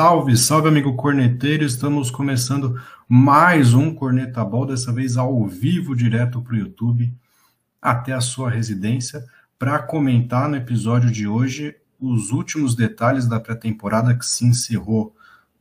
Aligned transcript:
Salve, 0.00 0.36
salve, 0.36 0.66
amigo 0.66 0.96
corneteiro! 0.96 1.64
Estamos 1.64 2.10
começando 2.10 2.82
mais 3.08 3.74
um 3.74 3.94
Corneta 3.94 4.44
Ball, 4.44 4.66
dessa 4.66 4.92
vez 4.92 5.16
ao 5.16 5.46
vivo, 5.46 5.94
direto 5.94 6.42
para 6.42 6.54
o 6.54 6.56
YouTube, 6.56 7.14
até 7.80 8.12
a 8.12 8.20
sua 8.20 8.50
residência, 8.50 9.24
para 9.56 9.78
comentar 9.78 10.48
no 10.48 10.56
episódio 10.56 11.12
de 11.12 11.28
hoje 11.28 11.76
os 12.00 12.32
últimos 12.32 12.74
detalhes 12.74 13.28
da 13.28 13.38
pré-temporada 13.38 14.18
que 14.18 14.26
se 14.26 14.44
encerrou 14.44 15.14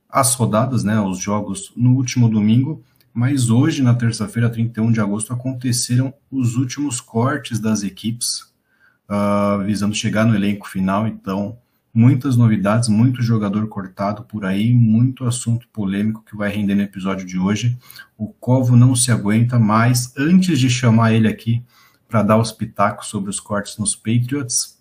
as 0.09 0.33
rodadas, 0.33 0.83
né, 0.83 0.99
os 0.99 1.19
jogos 1.19 1.71
no 1.77 1.93
último 1.93 2.27
domingo, 2.27 2.83
mas 3.13 3.51
hoje, 3.51 3.83
na 3.83 3.93
terça-feira, 3.93 4.49
31 4.49 4.91
de 4.91 4.99
agosto, 4.99 5.31
aconteceram 5.31 6.11
os 6.31 6.55
últimos 6.55 6.99
cortes 6.99 7.59
das 7.59 7.83
equipes, 7.83 8.51
uh, 9.07 9.63
visando 9.63 9.93
chegar 9.93 10.25
no 10.25 10.33
elenco 10.33 10.67
final, 10.67 11.07
então 11.07 11.55
muitas 11.93 12.35
novidades, 12.35 12.89
muito 12.89 13.21
jogador 13.21 13.67
cortado 13.67 14.23
por 14.23 14.45
aí, 14.45 14.73
muito 14.73 15.25
assunto 15.25 15.67
polêmico 15.71 16.23
que 16.25 16.35
vai 16.35 16.49
render 16.49 16.73
no 16.73 16.81
episódio 16.81 17.25
de 17.25 17.37
hoje. 17.37 17.77
O 18.17 18.27
Covo 18.27 18.75
não 18.75 18.95
se 18.95 19.11
aguenta, 19.11 19.59
mas 19.59 20.11
antes 20.17 20.59
de 20.59 20.69
chamar 20.69 21.13
ele 21.13 21.27
aqui 21.27 21.63
para 22.07 22.23
dar 22.23 22.37
os 22.37 22.51
pitacos 22.51 23.07
sobre 23.07 23.29
os 23.29 23.39
cortes 23.39 23.77
nos 23.77 23.95
Patriots, 23.95 24.79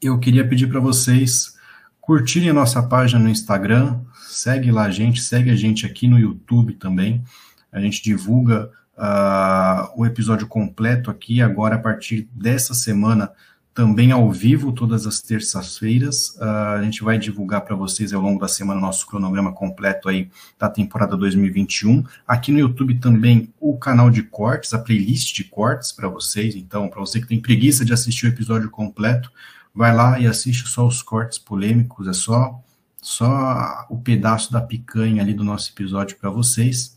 eu 0.00 0.18
queria 0.18 0.46
pedir 0.46 0.68
para 0.68 0.78
vocês 0.78 1.56
curtirem 2.00 2.50
a 2.50 2.54
nossa 2.54 2.82
página 2.82 3.20
no 3.20 3.28
Instagram, 3.28 4.00
segue 4.28 4.70
lá 4.70 4.84
a 4.84 4.90
gente, 4.90 5.20
segue 5.20 5.50
a 5.50 5.56
gente 5.56 5.84
aqui 5.84 6.06
no 6.06 6.18
YouTube 6.18 6.74
também. 6.74 7.22
A 7.70 7.80
gente 7.80 8.02
divulga 8.02 8.70
uh, 8.96 9.92
o 9.94 10.06
episódio 10.06 10.46
completo 10.46 11.10
aqui 11.10 11.42
agora 11.42 11.74
a 11.74 11.78
partir 11.78 12.28
dessa 12.32 12.74
semana 12.74 13.30
também 13.78 14.10
ao 14.10 14.28
vivo 14.28 14.72
todas 14.72 15.06
as 15.06 15.20
terças-feiras. 15.20 16.30
Uh, 16.30 16.78
a 16.78 16.82
gente 16.82 17.04
vai 17.04 17.16
divulgar 17.16 17.60
para 17.60 17.76
vocês 17.76 18.12
ao 18.12 18.20
longo 18.20 18.40
da 18.40 18.48
semana 18.48 18.80
o 18.80 18.82
nosso 18.82 19.06
cronograma 19.06 19.52
completo 19.52 20.08
aí 20.08 20.28
da 20.58 20.68
temporada 20.68 21.16
2021. 21.16 22.02
Aqui 22.26 22.50
no 22.50 22.58
YouTube 22.58 22.96
também 22.96 23.54
o 23.60 23.78
canal 23.78 24.10
de 24.10 24.24
cortes, 24.24 24.74
a 24.74 24.80
playlist 24.80 25.32
de 25.32 25.44
cortes 25.44 25.92
para 25.92 26.08
vocês. 26.08 26.56
Então, 26.56 26.88
para 26.88 26.98
você 26.98 27.20
que 27.20 27.28
tem 27.28 27.40
preguiça 27.40 27.84
de 27.84 27.92
assistir 27.92 28.26
o 28.26 28.30
episódio 28.30 28.68
completo, 28.68 29.30
vai 29.72 29.94
lá 29.94 30.18
e 30.18 30.26
assiste 30.26 30.68
só 30.68 30.84
os 30.84 31.00
cortes 31.00 31.38
polêmicos, 31.38 32.08
é 32.08 32.12
só 32.12 32.60
só 33.00 33.86
o 33.88 33.96
pedaço 33.96 34.52
da 34.52 34.60
picanha 34.60 35.22
ali 35.22 35.32
do 35.32 35.44
nosso 35.44 35.70
episódio 35.70 36.16
para 36.16 36.30
vocês. 36.30 36.96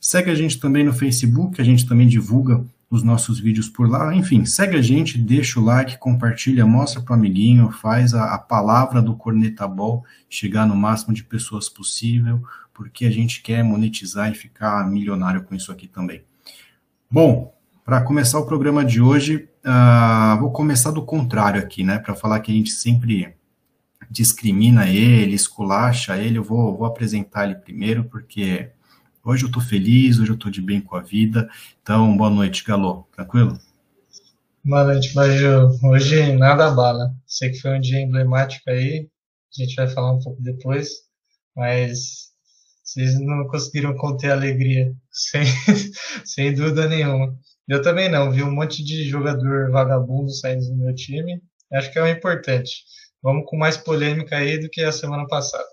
Segue 0.00 0.32
a 0.32 0.34
gente 0.34 0.58
também 0.58 0.82
no 0.82 0.92
Facebook, 0.92 1.60
a 1.60 1.64
gente 1.64 1.86
também 1.86 2.08
divulga 2.08 2.64
os 2.90 3.02
nossos 3.02 3.40
vídeos 3.40 3.68
por 3.68 3.88
lá. 3.88 4.14
Enfim, 4.14 4.44
segue 4.44 4.76
a 4.76 4.82
gente, 4.82 5.18
deixa 5.18 5.58
o 5.58 5.64
like, 5.64 5.98
compartilha, 5.98 6.64
mostra 6.66 7.00
para 7.00 7.12
o 7.12 7.16
amiguinho, 7.16 7.70
faz 7.70 8.14
a, 8.14 8.34
a, 8.34 8.38
palavra 8.38 9.02
do 9.02 9.16
Corneta 9.16 9.66
Ball 9.66 10.04
chegar 10.28 10.66
no 10.66 10.76
máximo 10.76 11.12
de 11.12 11.24
pessoas 11.24 11.68
possível, 11.68 12.42
porque 12.72 13.04
a 13.04 13.10
gente 13.10 13.42
quer 13.42 13.62
monetizar 13.64 14.30
e 14.30 14.34
ficar 14.34 14.88
milionário 14.88 15.42
com 15.42 15.54
isso 15.54 15.72
aqui 15.72 15.88
também. 15.88 16.22
Bom, 17.10 17.52
para 17.84 18.00
começar 18.02 18.38
o 18.38 18.46
programa 18.46 18.84
de 18.84 19.00
hoje, 19.00 19.48
uh, 19.64 20.40
vou 20.40 20.50
começar 20.50 20.90
do 20.90 21.02
contrário 21.02 21.60
aqui, 21.60 21.84
né? 21.84 21.98
Para 21.98 22.14
falar 22.14 22.40
que 22.40 22.50
a 22.50 22.54
gente 22.54 22.70
sempre 22.70 23.34
discrimina 24.10 24.88
ele, 24.88 25.34
esculacha 25.34 26.16
ele, 26.16 26.38
eu 26.38 26.44
vou, 26.44 26.76
vou 26.76 26.86
apresentar 26.86 27.44
ele 27.44 27.56
primeiro, 27.56 28.04
porque 28.04 28.70
Hoje 29.28 29.44
eu 29.44 29.50
tô 29.50 29.60
feliz, 29.60 30.20
hoje 30.20 30.30
eu 30.30 30.38
tô 30.38 30.48
de 30.48 30.62
bem 30.62 30.80
com 30.80 30.94
a 30.94 31.02
vida. 31.02 31.50
Então, 31.82 32.16
boa 32.16 32.30
noite, 32.30 32.62
Galô. 32.62 33.08
Tranquilo? 33.12 33.58
Boa 34.64 34.84
noite, 34.84 35.12
Baju. 35.14 35.76
Hoje 35.82 36.32
nada 36.34 36.70
bala. 36.70 37.12
Sei 37.26 37.50
que 37.50 37.60
foi 37.60 37.76
um 37.76 37.80
dia 37.80 37.98
emblemático 37.98 38.70
aí. 38.70 39.10
A 39.50 39.60
gente 39.60 39.74
vai 39.74 39.88
falar 39.88 40.12
um 40.12 40.20
pouco 40.20 40.40
depois. 40.40 40.90
Mas 41.56 42.30
vocês 42.84 43.18
não 43.18 43.48
conseguiram 43.48 43.96
conter 43.96 44.30
a 44.30 44.34
alegria. 44.34 44.94
Sem, 45.10 45.44
sem 46.24 46.54
dúvida 46.54 46.86
nenhuma. 46.88 47.36
Eu 47.66 47.82
também 47.82 48.08
não. 48.08 48.30
Vi 48.30 48.44
um 48.44 48.54
monte 48.54 48.84
de 48.84 49.08
jogador 49.08 49.72
vagabundo 49.72 50.30
saindo 50.30 50.66
do 50.66 50.76
meu 50.76 50.94
time. 50.94 51.42
Acho 51.72 51.90
que 51.90 51.98
é 51.98 52.02
o 52.02 52.06
importante. 52.06 52.84
Vamos 53.20 53.44
com 53.48 53.56
mais 53.56 53.76
polêmica 53.76 54.36
aí 54.36 54.56
do 54.56 54.70
que 54.70 54.84
a 54.84 54.92
semana 54.92 55.26
passada. 55.26 55.66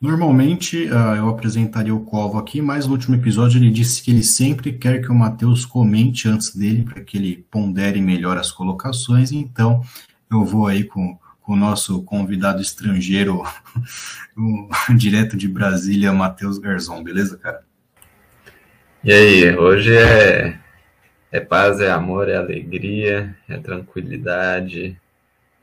Normalmente 0.00 0.86
uh, 0.86 1.16
eu 1.16 1.28
apresentaria 1.28 1.94
o 1.94 2.04
Covo 2.04 2.38
aqui, 2.38 2.60
mas 2.60 2.86
no 2.86 2.92
último 2.92 3.16
episódio 3.16 3.58
ele 3.58 3.70
disse 3.70 4.02
que 4.02 4.10
ele 4.10 4.22
sempre 4.22 4.72
quer 4.72 5.00
que 5.00 5.10
o 5.10 5.14
Matheus 5.14 5.64
comente 5.64 6.28
antes 6.28 6.54
dele, 6.54 6.82
para 6.82 7.02
que 7.02 7.16
ele 7.16 7.46
pondere 7.50 8.02
melhor 8.02 8.36
as 8.36 8.52
colocações, 8.52 9.32
então 9.32 9.82
eu 10.30 10.44
vou 10.44 10.66
aí 10.66 10.84
com, 10.84 11.18
com 11.40 11.54
o 11.54 11.56
nosso 11.56 12.02
convidado 12.02 12.60
estrangeiro, 12.60 13.42
direto 14.94 15.36
de 15.36 15.48
Brasília, 15.48 16.12
Matheus 16.12 16.58
Garzon, 16.58 17.02
beleza, 17.02 17.38
cara? 17.38 17.62
E 19.02 19.12
aí, 19.12 19.56
hoje 19.56 19.96
é, 19.96 20.58
é 21.30 21.40
paz, 21.40 21.80
é 21.80 21.90
amor, 21.90 22.28
é 22.28 22.36
alegria, 22.36 23.34
é 23.48 23.56
tranquilidade, 23.58 24.98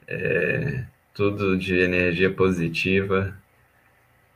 é 0.07 0.83
tudo 1.13 1.57
de 1.57 1.75
energia 1.75 2.31
positiva 2.31 3.39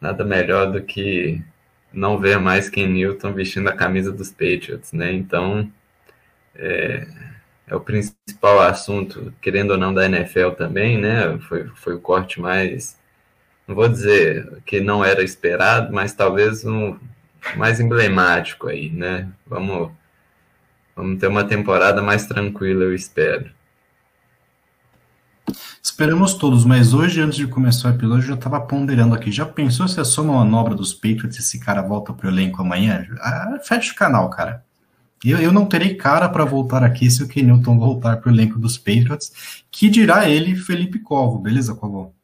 nada 0.05 0.23
melhor 0.23 0.71
do 0.71 0.81
que 0.83 1.41
não 1.91 2.19
ver 2.19 2.39
mais 2.39 2.69
Ken 2.69 2.87
Newton 2.87 3.33
vestindo 3.33 3.69
a 3.69 3.73
camisa 3.75 4.11
dos 4.11 4.29
Patriots, 4.29 4.91
né? 4.91 5.11
Então, 5.11 5.71
é, 6.55 7.07
é, 7.67 7.75
o 7.75 7.79
principal 7.79 8.59
assunto, 8.61 9.33
querendo 9.41 9.71
ou 9.71 9.77
não, 9.77 9.93
da 9.93 10.05
NFL 10.05 10.51
também, 10.51 10.99
né? 10.99 11.39
Foi, 11.39 11.67
foi 11.75 11.95
o 11.95 11.99
corte 11.99 12.39
mais, 12.39 12.99
não 13.67 13.75
vou 13.75 13.87
dizer 13.89 14.61
que 14.65 14.79
não 14.79 15.03
era 15.03 15.23
esperado, 15.23 15.93
mas 15.93 16.13
talvez 16.13 16.63
um 16.65 16.97
mais 17.55 17.79
emblemático 17.79 18.67
aí, 18.67 18.89
né? 18.91 19.31
Vamos, 19.47 19.91
vamos 20.95 21.19
ter 21.19 21.27
uma 21.27 21.45
temporada 21.47 22.01
mais 22.01 22.27
tranquila, 22.27 22.83
eu 22.83 22.93
espero. 22.93 23.49
Esperamos 25.85 26.33
todos, 26.33 26.65
mas 26.65 26.95
hoje, 26.95 27.21
antes 27.21 27.37
de 27.37 27.45
começar 27.45 27.89
o 27.89 27.93
episódio, 27.93 28.23
eu 28.23 28.29
já 28.29 28.33
estava 28.33 28.59
ponderando 28.59 29.13
aqui. 29.13 29.31
Já 29.31 29.45
pensou 29.45 29.87
se 29.87 29.99
é 29.99 30.03
só 30.03 30.23
uma 30.23 30.43
manobra 30.43 30.73
dos 30.73 30.95
Patriots 30.95 31.37
e 31.37 31.41
esse 31.41 31.59
cara 31.59 31.83
volta 31.83 32.11
pro 32.11 32.27
elenco 32.27 32.59
amanhã? 32.59 33.05
Ah, 33.21 33.59
fecha 33.63 33.93
o 33.93 33.95
canal, 33.95 34.27
cara. 34.31 34.65
Eu, 35.23 35.37
eu 35.37 35.51
não 35.51 35.67
terei 35.67 35.93
cara 35.93 36.27
para 36.27 36.43
voltar 36.43 36.83
aqui 36.83 37.09
se 37.09 37.21
o 37.21 37.27
Kenilton 37.27 37.77
voltar 37.77 38.17
pro 38.17 38.31
elenco 38.31 38.57
dos 38.57 38.79
Patriots. 38.79 39.63
Que 39.69 39.87
dirá 39.87 40.27
ele, 40.27 40.55
Felipe 40.55 40.97
Covo. 40.97 41.37
Beleza, 41.37 41.75
Covo? 41.75 42.15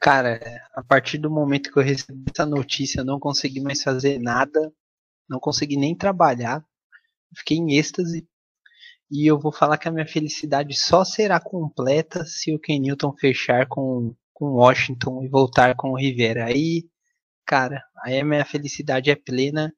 Cara, 0.00 0.40
a 0.74 0.82
partir 0.82 1.18
do 1.18 1.30
momento 1.30 1.70
que 1.70 1.78
eu 1.78 1.82
recebi 1.82 2.24
essa 2.34 2.46
notícia, 2.46 3.02
eu 3.02 3.04
não 3.04 3.20
consegui 3.20 3.60
mais 3.60 3.82
fazer 3.82 4.18
nada. 4.18 4.72
Não 5.28 5.38
consegui 5.38 5.76
nem 5.76 5.94
trabalhar. 5.94 6.64
Fiquei 7.36 7.58
em 7.58 7.76
êxtase 7.76 8.26
e 9.10 9.26
eu 9.26 9.38
vou 9.38 9.50
falar 9.50 9.78
que 9.78 9.88
a 9.88 9.90
minha 9.90 10.06
felicidade 10.06 10.78
só 10.78 11.04
será 11.04 11.40
completa 11.40 12.24
se 12.26 12.54
o 12.54 12.58
Ken 12.58 12.78
Newton 12.78 13.14
fechar 13.18 13.66
com, 13.66 14.14
com 14.34 14.52
Washington 14.52 15.22
e 15.24 15.28
voltar 15.28 15.74
com 15.74 15.90
o 15.90 15.96
Rivera. 15.96 16.44
Aí, 16.44 16.84
cara, 17.46 17.82
aí 18.04 18.20
a 18.20 18.24
minha 18.24 18.44
felicidade 18.44 19.10
é 19.10 19.16
plena 19.16 19.72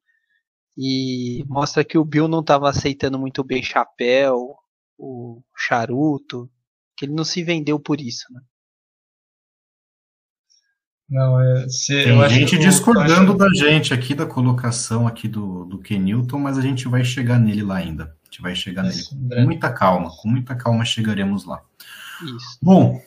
e 0.77 1.45
mostra 1.47 1.83
que 1.83 1.97
o 1.97 2.05
Bill 2.05 2.27
não 2.27 2.41
estava 2.41 2.69
aceitando 2.69 3.17
muito 3.17 3.43
bem 3.43 3.63
chapéu, 3.63 4.53
o 4.97 5.41
charuto, 5.55 6.49
que 6.97 7.05
ele 7.05 7.13
não 7.13 7.23
se 7.23 7.41
vendeu 7.41 7.79
por 7.79 8.01
isso, 8.01 8.25
né? 8.31 8.41
Não, 11.09 11.41
é, 11.41 11.67
se, 11.67 12.05
Tem 12.05 12.29
gente 12.29 12.57
discordando 12.57 13.31
acho... 13.31 13.37
da 13.37 13.49
gente 13.53 13.93
aqui 13.93 14.15
da 14.15 14.25
colocação 14.25 15.05
aqui 15.05 15.27
do, 15.27 15.65
do 15.65 15.79
Ken 15.79 15.99
Newton, 15.99 16.39
mas 16.39 16.57
a 16.57 16.61
gente 16.61 16.87
vai 16.87 17.03
chegar 17.03 17.37
nele 17.37 17.63
lá 17.63 17.77
ainda 17.77 18.17
gente 18.31 18.41
vai 18.41 18.55
chegar 18.55 18.83
nele 18.83 19.03
com 19.03 19.15
muita 19.43 19.69
calma, 19.71 20.09
com 20.09 20.29
muita 20.29 20.55
calma 20.55 20.85
chegaremos 20.85 21.43
lá. 21.43 21.61
Isso. 22.23 22.57
Bom, 22.61 23.01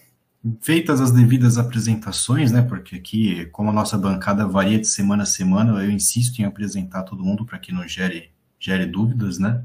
feitas 0.61 1.01
as 1.01 1.11
devidas 1.11 1.57
apresentações, 1.57 2.53
né? 2.53 2.61
Porque 2.61 2.97
aqui, 2.97 3.47
como 3.47 3.71
a 3.71 3.73
nossa 3.73 3.97
bancada 3.97 4.47
varia 4.47 4.79
de 4.79 4.87
semana 4.87 5.23
a 5.23 5.27
semana, 5.27 5.83
eu 5.83 5.91
insisto 5.91 6.41
em 6.41 6.45
apresentar 6.45 7.05
todo 7.05 7.25
mundo 7.25 7.47
para 7.47 7.59
que 7.59 7.73
não 7.73 7.89
gere, 7.89 8.31
gere 8.61 8.85
dúvidas, 8.85 9.39
né? 9.39 9.65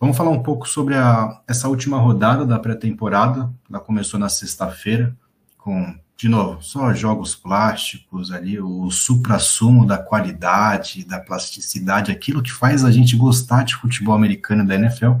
Vamos 0.00 0.16
falar 0.16 0.30
um 0.30 0.42
pouco 0.42 0.66
sobre 0.66 0.94
a, 0.94 1.42
essa 1.46 1.68
última 1.68 1.98
rodada 1.98 2.46
da 2.46 2.58
pré-temporada. 2.58 3.52
Ela 3.68 3.80
começou 3.80 4.18
na 4.18 4.30
sexta-feira 4.30 5.14
com 5.58 5.94
de 6.20 6.28
novo, 6.28 6.62
só 6.62 6.92
jogos 6.92 7.34
plásticos 7.34 8.30
ali, 8.30 8.60
o 8.60 8.90
supra-sumo 8.90 9.86
da 9.86 9.96
qualidade, 9.96 11.02
da 11.02 11.18
plasticidade, 11.18 12.12
aquilo 12.12 12.42
que 12.42 12.52
faz 12.52 12.84
a 12.84 12.90
gente 12.90 13.16
gostar 13.16 13.64
de 13.64 13.74
futebol 13.74 14.14
americano 14.14 14.66
da 14.66 14.74
NFL. 14.74 15.12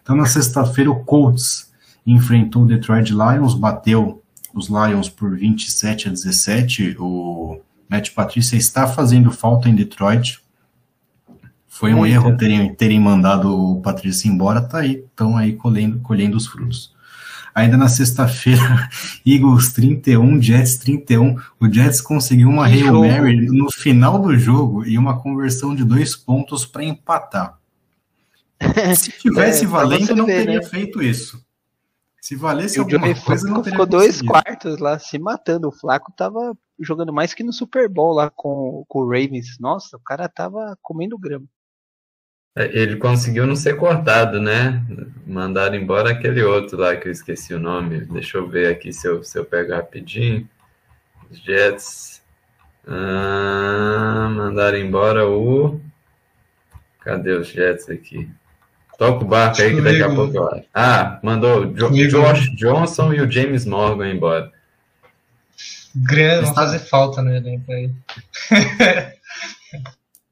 Então, 0.00 0.14
na 0.14 0.26
sexta-feira, 0.26 0.92
o 0.92 1.02
Colts 1.02 1.72
enfrentou 2.06 2.62
o 2.62 2.66
Detroit 2.66 3.10
Lions, 3.10 3.52
bateu 3.52 4.22
os 4.54 4.68
Lions 4.68 5.08
por 5.08 5.36
27 5.36 6.06
a 6.06 6.12
17. 6.12 6.98
O 7.00 7.60
Matt 7.90 8.10
Patrícia 8.10 8.56
está 8.56 8.86
fazendo 8.86 9.32
falta 9.32 9.68
em 9.68 9.74
Detroit. 9.74 10.40
Foi 11.66 11.92
um 11.92 12.06
erro 12.06 12.36
terem, 12.36 12.72
terem 12.76 13.00
mandado 13.00 13.52
o 13.52 13.82
Patrícia 13.82 14.28
embora, 14.28 14.62
tá 14.62 14.78
aí, 14.78 15.04
estão 15.04 15.36
aí 15.36 15.54
colhendo, 15.54 15.98
colhendo 15.98 16.36
os 16.36 16.46
frutos. 16.46 16.93
Ainda 17.54 17.76
na 17.76 17.88
sexta-feira, 17.88 18.88
Eagles 19.24 19.72
31, 19.72 20.42
Jets 20.42 20.76
31. 20.78 21.36
O 21.60 21.72
Jets 21.72 22.00
conseguiu 22.00 22.48
uma 22.48 22.66
Hail 22.66 23.00
Mary 23.00 23.46
no 23.46 23.70
final 23.70 24.18
do 24.18 24.36
jogo 24.36 24.84
e 24.84 24.98
uma 24.98 25.20
conversão 25.20 25.74
de 25.74 25.84
dois 25.84 26.16
pontos 26.16 26.66
para 26.66 26.82
empatar. 26.82 27.58
Se 28.96 29.12
tivesse 29.12 29.64
é, 29.64 29.68
valendo, 29.68 30.16
não 30.16 30.26
ver, 30.26 30.44
teria 30.46 30.60
né? 30.60 30.66
feito 30.66 31.00
isso. 31.00 31.44
Se 32.20 32.34
valesse 32.34 32.78
alguma 32.78 33.00
Johnny 33.00 33.20
coisa, 33.20 33.46
não 33.46 33.62
teria 33.62 33.72
ficou 33.72 33.86
dois 33.86 34.22
quartos 34.22 34.78
lá 34.78 34.98
se 34.98 35.18
matando. 35.18 35.68
O 35.68 35.72
Flaco 35.72 36.10
tava 36.16 36.56
jogando 36.80 37.12
mais 37.12 37.34
que 37.34 37.44
no 37.44 37.52
Super 37.52 37.88
Bowl 37.88 38.14
lá 38.14 38.30
com, 38.30 38.84
com 38.88 39.00
o 39.00 39.06
Ravens. 39.06 39.58
Nossa, 39.60 39.96
o 39.96 40.00
cara 40.00 40.28
tava 40.28 40.76
comendo 40.82 41.18
grama. 41.18 41.44
É, 42.56 42.70
ele 42.78 42.96
conseguiu 42.96 43.46
não 43.46 43.56
ser 43.56 43.76
cortado, 43.76 44.40
né? 44.40 44.84
Mandaram 45.26 45.74
embora 45.74 46.10
aquele 46.10 46.42
outro 46.42 46.78
lá 46.78 46.94
que 46.96 47.08
eu 47.08 47.12
esqueci 47.12 47.52
o 47.52 47.58
nome. 47.58 48.02
Deixa 48.02 48.38
eu 48.38 48.48
ver 48.48 48.68
aqui 48.68 48.92
se 48.92 49.08
eu, 49.08 49.24
se 49.24 49.36
eu 49.36 49.44
pego 49.44 49.72
rapidinho. 49.74 50.48
Os 51.30 51.38
Jets. 51.38 52.22
Ah, 52.86 54.30
mandaram 54.30 54.78
embora 54.78 55.28
o. 55.28 55.80
Cadê 57.00 57.32
os 57.32 57.48
Jets 57.48 57.90
aqui? 57.90 58.30
Toca 58.96 59.24
o 59.24 59.28
barco 59.28 59.60
aí 59.60 59.74
que 59.74 59.80
daqui 59.80 60.02
a 60.02 60.14
pouco 60.14 60.36
eu 60.36 60.48
acho. 60.48 60.64
Ah, 60.72 61.18
mandou 61.22 61.74
jo 61.74 61.90
Josh 62.08 62.54
Johnson 62.56 63.12
e 63.12 63.20
o 63.20 63.30
James 63.30 63.66
Morgan 63.66 64.10
embora. 64.10 64.52
Grande, 65.96 66.54
fazer 66.54 66.78
falta 66.78 67.20
no 67.20 67.34
elenco 67.34 67.70
aí. 67.72 67.90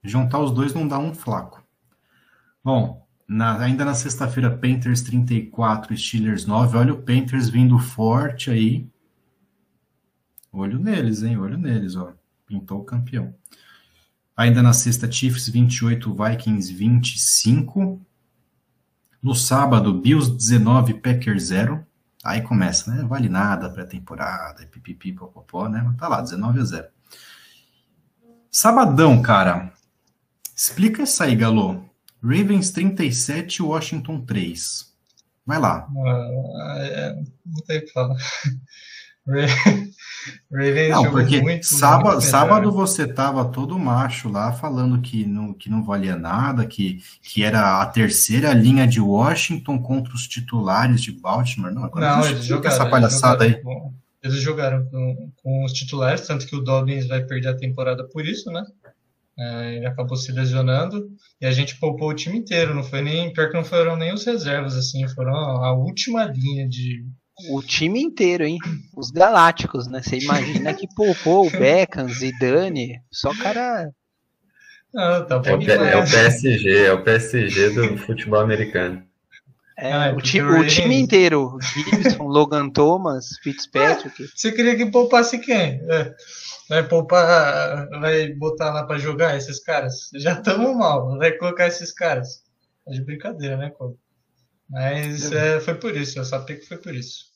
Juntar 0.04 0.38
os 0.38 0.52
dois 0.52 0.74
não 0.74 0.86
dá 0.86 0.98
um 0.98 1.14
flaco. 1.14 1.61
Bom, 2.64 3.06
na, 3.26 3.58
ainda 3.58 3.84
na 3.84 3.94
sexta-feira, 3.94 4.50
Panthers 4.50 5.02
34, 5.02 5.96
Steelers 5.96 6.46
9. 6.46 6.76
Olha 6.76 6.94
o 6.94 7.02
Panthers 7.02 7.48
vindo 7.48 7.78
forte 7.78 8.50
aí. 8.50 8.86
Olho 10.52 10.78
neles, 10.78 11.22
hein? 11.22 11.38
Olho 11.38 11.56
neles, 11.56 11.96
ó. 11.96 12.12
Pintou 12.46 12.80
o 12.80 12.84
campeão. 12.84 13.34
Ainda 14.36 14.62
na 14.62 14.72
sexta, 14.72 15.10
Chiefs 15.10 15.48
28, 15.48 16.14
Vikings 16.14 16.72
25. 16.72 18.00
No 19.22 19.34
sábado, 19.34 20.00
Bills 20.00 20.30
19, 20.30 20.94
Packers 20.94 21.44
0. 21.44 21.86
Aí 22.24 22.42
começa, 22.42 22.92
né? 22.92 23.02
Vale 23.04 23.28
nada 23.28 23.70
pré-temporada, 23.70 24.66
pipipi, 24.66 25.12
popopó, 25.12 25.68
né? 25.68 25.82
Mas 25.84 25.96
tá 25.96 26.06
lá, 26.06 26.20
19 26.20 26.60
a 26.60 26.64
0. 26.64 26.88
Sabadão, 28.50 29.20
cara. 29.22 29.72
Explica 30.54 31.02
essa 31.02 31.24
aí, 31.24 31.34
Galo. 31.34 31.91
Ravens 32.22 32.70
37, 32.70 33.62
Washington 33.62 34.20
3. 34.20 34.92
Vai 35.44 35.58
lá. 35.58 35.88
Ah, 35.88 36.76
é, 36.80 37.14
não 37.44 37.64
tem 37.66 37.78
o 37.78 37.84
que 37.84 37.92
falar. 37.92 38.16
Ravens 40.52 40.90
não, 40.90 41.10
porque 41.10 41.40
muito, 41.40 41.66
sábado, 41.66 42.12
muito 42.12 42.22
sábado 42.22 42.72
você 42.72 43.06
tava 43.06 43.44
todo 43.44 43.78
macho 43.78 44.28
lá 44.28 44.52
falando 44.52 45.00
que 45.00 45.24
não, 45.24 45.52
que 45.52 45.68
não 45.68 45.82
valia 45.82 46.16
nada, 46.16 46.66
que, 46.66 47.00
que 47.22 47.42
era 47.42 47.80
a 47.80 47.86
terceira 47.86 48.52
linha 48.52 48.86
de 48.86 49.00
Washington 49.00 49.80
contra 49.80 50.14
os 50.14 50.28
titulares 50.28 51.02
de 51.02 51.12
Baltimore. 51.12 51.72
Não, 51.72 51.84
agora 51.84 52.16
não 52.16 52.26
eles 52.26 52.44
jogaram, 52.44 52.74
essa 52.74 52.86
palhaçada 52.88 53.44
eles 53.44 53.56
jogaram, 53.56 53.82
aí. 53.82 53.92
Eles 54.22 54.40
jogaram 54.40 54.86
com, 54.86 55.32
com 55.42 55.64
os 55.64 55.72
titulares, 55.72 56.26
tanto 56.26 56.46
que 56.46 56.54
o 56.54 56.60
Dobbins 56.60 57.08
vai 57.08 57.24
perder 57.24 57.48
a 57.48 57.56
temporada 57.56 58.04
por 58.04 58.24
isso, 58.24 58.50
né? 58.50 58.64
É, 59.38 59.76
ele 59.76 59.86
acabou 59.86 60.16
se 60.16 60.30
lesionando 60.30 61.08
e 61.40 61.46
a 61.46 61.52
gente 61.52 61.78
poupou 61.78 62.10
o 62.10 62.14
time 62.14 62.38
inteiro. 62.38 62.74
Não 62.74 62.82
foi 62.82 63.02
nem 63.02 63.32
pior 63.32 63.48
que 63.48 63.56
não 63.56 63.64
foram 63.64 63.96
nem 63.96 64.12
os 64.12 64.24
reservas, 64.24 64.76
assim, 64.76 65.06
foram 65.08 65.34
a 65.34 65.72
última 65.72 66.24
linha 66.24 66.68
de 66.68 67.04
o 67.50 67.62
time 67.62 68.00
inteiro, 68.00 68.44
hein? 68.44 68.58
Os 68.94 69.10
Galácticos, 69.10 69.88
né? 69.88 70.02
Você 70.02 70.18
imagina 70.18 70.74
que 70.74 70.86
poupou 70.94 71.46
o 71.46 71.50
Beckham, 71.50 72.08
Zidane, 72.08 73.00
só 73.10 73.34
cara. 73.34 73.90
Não, 74.92 75.26
tá 75.26 75.40
é, 75.46 75.54
o, 75.54 75.62
é, 75.62 75.96
o 75.96 76.10
PSG, 76.10 76.84
é 76.84 76.92
o 76.92 77.02
PSG 77.02 77.70
do 77.70 77.96
futebol 77.96 78.40
americano. 78.40 79.02
É, 79.82 79.92
ah, 79.92 80.14
o, 80.16 80.20
ti, 80.20 80.40
o 80.40 80.64
time 80.64 80.94
inteiro, 80.94 81.58
Gibson, 81.74 82.22
Logan 82.22 82.70
Thomas, 82.70 83.30
Fitzpatrick. 83.42 84.28
você 84.32 84.52
queria 84.52 84.76
que 84.76 84.86
poupasse 84.86 85.40
quem? 85.40 85.82
É. 85.90 86.14
Vai 86.68 86.86
poupar, 86.86 87.88
vai 87.88 88.28
botar 88.28 88.72
lá 88.72 88.84
para 88.84 88.96
jogar 88.96 89.36
esses 89.36 89.58
caras? 89.58 90.08
Já 90.14 90.34
estamos 90.34 90.76
mal, 90.76 91.18
vai 91.18 91.32
colocar 91.32 91.66
esses 91.66 91.92
caras. 91.92 92.44
É 92.86 92.92
de 92.92 93.02
brincadeira, 93.02 93.56
né, 93.56 93.70
Coco? 93.70 93.98
Mas 94.70 95.32
é, 95.32 95.58
foi 95.58 95.74
por 95.74 95.96
isso, 95.96 96.16
eu 96.16 96.24
sabia 96.24 96.56
que 96.56 96.68
foi 96.68 96.78
por 96.78 96.94
isso. 96.94 97.32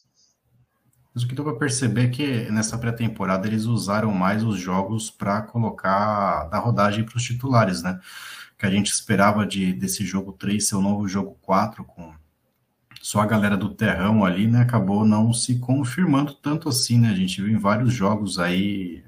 Mas 1.12 1.25
o 1.25 1.28
que 1.28 1.34
deu 1.34 1.44
para 1.44 1.56
perceber 1.56 2.04
é 2.04 2.08
que 2.10 2.50
nessa 2.52 2.78
pré-temporada 2.78 3.49
eles 3.49 3.64
usaram 3.64 4.12
mais 4.12 4.44
os 4.44 4.56
jogos 4.56 5.10
para 5.10 5.42
colocar 5.42 6.44
da 6.44 6.58
rodagem 6.58 7.04
para 7.04 7.16
os 7.16 7.25
titulares, 7.25 7.82
né? 7.82 7.99
Que 8.56 8.66
a 8.66 8.70
gente 8.70 8.92
esperava 8.92 9.44
de 9.44 9.72
desse 9.72 10.04
jogo 10.06 10.32
3 10.32 10.64
ser 10.64 10.76
o 10.76 10.81
novo 10.81 11.08
jogo 11.08 11.37
4 11.42 11.84
com 11.84 12.14
só 13.06 13.20
a 13.20 13.26
galera 13.26 13.56
do 13.56 13.68
terrão 13.68 14.24
ali, 14.24 14.46
né? 14.46 14.62
Acabou 14.62 15.04
não 15.04 15.32
se 15.32 15.56
confirmando 15.60 16.34
tanto 16.34 16.68
assim, 16.68 16.98
né? 16.98 17.10
A 17.10 17.14
gente 17.14 17.40
viu 17.40 17.54
em 17.54 17.58
vários 17.58 17.92
jogos 17.92 18.38
aí, 18.38 19.02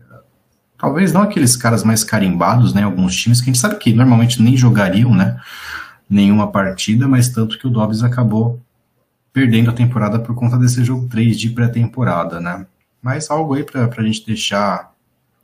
talvez 0.78 1.12
não 1.12 1.22
aqueles 1.22 1.56
caras 1.56 1.82
mais 1.82 2.04
carimbados, 2.04 2.72
né? 2.72 2.84
Alguns 2.84 3.16
times 3.16 3.40
que 3.40 3.50
a 3.50 3.52
gente 3.52 3.60
sabe 3.60 3.76
que 3.76 3.92
normalmente 3.92 4.40
nem 4.40 4.56
jogariam, 4.56 5.12
né? 5.14 5.40
nenhuma 6.08 6.50
partida, 6.50 7.06
mas 7.06 7.28
tanto 7.28 7.58
que 7.58 7.66
o 7.66 7.70
Dobbs 7.70 8.02
acabou 8.02 8.60
perdendo 9.32 9.70
a 9.70 9.74
temporada 9.74 10.18
por 10.18 10.34
conta 10.34 10.56
desse 10.56 10.82
jogo 10.82 11.08
3 11.08 11.38
de 11.38 11.50
pré-temporada, 11.50 12.40
né? 12.40 12.66
Mas 13.02 13.30
algo 13.30 13.54
aí 13.54 13.62
para 13.62 13.84
a 13.84 14.02
gente 14.02 14.24
deixar 14.24 14.92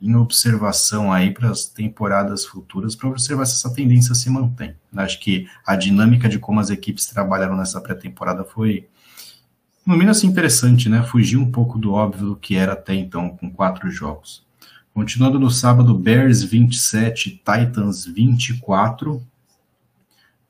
em 0.05 0.15
observação 0.15 1.11
aí 1.11 1.33
para 1.33 1.49
as 1.49 1.65
temporadas 1.65 2.45
futuras, 2.45 2.95
para 2.95 3.09
observar 3.09 3.45
se 3.45 3.53
essa 3.53 3.73
tendência 3.73 4.13
se 4.13 4.29
mantém. 4.29 4.75
Acho 4.95 5.19
que 5.19 5.47
a 5.65 5.75
dinâmica 5.75 6.29
de 6.29 6.37
como 6.37 6.59
as 6.59 6.69
equipes 6.69 7.07
trabalharam 7.07 7.57
nessa 7.57 7.81
pré-temporada 7.81 8.43
foi, 8.43 8.87
no 9.85 9.93
mínimo 9.93 10.11
assim, 10.11 10.27
interessante, 10.27 10.87
né? 10.87 11.01
Fugir 11.03 11.37
um 11.37 11.51
pouco 11.51 11.79
do 11.79 11.91
óbvio 11.93 12.27
do 12.27 12.35
que 12.35 12.55
era 12.55 12.73
até 12.73 12.93
então, 12.93 13.29
com 13.29 13.49
quatro 13.49 13.89
jogos. 13.89 14.45
Continuando 14.93 15.39
no 15.39 15.49
sábado, 15.49 15.97
Bears 15.97 16.43
27, 16.43 17.41
Titans 17.43 18.05
24. 18.05 19.21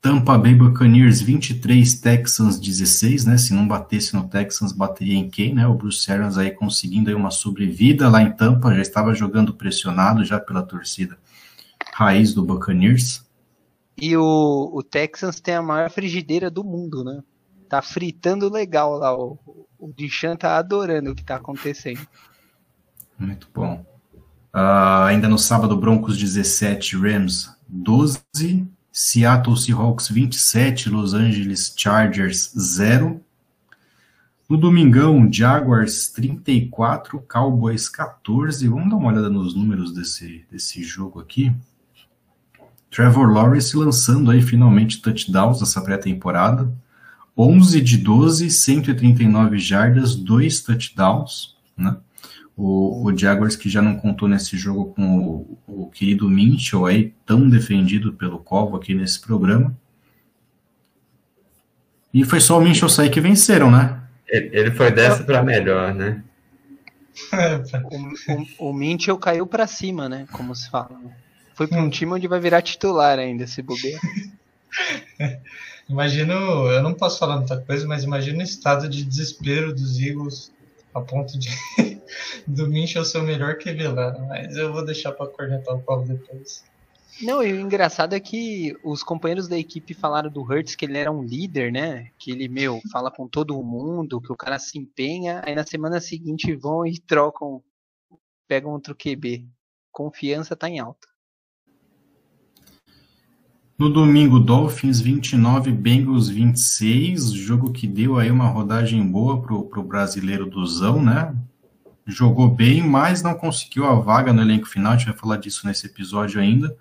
Tampa 0.06 0.38
Bay 0.38 0.54
Buccaneers 0.54 1.20
23, 1.20 1.94
Texans 1.94 2.60
16, 2.60 3.24
né? 3.24 3.36
Se 3.36 3.52
não 3.52 3.66
batesse 3.66 4.14
no 4.14 4.28
Texans, 4.28 4.70
bateria 4.70 5.16
em 5.16 5.28
quem, 5.28 5.52
né? 5.52 5.66
O 5.66 5.74
Bruce 5.74 6.08
Arians 6.12 6.38
aí 6.38 6.52
conseguindo 6.52 7.10
aí 7.10 7.16
uma 7.16 7.32
sobrevida 7.32 8.08
lá 8.08 8.22
em 8.22 8.30
Tampa, 8.30 8.72
já 8.72 8.82
estava 8.82 9.12
jogando 9.12 9.52
pressionado 9.52 10.24
já 10.24 10.38
pela 10.38 10.62
torcida 10.62 11.18
raiz 11.92 12.32
do 12.32 12.44
Buccaneers. 12.44 13.26
E 14.00 14.16
o, 14.16 14.70
o 14.72 14.80
Texans 14.80 15.40
tem 15.40 15.56
a 15.56 15.62
maior 15.62 15.90
frigideira 15.90 16.48
do 16.48 16.62
mundo, 16.62 17.02
né? 17.02 17.20
Tá 17.68 17.82
fritando 17.82 18.48
legal 18.48 18.98
lá. 18.98 19.12
O, 19.12 19.36
o 19.76 19.92
Dichan 19.92 20.36
tá 20.36 20.56
adorando 20.56 21.10
o 21.10 21.16
que 21.16 21.24
tá 21.24 21.34
acontecendo. 21.34 22.06
Muito 23.18 23.48
bom. 23.52 23.84
Uh, 24.54 25.02
ainda 25.04 25.28
no 25.28 25.36
sábado, 25.36 25.76
Broncos 25.76 26.16
17, 26.16 26.96
Rams 26.96 27.50
12. 27.66 28.75
Seattle 28.98 29.58
Seahawks 29.58 30.08
27, 30.08 30.88
Los 30.88 31.12
Angeles 31.12 31.70
Chargers 31.76 32.50
0. 32.58 33.20
No 34.48 34.56
domingão, 34.56 35.30
Jaguars 35.30 36.08
34, 36.08 37.20
Cowboys 37.28 37.90
14. 37.90 38.66
Vamos 38.66 38.88
dar 38.88 38.96
uma 38.96 39.08
olhada 39.08 39.28
nos 39.28 39.54
números 39.54 39.92
desse, 39.92 40.46
desse 40.50 40.82
jogo 40.82 41.20
aqui. 41.20 41.54
Trevor 42.90 43.30
Lawrence 43.34 43.76
lançando 43.76 44.30
aí 44.30 44.40
finalmente 44.40 45.02
touchdowns 45.02 45.60
nessa 45.60 45.82
pré-temporada. 45.82 46.72
11 47.36 47.82
de 47.82 47.98
12, 47.98 48.50
139 48.50 49.58
jardas, 49.58 50.16
2 50.16 50.62
touchdowns, 50.62 51.54
né? 51.76 51.98
O, 52.56 53.04
o 53.04 53.16
Jaguars 53.16 53.54
que 53.54 53.68
já 53.68 53.82
não 53.82 53.96
contou 53.96 54.26
nesse 54.28 54.56
jogo 54.56 54.86
com 54.94 55.18
o, 55.18 55.58
o 55.66 55.90
querido 55.90 56.28
Minchel 56.28 56.86
aí, 56.86 57.12
tão 57.26 57.48
defendido 57.48 58.14
pelo 58.14 58.38
Covo 58.38 58.76
aqui 58.76 58.94
nesse 58.94 59.20
programa. 59.20 59.76
E 62.14 62.24
foi 62.24 62.40
só 62.40 62.58
o 62.58 62.62
Minchel 62.62 62.88
sair 62.88 63.10
que 63.10 63.20
venceram, 63.20 63.70
né? 63.70 64.00
Ele, 64.26 64.50
ele 64.52 64.70
foi 64.70 64.90
dessa 64.90 65.22
para 65.22 65.42
melhor, 65.42 65.94
né? 65.94 66.22
o, 68.58 68.66
o, 68.66 68.70
o 68.70 68.72
Minchel 68.72 69.18
caiu 69.18 69.46
para 69.46 69.66
cima, 69.66 70.08
né? 70.08 70.26
Como 70.32 70.54
se 70.54 70.70
fala. 70.70 70.98
Foi 71.54 71.66
para 71.66 71.80
um 71.80 71.88
time 71.88 72.12
onde 72.12 72.28
vai 72.28 72.38
virar 72.38 72.62
titular 72.62 73.18
ainda, 73.18 73.46
se 73.46 73.62
bobear. 73.62 74.00
imagino, 75.88 76.32
eu 76.34 76.82
não 76.82 76.92
posso 76.92 77.18
falar 77.18 77.38
muita 77.38 77.58
coisa, 77.58 77.86
mas 77.86 78.04
imagino 78.04 78.40
o 78.40 78.42
estado 78.42 78.88
de 78.88 79.04
desespero 79.04 79.74
dos 79.74 79.98
Eagles 79.98 80.52
a 80.96 81.02
ponto 81.02 81.38
de 81.38 81.50
do 82.46 82.68
Minch 82.68 82.98
o 82.98 83.04
seu 83.04 83.22
melhor 83.22 83.58
que 83.58 83.72
Vilana, 83.72 84.18
mas 84.26 84.56
eu 84.56 84.72
vou 84.72 84.84
deixar 84.84 85.12
para 85.12 85.26
cornetar 85.26 85.74
o 85.76 85.82
Paulo 85.82 86.06
depois. 86.06 86.64
Não, 87.22 87.42
e 87.42 87.52
o 87.52 87.60
engraçado 87.60 88.14
é 88.14 88.20
que 88.20 88.76
os 88.84 89.02
companheiros 89.02 89.48
da 89.48 89.58
equipe 89.58 89.94
falaram 89.94 90.30
do 90.30 90.42
Hurts 90.42 90.74
que 90.74 90.84
ele 90.84 90.98
era 90.98 91.10
um 91.10 91.22
líder, 91.22 91.72
né? 91.72 92.10
Que 92.18 92.30
ele, 92.30 92.46
meu, 92.46 92.80
fala 92.92 93.10
com 93.10 93.26
todo 93.26 93.62
mundo, 93.62 94.20
que 94.20 94.30
o 94.30 94.36
cara 94.36 94.58
se 94.58 94.78
empenha, 94.78 95.42
aí 95.46 95.54
na 95.54 95.64
semana 95.64 95.98
seguinte 95.98 96.54
vão 96.54 96.84
e 96.84 96.98
trocam, 96.98 97.62
pegam 98.46 98.72
outro 98.72 98.94
QB. 98.94 99.48
Confiança 99.90 100.54
tá 100.54 100.68
em 100.68 100.78
alta. 100.78 101.08
No 103.78 103.90
domingo, 103.90 104.40
Dolphins 104.40 105.00
29, 105.00 105.70
Bengals 105.70 106.30
26, 106.30 107.32
jogo 107.32 107.70
que 107.70 107.86
deu 107.86 108.18
aí 108.18 108.30
uma 108.30 108.46
rodagem 108.46 109.06
boa 109.06 109.42
pro, 109.42 109.66
pro 109.66 109.82
brasileiro 109.82 110.48
Duzão, 110.48 111.02
né? 111.02 111.36
Jogou 112.06 112.48
bem, 112.48 112.82
mas 112.82 113.22
não 113.22 113.34
conseguiu 113.34 113.84
a 113.84 113.94
vaga 113.96 114.32
no 114.32 114.40
elenco 114.40 114.66
final, 114.66 114.92
a 114.92 114.96
gente 114.96 115.08
vai 115.08 115.16
falar 115.16 115.36
disso 115.36 115.66
nesse 115.66 115.84
episódio 115.84 116.40
ainda. 116.40 116.74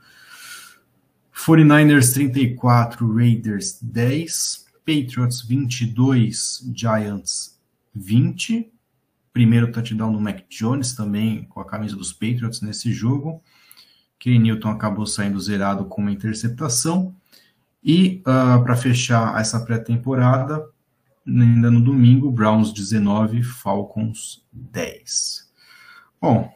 49ers 1.36 2.14
34, 2.14 3.14
Raiders 3.14 3.78
10, 3.82 4.66
Patriots 4.86 5.42
22, 5.42 6.72
Giants 6.74 7.60
20. 7.94 8.72
Primeiro 9.34 9.70
touchdown 9.70 10.14
do 10.14 10.22
Mac 10.22 10.44
Jones 10.50 10.94
também 10.94 11.44
com 11.44 11.60
a 11.60 11.66
camisa 11.66 11.98
dos 11.98 12.14
Patriots 12.14 12.62
nesse 12.62 12.94
jogo. 12.94 13.44
Ken 14.20 14.40
Newton 14.40 14.70
acabou 14.70 15.06
saindo 15.06 15.40
zerado 15.40 15.86
com 15.86 16.02
uma 16.02 16.12
interceptação. 16.12 17.16
E 17.84 18.24
uh, 18.26 18.30
ah, 18.30 18.62
para 18.64 18.76
fechar 18.76 19.40
essa 19.40 19.60
pré-temporada, 19.60 20.66
ainda 21.28 21.70
no 21.70 21.82
domingo, 21.82 22.32
Browns 22.32 22.74
19, 22.74 23.44
Falcons 23.44 24.44
10. 24.52 25.52
Bom, 26.20 26.52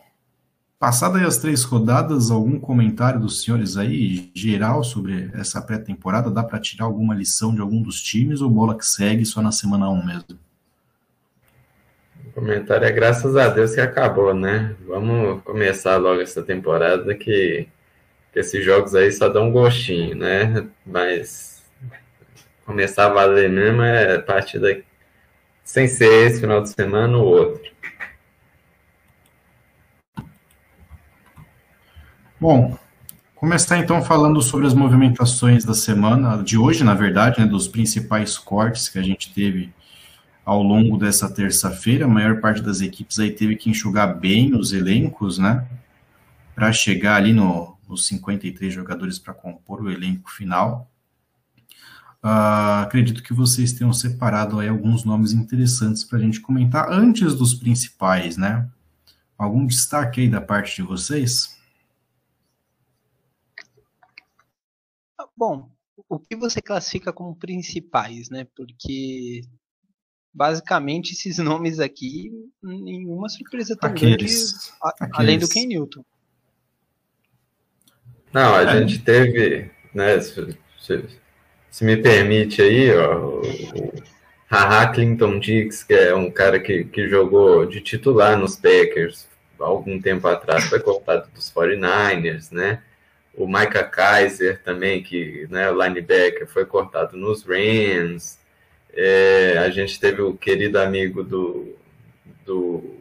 passadas 0.80 1.22
as 1.22 1.38
três 1.38 1.64
rodadas, 1.64 2.32
algum 2.32 2.60
comentário 2.60 3.20
dos 3.20 3.44
senhores 3.44 3.78
aí, 3.78 4.32
geral, 4.34 4.84
sobre 4.84 5.30
essa 5.34 5.62
pré-temporada? 5.62 6.32
Dá 6.32 6.44
para 6.44 6.60
tirar 6.60 6.86
alguma 6.86 7.14
lição 7.14 7.54
de 7.54 7.62
algum 7.62 7.82
dos 7.82 8.02
times 8.02 8.42
ou 8.42 8.50
bola 8.50 8.76
que 8.78 8.86
segue 8.86 9.26
só 9.26 9.42
na 9.42 9.52
semana 9.52 9.90
1 9.90 10.06
mesmo? 10.06 10.49
O 12.30 12.32
comentário 12.32 12.86
é 12.86 12.92
graças 12.92 13.36
a 13.36 13.48
Deus 13.48 13.74
que 13.74 13.82
acabou, 13.82 14.36
né? 14.36 14.76
Vamos 14.88 15.42
começar 15.44 15.98
logo 15.98 16.22
essa 16.22 16.44
temporada 16.44 17.16
que, 17.16 17.68
que 18.32 18.40
esses 18.40 18.64
jogos 18.64 18.94
aí 18.94 19.12
só 19.12 19.28
dão 19.28 19.48
um 19.48 19.52
gostinho, 19.52 20.16
né? 20.16 20.68
Mas 20.86 21.64
começar 22.64 23.08
a 23.08 23.10
valer 23.10 23.50
mesmo 23.50 23.82
é 23.82 24.18
a 24.18 24.22
partir 24.22 24.60
daqui. 24.60 24.84
Sem 25.64 25.88
ser 25.88 26.28
esse 26.28 26.40
final 26.40 26.62
de 26.62 26.70
semana 26.70 27.18
ou 27.18 27.26
outro. 27.26 27.72
Bom, 32.40 32.78
começar 33.34 33.80
então 33.80 34.04
falando 34.04 34.40
sobre 34.44 34.68
as 34.68 34.74
movimentações 34.76 35.66
da 35.66 35.74
semana, 35.74 36.44
de 36.44 36.60
hoje, 36.60 36.84
na 36.84 36.94
verdade, 36.94 37.40
né, 37.40 37.48
dos 37.48 37.68
principais 37.68 38.38
cortes 38.38 38.88
que 38.88 39.00
a 39.00 39.04
gente 39.04 39.34
teve 39.34 39.74
ao 40.50 40.64
longo 40.64 40.98
dessa 40.98 41.30
terça-feira. 41.30 42.06
A 42.06 42.08
maior 42.08 42.42
parte 42.42 42.60
das 42.60 42.82
equipes 42.82 43.20
aí 43.20 43.30
teve 43.30 43.56
que 43.56 43.70
enxugar 43.70 44.20
bem 44.20 44.56
os 44.56 44.74
elencos, 44.74 45.38
né? 45.38 45.70
Para 46.56 46.74
chegar 46.74 47.18
ali 47.18 47.34
no, 47.34 47.78
nos 47.88 48.08
53 48.08 48.74
jogadores 48.74 49.20
para 49.20 49.32
compor 49.32 49.80
o 49.84 49.92
elenco 49.92 50.32
final. 50.32 50.90
Uh, 52.24 52.82
acredito 52.82 53.22
que 53.22 53.32
vocês 53.32 53.74
tenham 53.74 53.94
separado 53.94 54.60
aí 54.60 54.68
alguns 54.68 55.04
nomes 55.04 55.34
interessantes 55.34 56.04
para 56.04 56.18
a 56.18 56.22
gente 56.22 56.42
comentar 56.42 56.92
antes 56.92 57.36
dos 57.36 57.54
principais, 57.54 58.36
né? 58.36 58.68
Algum 59.38 59.68
destaque 59.68 60.22
aí 60.22 60.28
da 60.28 60.42
parte 60.42 60.78
de 60.78 60.82
vocês? 60.82 61.56
Bom, 65.38 65.70
o 66.10 66.18
que 66.20 66.36
você 66.36 66.60
classifica 66.60 67.14
como 67.14 67.36
principais, 67.36 68.32
né? 68.32 68.48
Porque 68.56 69.44
basicamente 70.34 71.12
esses 71.12 71.38
nomes 71.40 71.80
aqui, 71.80 72.32
nenhuma 72.62 73.30
surpresa 73.30 73.76
tão 73.76 73.90
aqueles, 73.90 74.54
grande, 74.54 74.74
aqueles. 74.82 75.14
além 75.14 75.40
do 75.40 75.50
Ken 75.50 75.66
Newton. 75.66 76.04
Não, 78.32 78.56
a 78.56 78.62
é. 78.62 78.78
gente 78.80 79.00
teve, 79.00 79.72
né, 79.94 80.20
se, 80.20 80.56
se, 80.80 81.04
se, 81.72 81.84
me 81.84 81.98
permite 81.98 82.62
aí, 82.62 82.96
ó, 82.96 83.18
o 83.18 83.42
Haha 84.48 84.92
Clinton 84.94 85.40
Dix, 85.40 85.84
que 85.84 85.94
é 85.94 86.14
um 86.14 86.30
cara 86.30 86.60
que, 86.60 86.84
que 86.84 87.08
jogou 87.08 87.66
de 87.66 87.82
titular 87.82 88.38
nos 88.38 88.56
Packers 88.56 89.28
algum 89.64 90.00
tempo 90.00 90.28
atrás, 90.28 90.66
foi 90.66 90.80
cortado 90.80 91.30
dos 91.34 91.52
49ers, 91.52 92.52
né? 92.52 92.82
O 93.34 93.48
Micah 93.48 93.84
Kaiser 93.84 94.62
também, 94.64 95.04
que, 95.04 95.48
né, 95.50 95.70
o 95.70 95.82
linebacker, 95.82 96.48
foi 96.48 96.66
cortado 96.66 97.16
nos 97.16 97.44
Rams. 97.44 98.39
É, 98.94 99.58
a 99.60 99.70
gente 99.70 100.00
teve 100.00 100.22
o 100.22 100.36
querido 100.36 100.80
amigo 100.80 101.24
do, 101.24 101.76
do, 102.46 102.96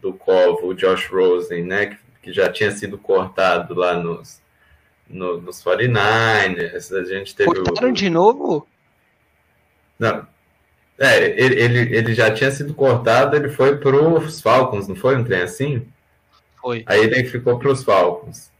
do 0.00 0.12
Covo, 0.12 0.68
o 0.68 0.74
Josh 0.74 1.06
Rosen, 1.06 1.64
né, 1.64 1.86
que, 1.86 1.98
que 2.22 2.32
já 2.32 2.50
tinha 2.50 2.70
sido 2.70 2.98
cortado 2.98 3.74
lá 3.74 3.94
nos, 3.94 4.40
no, 5.08 5.40
nos 5.40 5.62
49ers. 5.62 6.92
A 6.92 7.04
gente 7.04 7.34
teve 7.34 7.52
Cortaram 7.52 7.90
o, 7.90 7.92
de 7.92 8.10
novo? 8.10 8.66
Não. 9.98 10.26
É, 10.98 11.40
ele, 11.40 11.60
ele, 11.60 11.96
ele 11.96 12.14
já 12.14 12.30
tinha 12.30 12.50
sido 12.50 12.74
cortado, 12.74 13.34
ele 13.34 13.48
foi 13.48 13.78
para 13.78 13.96
os 13.96 14.40
Falcons, 14.40 14.86
não 14.86 14.94
foi 14.94 15.16
um 15.16 15.24
trem 15.24 15.40
assim? 15.40 15.86
Foi. 16.60 16.84
Aí 16.86 17.00
ele 17.00 17.24
ficou 17.24 17.58
para 17.58 17.70
os 17.70 17.82
Falcons. 17.82 18.50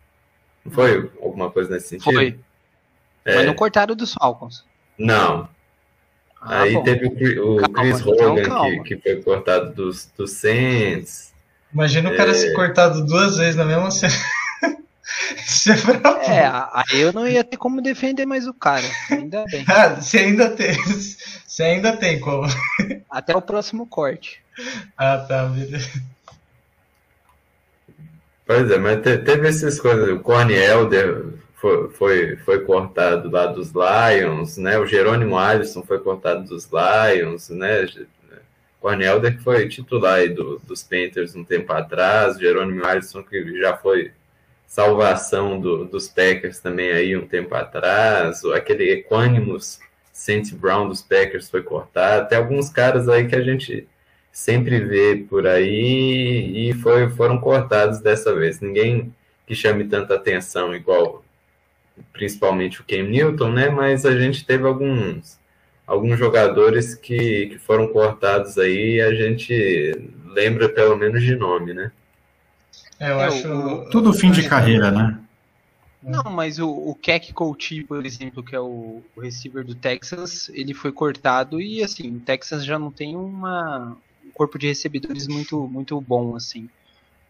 Não 0.65 0.73
foi 0.73 1.11
alguma 1.23 1.51
coisa 1.51 1.71
nesse 1.71 1.89
sentido? 1.89 2.15
Foi. 2.15 2.39
É. 3.25 3.37
Mas 3.37 3.47
não 3.47 3.55
cortaram 3.55 3.95
dos 3.95 4.15
Falcons. 4.15 4.65
Não. 4.99 5.49
Ah, 6.41 6.63
Aí 6.63 6.75
bom. 6.75 6.83
teve 6.83 7.07
o, 7.07 7.57
o 7.57 7.61
calma, 7.61 7.81
Chris 7.81 8.01
então 8.01 8.33
Hogan, 8.33 8.83
que, 8.83 8.97
que 8.97 9.03
foi 9.03 9.23
cortado 9.23 9.75
dos, 9.75 10.11
dos 10.17 10.31
Saints. 10.33 11.33
Imagina 11.73 12.11
o 12.11 12.17
cara 12.17 12.31
é... 12.31 12.35
ser 12.35 12.53
cortado 12.55 13.05
duas 13.05 13.37
vezes 13.37 13.57
na 13.57 13.65
mesma 13.65 13.91
cena. 13.91 14.15
é, 16.27 16.37
é 16.37 16.53
aí 16.73 17.01
eu 17.01 17.13
não 17.13 17.29
ia 17.29 17.45
ter 17.45 17.57
como 17.57 17.83
defender 17.83 18.25
mais 18.25 18.47
o 18.47 18.55
cara. 18.55 18.87
Ainda 19.11 19.45
bem. 19.45 19.65
Ah, 19.69 19.89
você 19.89 20.19
ainda 20.19 20.51
tem. 20.51 20.75
Você 21.47 21.63
ainda 21.63 21.97
tem 21.97 22.19
como. 22.21 22.49
Até 23.11 23.37
o 23.37 23.43
próximo 23.43 23.87
corte. 23.87 24.41
Ah, 24.97 25.19
tá, 25.19 25.47
beleza. 25.47 25.91
Pois 28.47 28.71
é, 28.71 28.79
mas 28.79 29.01
teve 29.03 29.49
essas 29.49 29.81
coisas. 29.81 30.09
O 30.09 30.21
Corny 30.21 30.55
Elder 30.55 31.40
foi, 31.61 31.91
foi, 31.91 32.37
foi 32.37 32.61
cortado 32.65 33.31
lá 33.31 33.47
dos 33.47 33.73
Lions, 33.73 34.57
né? 34.57 34.79
O 34.79 34.87
Jerônimo 34.87 35.37
Alisson 35.37 35.83
foi 35.83 35.99
cortado 35.99 36.45
dos 36.45 36.69
Lions, 36.71 37.51
né? 37.51 37.87
Cornelder 38.81 39.37
que 39.37 39.43
foi 39.43 39.69
titular 39.69 40.27
do, 40.33 40.59
dos 40.61 40.83
Panthers 40.83 41.37
um 41.37 41.45
tempo 41.45 41.71
atrás, 41.73 42.39
Jerônimo 42.39 42.85
Alisson 42.87 43.23
que 43.23 43.59
já 43.59 43.77
foi 43.77 44.11
salvação 44.67 45.61
do, 45.61 45.85
dos 45.85 46.09
Packers 46.09 46.61
também 46.61 46.93
aí 46.93 47.15
um 47.15 47.27
tempo 47.27 47.55
atrás, 47.55 48.43
aquele 48.47 48.91
Equanimus 48.93 49.81
Saint 50.13 50.55
Brown 50.55 50.89
dos 50.89 51.03
Packers 51.03 51.51
foi 51.51 51.63
cortado, 51.63 52.29
tem 52.29 52.39
alguns 52.39 52.71
caras 52.71 53.09
aí 53.09 53.27
que 53.27 53.35
a 53.37 53.43
gente 53.43 53.87
sempre 54.33 54.81
vê 54.81 55.27
por 55.29 55.47
aí 55.47 56.71
e 56.71 56.73
foi, 56.75 57.11
foram 57.11 57.39
cortados 57.39 58.01
dessa 58.01 58.35
vez. 58.35 58.61
Ninguém 58.61 59.15
que 59.47 59.55
chame 59.55 59.85
tanta 59.85 60.15
atenção 60.15 60.75
igual 60.75 61.23
principalmente 62.13 62.81
o 62.81 62.85
Cam 62.85 63.05
Newton, 63.05 63.53
né? 63.53 63.69
Mas 63.69 64.05
a 64.05 64.19
gente 64.19 64.45
teve 64.45 64.67
alguns 64.67 65.39
alguns 65.87 66.17
jogadores 66.17 66.95
que, 66.95 67.47
que 67.47 67.59
foram 67.59 67.89
cortados 67.89 68.57
aí, 68.59 69.01
a 69.01 69.13
gente 69.13 70.09
lembra 70.25 70.69
pelo 70.69 70.97
menos 70.97 71.21
de 71.21 71.35
nome, 71.35 71.75
né? 71.75 71.91
É, 73.01 73.11
eu 73.11 73.21
é, 73.21 73.25
acho 73.27 73.49
o, 73.49 73.91
tudo 73.91 74.13
fim 74.13 74.31
de 74.31 74.49
carreira, 74.49 74.93
né? 74.93 75.19
Não, 76.01 76.31
mas 76.31 76.59
o, 76.59 76.69
o 76.69 76.95
Keck 76.95 77.33
Coutinho, 77.33 77.87
por 77.87 78.07
exemplo, 78.07 78.43
que 78.43 78.55
é 78.55 78.61
o, 78.61 79.03
o, 79.17 79.21
receiver 79.21 79.65
do 79.65 79.75
Texas, 79.75 80.49
ele 80.55 80.73
foi 80.73 80.93
cortado 80.93 81.61
e 81.61 81.83
assim, 81.83 82.17
o 82.17 82.21
Texas 82.21 82.65
já 82.65 82.79
não 82.79 82.93
tem 82.93 83.17
uma, 83.17 83.97
um 84.25 84.31
corpo 84.31 84.59
de 84.59 84.69
recebedores 84.69 85.27
muito 85.27 85.67
muito 85.67 86.01
bom 86.01 86.37
assim. 86.37 86.69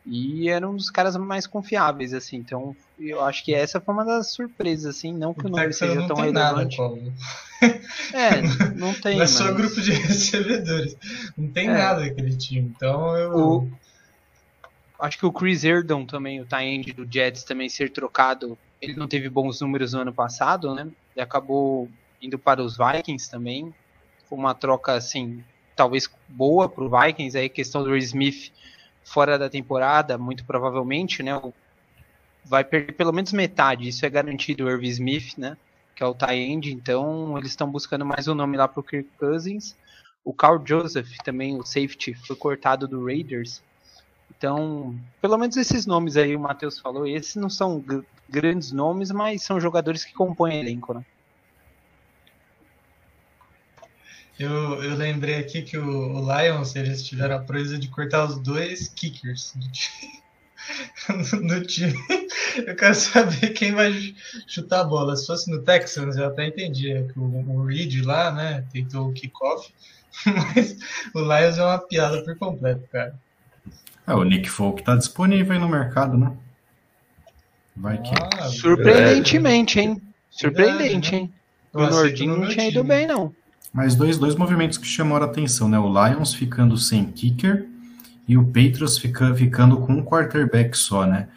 E 0.06 0.48
era 0.48 0.68
um 0.68 0.74
dos 0.74 0.90
caras 0.90 1.16
mais 1.16 1.46
confiáveis, 1.46 2.14
assim. 2.14 2.36
Então, 2.36 2.74
eu 2.98 3.22
acho 3.22 3.44
que 3.44 3.54
essa 3.54 3.80
foi 3.80 3.92
uma 3.92 4.04
das 4.04 4.32
surpresas, 4.32 4.96
assim. 4.96 5.12
Não 5.12 5.34
que 5.34 5.46
o, 5.46 5.48
nome 5.48 5.72
seja 5.72 6.06
tão 6.06 6.16
relevante. 6.16 6.78
é, 8.14 8.42
não 8.76 8.94
tem. 8.94 9.16
Não 9.16 9.24
é 9.24 9.26
só 9.26 9.52
grupo 9.52 9.80
de 9.80 9.92
recebedores. 9.92 10.96
Não 11.36 11.48
tem 11.48 11.68
é. 11.68 11.72
nada 11.72 12.04
aquele 12.04 12.34
time. 12.34 12.72
Então, 12.74 13.16
eu. 13.16 13.36
O... 13.36 13.70
Acho 14.98 15.18
que 15.18 15.26
o 15.26 15.32
Chris 15.32 15.64
Erdon 15.64 16.04
também, 16.04 16.40
o 16.40 16.46
tie 16.46 16.92
do 16.92 17.10
Jets, 17.10 17.42
também 17.42 17.68
ser 17.68 17.90
trocado. 17.90 18.56
Ele 18.80 18.94
não 18.94 19.08
teve 19.08 19.28
bons 19.28 19.60
números 19.60 19.92
no 19.92 20.00
ano 20.00 20.12
passado, 20.12 20.74
né? 20.74 20.88
E 21.16 21.20
acabou 21.20 21.88
indo 22.20 22.38
para 22.38 22.62
os 22.62 22.76
Vikings 22.76 23.30
também. 23.30 23.74
Foi 24.28 24.38
uma 24.38 24.54
troca, 24.54 24.92
assim, 24.92 25.42
talvez 25.74 26.08
boa 26.28 26.68
para 26.68 26.84
o 26.84 26.90
Vikings. 26.90 27.36
Aí, 27.36 27.48
questão 27.48 27.82
do 27.82 27.96
Smith 27.96 28.52
fora 29.04 29.38
da 29.38 29.48
temporada, 29.48 30.16
muito 30.16 30.44
provavelmente, 30.44 31.22
né? 31.22 31.40
vai 32.44 32.64
perder 32.64 32.92
pelo 32.92 33.12
menos 33.12 33.32
metade. 33.32 33.88
Isso 33.88 34.04
é 34.04 34.10
garantido 34.10 34.64
o 34.64 34.70
Irv 34.70 34.84
Smith, 34.84 35.36
né? 35.36 35.56
Que 35.94 36.02
é 36.02 36.06
o 36.06 36.14
tie 36.14 36.34
end, 36.34 36.72
então 36.72 37.36
eles 37.36 37.50
estão 37.50 37.70
buscando 37.70 38.04
mais 38.04 38.26
um 38.26 38.34
nome 38.34 38.56
lá 38.56 38.66
pro 38.66 38.82
Kirk 38.82 39.08
Cousins. 39.18 39.76
O 40.24 40.32
Carl 40.32 40.62
Joseph, 40.64 41.10
também 41.24 41.56
o 41.56 41.64
safety, 41.64 42.14
foi 42.14 42.36
cortado 42.36 42.86
do 42.86 43.04
Raiders. 43.04 43.62
Então, 44.36 44.98
pelo 45.20 45.36
menos 45.36 45.56
esses 45.56 45.86
nomes 45.86 46.16
aí 46.16 46.34
o 46.34 46.40
Matheus 46.40 46.78
falou, 46.78 47.06
esses 47.06 47.36
não 47.36 47.50
são 47.50 47.82
grandes 48.28 48.72
nomes, 48.72 49.10
mas 49.10 49.42
são 49.42 49.60
jogadores 49.60 50.04
que 50.04 50.14
compõem 50.14 50.60
elenco, 50.60 50.94
né? 50.94 51.04
Eu, 54.40 54.82
eu 54.82 54.96
lembrei 54.96 55.34
aqui 55.34 55.60
que 55.60 55.76
o, 55.76 56.14
o 56.14 56.20
Lions, 56.20 56.74
eles 56.74 57.06
tiveram 57.06 57.36
a 57.36 57.40
proeza 57.40 57.78
de 57.78 57.88
cortar 57.88 58.24
os 58.24 58.38
dois 58.38 58.88
kickers 58.88 59.52
do 59.54 59.70
time. 59.70 60.22
no 61.44 61.60
time. 61.62 61.94
Eu 62.66 62.74
quero 62.74 62.94
saber 62.94 63.50
quem 63.50 63.74
vai 63.74 64.14
chutar 64.46 64.80
a 64.80 64.84
bola. 64.84 65.14
Se 65.14 65.26
fosse 65.26 65.50
no 65.50 65.60
Texans, 65.60 66.16
eu 66.16 66.26
até 66.26 66.46
entendia 66.46 67.06
que 67.12 67.18
o, 67.18 67.22
o 67.22 67.66
Reed 67.66 68.02
lá, 68.02 68.32
né, 68.32 68.64
tentou 68.72 69.10
o 69.10 69.12
kickoff, 69.12 69.70
mas 70.24 70.74
o 71.14 71.20
Lions 71.20 71.58
é 71.58 71.62
uma 71.62 71.78
piada 71.78 72.24
por 72.24 72.34
completo, 72.38 72.88
cara. 72.90 73.14
É, 74.06 74.14
o 74.14 74.24
Nick 74.24 74.48
Folk 74.48 74.82
tá 74.82 74.96
disponível 74.96 75.52
aí 75.52 75.58
no 75.58 75.68
mercado, 75.68 76.16
né? 76.16 76.34
Vai 77.76 78.00
que. 78.00 78.14
Ah, 78.38 78.48
Surpreendentemente, 78.48 79.78
hein? 79.80 80.00
Surpreendente, 80.30 81.14
hein? 81.14 81.32
O 81.74 81.80
Nordinho 81.80 82.38
não 82.38 82.48
tinha 82.48 82.68
ido 82.68 82.82
bem, 82.82 83.06
não. 83.06 83.34
Mas 83.72 83.94
dois, 83.94 84.18
dois 84.18 84.34
movimentos 84.34 84.78
que 84.78 84.86
chamaram 84.86 85.26
a 85.26 85.28
atenção, 85.28 85.68
né? 85.68 85.78
O 85.78 85.88
Lions 85.88 86.34
ficando 86.34 86.76
sem 86.76 87.04
kicker 87.04 87.66
e 88.26 88.36
o 88.36 88.44
Patriots 88.44 88.98
fica, 88.98 89.34
ficando 89.34 89.76
com 89.78 89.92
um 89.92 90.04
quarterback 90.04 90.76
só, 90.76 91.06
né? 91.06 91.28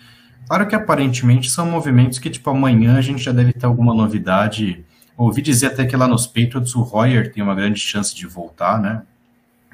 Claro 0.48 0.68
que 0.68 0.76
aparentemente 0.76 1.50
são 1.50 1.66
movimentos 1.66 2.20
que, 2.20 2.30
tipo, 2.30 2.50
amanhã 2.50 2.98
a 2.98 3.02
gente 3.02 3.24
já 3.24 3.32
deve 3.32 3.54
ter 3.54 3.66
alguma 3.66 3.94
novidade. 3.94 4.84
Ouvi 5.16 5.42
dizer 5.42 5.68
até 5.68 5.86
que 5.86 5.96
lá 5.96 6.08
nos 6.08 6.26
Patriots 6.26 6.76
o 6.76 6.82
Royer 6.82 7.32
tem 7.32 7.44
uma 7.44 7.56
grande 7.56 7.80
chance 7.80 8.16
de 8.16 8.26
voltar, 8.28 8.80
né? 8.80 9.04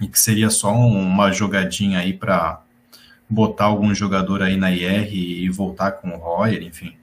E 0.01 0.07
que 0.07 0.19
seria 0.19 0.49
só 0.49 0.73
uma 0.73 1.31
jogadinha 1.31 1.99
aí 1.99 2.13
para 2.13 2.61
botar 3.29 3.65
algum 3.65 3.93
jogador 3.93 4.41
aí 4.41 4.57
na 4.57 4.71
IR 4.71 5.13
e 5.13 5.49
voltar 5.49 5.93
com 5.93 6.09
o 6.09 6.17
Royer, 6.17 6.61
enfim. 6.61 6.93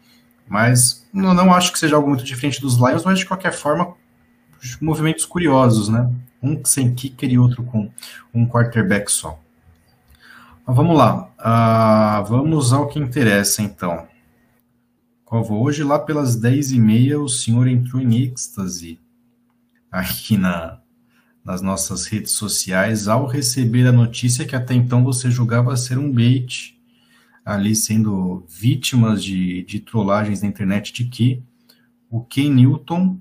Mas 0.48 1.06
não, 1.12 1.34
não 1.34 1.52
acho 1.52 1.72
que 1.72 1.78
seja 1.78 1.96
algo 1.96 2.08
muito 2.08 2.24
diferente 2.24 2.60
dos 2.60 2.76
Lions, 2.76 3.04
mas 3.04 3.18
de 3.18 3.26
qualquer 3.26 3.52
forma 3.52 3.94
movimentos 4.80 5.24
curiosos, 5.24 5.88
né? 5.88 6.10
Um 6.42 6.64
sem 6.64 6.94
kicker 6.94 7.30
e 7.30 7.38
outro 7.38 7.62
com 7.64 7.90
um 8.32 8.46
quarterback 8.46 9.10
só. 9.10 9.38
Mas 10.66 10.76
vamos 10.76 10.96
lá. 10.96 11.30
Uh, 11.38 12.24
vamos 12.26 12.72
ao 12.72 12.88
que 12.88 12.98
interessa, 12.98 13.62
então. 13.62 14.06
Hoje, 15.28 15.82
lá 15.82 15.98
pelas 15.98 16.40
10h30, 16.40 17.20
o 17.20 17.28
senhor 17.28 17.66
entrou 17.66 18.00
em 18.00 18.22
êxtase 18.22 18.98
aqui 19.90 20.36
na, 20.36 20.80
nas 21.44 21.62
nossas 21.62 22.06
redes 22.06 22.32
sociais 22.32 23.06
ao 23.06 23.26
receber 23.26 23.86
a 23.86 23.92
notícia 23.92 24.44
que 24.44 24.56
até 24.56 24.74
então 24.74 25.04
você 25.04 25.30
julgava 25.30 25.76
ser 25.76 25.96
um 25.96 26.12
bait, 26.12 26.76
ali 27.44 27.76
sendo 27.76 28.44
vítimas 28.48 29.22
de, 29.22 29.62
de 29.62 29.78
trollagens 29.78 30.42
na 30.42 30.48
internet 30.48 30.92
de 30.92 31.04
que 31.04 31.42
o 32.10 32.20
Ken 32.24 32.50
Newton 32.50 33.20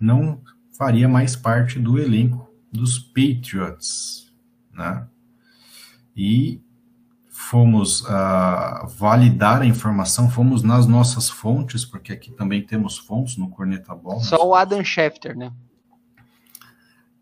não 0.00 0.40
faria 0.76 1.06
mais 1.06 1.36
parte 1.36 1.78
do 1.78 1.98
elenco 1.98 2.50
dos 2.72 2.98
Patriots, 2.98 4.32
né? 4.72 5.06
E 6.16 6.62
fomos 7.28 8.02
uh, 8.02 8.86
validar 8.98 9.62
a 9.62 9.66
informação, 9.66 10.30
fomos 10.30 10.62
nas 10.62 10.86
nossas 10.86 11.28
fontes, 11.28 11.84
porque 11.84 12.12
aqui 12.12 12.30
também 12.30 12.62
temos 12.62 12.98
fontes 12.98 13.36
no 13.36 13.50
Corneta 13.50 13.94
Ball. 13.94 14.20
Só 14.20 14.46
o 14.46 14.54
Adam 14.54 14.84
Schefter, 14.84 15.36
né? 15.36 15.52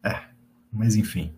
É, 0.03 0.21
mas 0.73 0.97
enfim. 0.97 1.35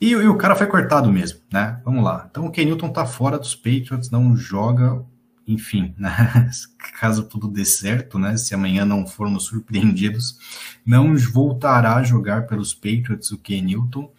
E, 0.00 0.10
e, 0.10 0.28
o 0.28 0.38
cara 0.38 0.56
foi 0.56 0.66
cortado 0.66 1.12
mesmo, 1.12 1.40
né? 1.52 1.80
Vamos 1.84 2.02
lá. 2.02 2.26
Então 2.30 2.46
o 2.46 2.50
Kenilton 2.50 2.88
tá 2.88 3.04
fora 3.04 3.38
dos 3.38 3.54
Patriots, 3.54 4.10
não 4.10 4.34
joga 4.34 5.04
enfim, 5.52 5.94
né, 5.98 6.50
caso 6.98 7.24
tudo 7.24 7.48
dê 7.48 7.64
certo, 7.64 8.18
né, 8.18 8.36
se 8.36 8.54
amanhã 8.54 8.84
não 8.84 9.06
formos 9.06 9.44
surpreendidos, 9.44 10.38
não 10.86 11.16
voltará 11.16 11.96
a 11.96 12.02
jogar 12.02 12.46
pelos 12.46 12.72
Patriots 12.72 13.30
o 13.32 13.38
Ken 13.38 13.62
Newton. 13.62 14.10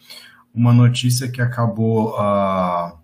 Uma 0.53 0.73
notícia 0.73 1.31
que 1.31 1.41
acabou 1.41 2.13
uh, 2.19 2.97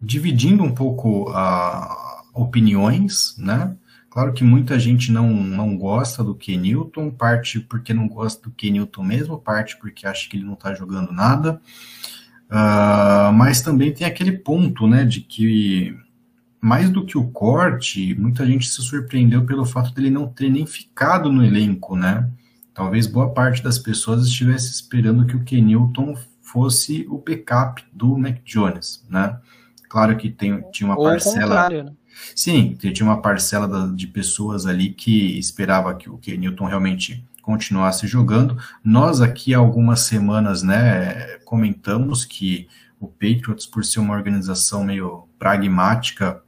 dividindo 0.00 0.62
um 0.62 0.72
pouco 0.72 1.30
uh, 1.30 2.22
opiniões, 2.32 3.36
né? 3.36 3.76
Claro 4.08 4.32
que 4.32 4.44
muita 4.44 4.78
gente 4.78 5.10
não, 5.10 5.32
não 5.32 5.76
gosta 5.76 6.22
do 6.22 6.36
Ken 6.36 6.58
Newton, 6.58 7.10
parte 7.10 7.58
porque 7.58 7.92
não 7.92 8.06
gosta 8.06 8.42
do 8.42 8.54
Ken 8.54 8.70
Newton 8.70 9.02
mesmo, 9.02 9.38
parte 9.38 9.76
porque 9.78 10.06
acha 10.06 10.28
que 10.28 10.36
ele 10.36 10.44
não 10.44 10.52
está 10.52 10.72
jogando 10.72 11.12
nada. 11.12 11.60
Uh, 12.48 13.32
mas 13.32 13.62
também 13.62 13.92
tem 13.92 14.06
aquele 14.06 14.32
ponto, 14.32 14.86
né, 14.86 15.04
de 15.04 15.22
que 15.22 15.96
mais 16.62 16.88
do 16.88 17.04
que 17.04 17.18
o 17.18 17.28
corte, 17.28 18.14
muita 18.14 18.46
gente 18.46 18.68
se 18.68 18.80
surpreendeu 18.80 19.44
pelo 19.44 19.66
fato 19.66 19.92
dele 19.92 20.10
não 20.10 20.28
ter 20.28 20.48
nem 20.48 20.64
ficado 20.64 21.32
no 21.32 21.44
elenco, 21.44 21.96
né? 21.96 22.30
Talvez 22.72 23.08
boa 23.08 23.30
parte 23.30 23.60
das 23.60 23.80
pessoas 23.80 24.24
estivesse 24.24 24.70
esperando 24.70 25.26
que 25.26 25.34
o 25.34 25.42
Kenilton 25.42 26.16
fosse 26.40 27.04
o 27.10 27.18
backup 27.18 27.84
do 27.92 28.16
Mac 28.16 28.38
Jones, 28.44 29.04
né? 29.10 29.36
Claro 29.88 30.16
que 30.16 30.30
tem, 30.30 30.62
tinha 30.70 30.88
uma 30.88 30.96
Ou 30.96 31.04
parcela. 31.04 31.68
Né? 31.68 31.92
Sim, 32.36 32.76
tinha 32.78 33.04
uma 33.04 33.20
parcela 33.20 33.92
de 33.92 34.06
pessoas 34.06 34.64
ali 34.64 34.90
que 34.90 35.36
esperava 35.36 35.92
que 35.96 36.08
o 36.08 36.16
Kenilton 36.16 36.66
realmente 36.66 37.26
continuasse 37.42 38.06
jogando. 38.06 38.56
Nós 38.84 39.20
aqui 39.20 39.52
há 39.52 39.58
algumas 39.58 40.02
semanas, 40.02 40.62
né, 40.62 41.38
comentamos 41.44 42.24
que 42.24 42.68
o 43.00 43.08
Patriots, 43.08 43.66
por 43.66 43.84
ser 43.84 43.98
uma 43.98 44.14
organização 44.14 44.84
meio 44.84 45.24
pragmática, 45.40 46.40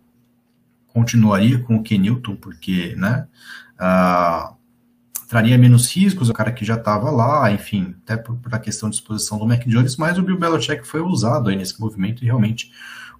continuaria 0.94 1.58
com 1.58 1.74
o 1.74 1.82
Kenilton, 1.82 2.36
porque, 2.36 2.94
né, 2.96 3.26
uh, 3.74 4.54
traria 5.28 5.58
menos 5.58 5.92
riscos, 5.92 6.30
o 6.30 6.32
cara 6.32 6.52
que 6.52 6.64
já 6.64 6.76
estava 6.76 7.10
lá, 7.10 7.50
enfim, 7.50 7.96
até 8.04 8.16
por, 8.16 8.36
por, 8.36 8.54
a 8.54 8.60
questão 8.60 8.88
de 8.88 8.94
exposição 8.94 9.36
do 9.36 9.44
Mac 9.44 9.66
Jones, 9.66 9.96
mas 9.96 10.16
o 10.16 10.22
Bill 10.22 10.38
Belichick 10.38 10.86
foi 10.86 11.00
usado 11.00 11.50
aí 11.50 11.56
nesse 11.56 11.80
movimento 11.80 12.22
e 12.22 12.26
realmente 12.26 12.70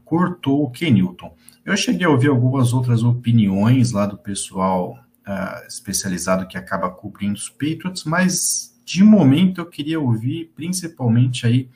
cortou 0.05 0.63
o 0.63 0.71
Kenilton. 0.71 1.35
Eu 1.65 1.77
cheguei 1.77 2.07
a 2.07 2.11
ouvir 2.11 2.29
algumas 2.29 2.73
outras 2.73 3.03
opiniões 3.03 3.91
lá 3.91 4.07
do 4.07 4.17
pessoal 4.17 4.97
uh, 5.27 5.67
especializado 5.67 6.47
que 6.47 6.57
acaba 6.57 6.89
cobrindo 6.89 7.35
os 7.35 7.49
Patriots, 7.49 8.05
mas 8.05 8.73
de 8.85 9.03
momento 9.03 9.61
eu 9.61 9.67
queria 9.67 9.99
ouvir 9.99 10.53
principalmente 10.55 11.45
aí 11.45 11.69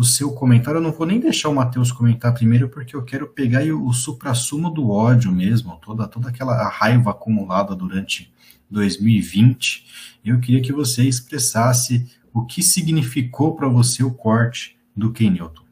o 0.00 0.04
seu 0.04 0.32
comentário. 0.32 0.78
Eu 0.78 0.82
não 0.82 0.92
vou 0.92 1.06
nem 1.06 1.20
deixar 1.20 1.50
o 1.50 1.54
Matheus 1.54 1.92
comentar 1.92 2.32
primeiro, 2.32 2.70
porque 2.70 2.96
eu 2.96 3.04
quero 3.04 3.28
pegar 3.28 3.62
o, 3.64 3.86
o 3.86 3.92
supra-sumo 3.92 4.70
do 4.70 4.90
ódio 4.90 5.30
mesmo, 5.30 5.78
toda, 5.84 6.08
toda 6.08 6.30
aquela 6.30 6.68
raiva 6.68 7.10
acumulada 7.10 7.76
durante 7.76 8.32
2020. 8.70 10.18
Eu 10.24 10.40
queria 10.40 10.62
que 10.62 10.72
você 10.72 11.04
expressasse 11.04 12.10
o 12.32 12.46
que 12.46 12.62
significou 12.62 13.54
para 13.54 13.68
você 13.68 14.02
o 14.02 14.14
corte 14.14 14.78
do 14.96 15.12
Ken 15.12 15.30
Newton. 15.30 15.64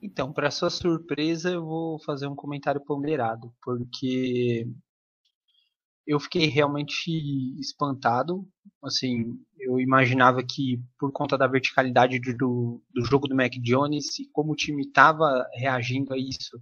Então, 0.00 0.32
para 0.32 0.50
sua 0.50 0.70
surpresa, 0.70 1.50
eu 1.50 1.64
vou 1.64 1.98
fazer 1.98 2.26
um 2.26 2.34
comentário 2.34 2.80
ponderado, 2.80 3.52
porque 3.62 4.66
eu 6.08 6.18
fiquei 6.18 6.46
realmente 6.46 7.10
espantado. 7.60 8.48
Assim, 8.82 9.38
eu 9.58 9.78
imaginava 9.78 10.42
que 10.42 10.80
por 10.98 11.12
conta 11.12 11.36
da 11.36 11.46
verticalidade 11.46 12.18
do, 12.34 12.82
do 12.94 13.04
jogo 13.04 13.28
do 13.28 13.36
Mac 13.36 13.52
Jones 13.60 14.18
e 14.18 14.26
como 14.32 14.52
o 14.52 14.56
time 14.56 14.82
estava 14.84 15.46
reagindo 15.52 16.14
a 16.14 16.18
isso, 16.18 16.58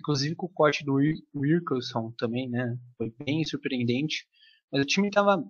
inclusive 0.00 0.34
com 0.34 0.46
o 0.46 0.52
corte 0.52 0.84
do 0.84 0.98
Wilkerson 1.34 2.12
também, 2.18 2.48
né? 2.48 2.76
Foi 2.96 3.14
bem 3.24 3.44
surpreendente. 3.44 4.26
Mas 4.72 4.82
o 4.82 4.86
time 4.86 5.06
estava 5.06 5.44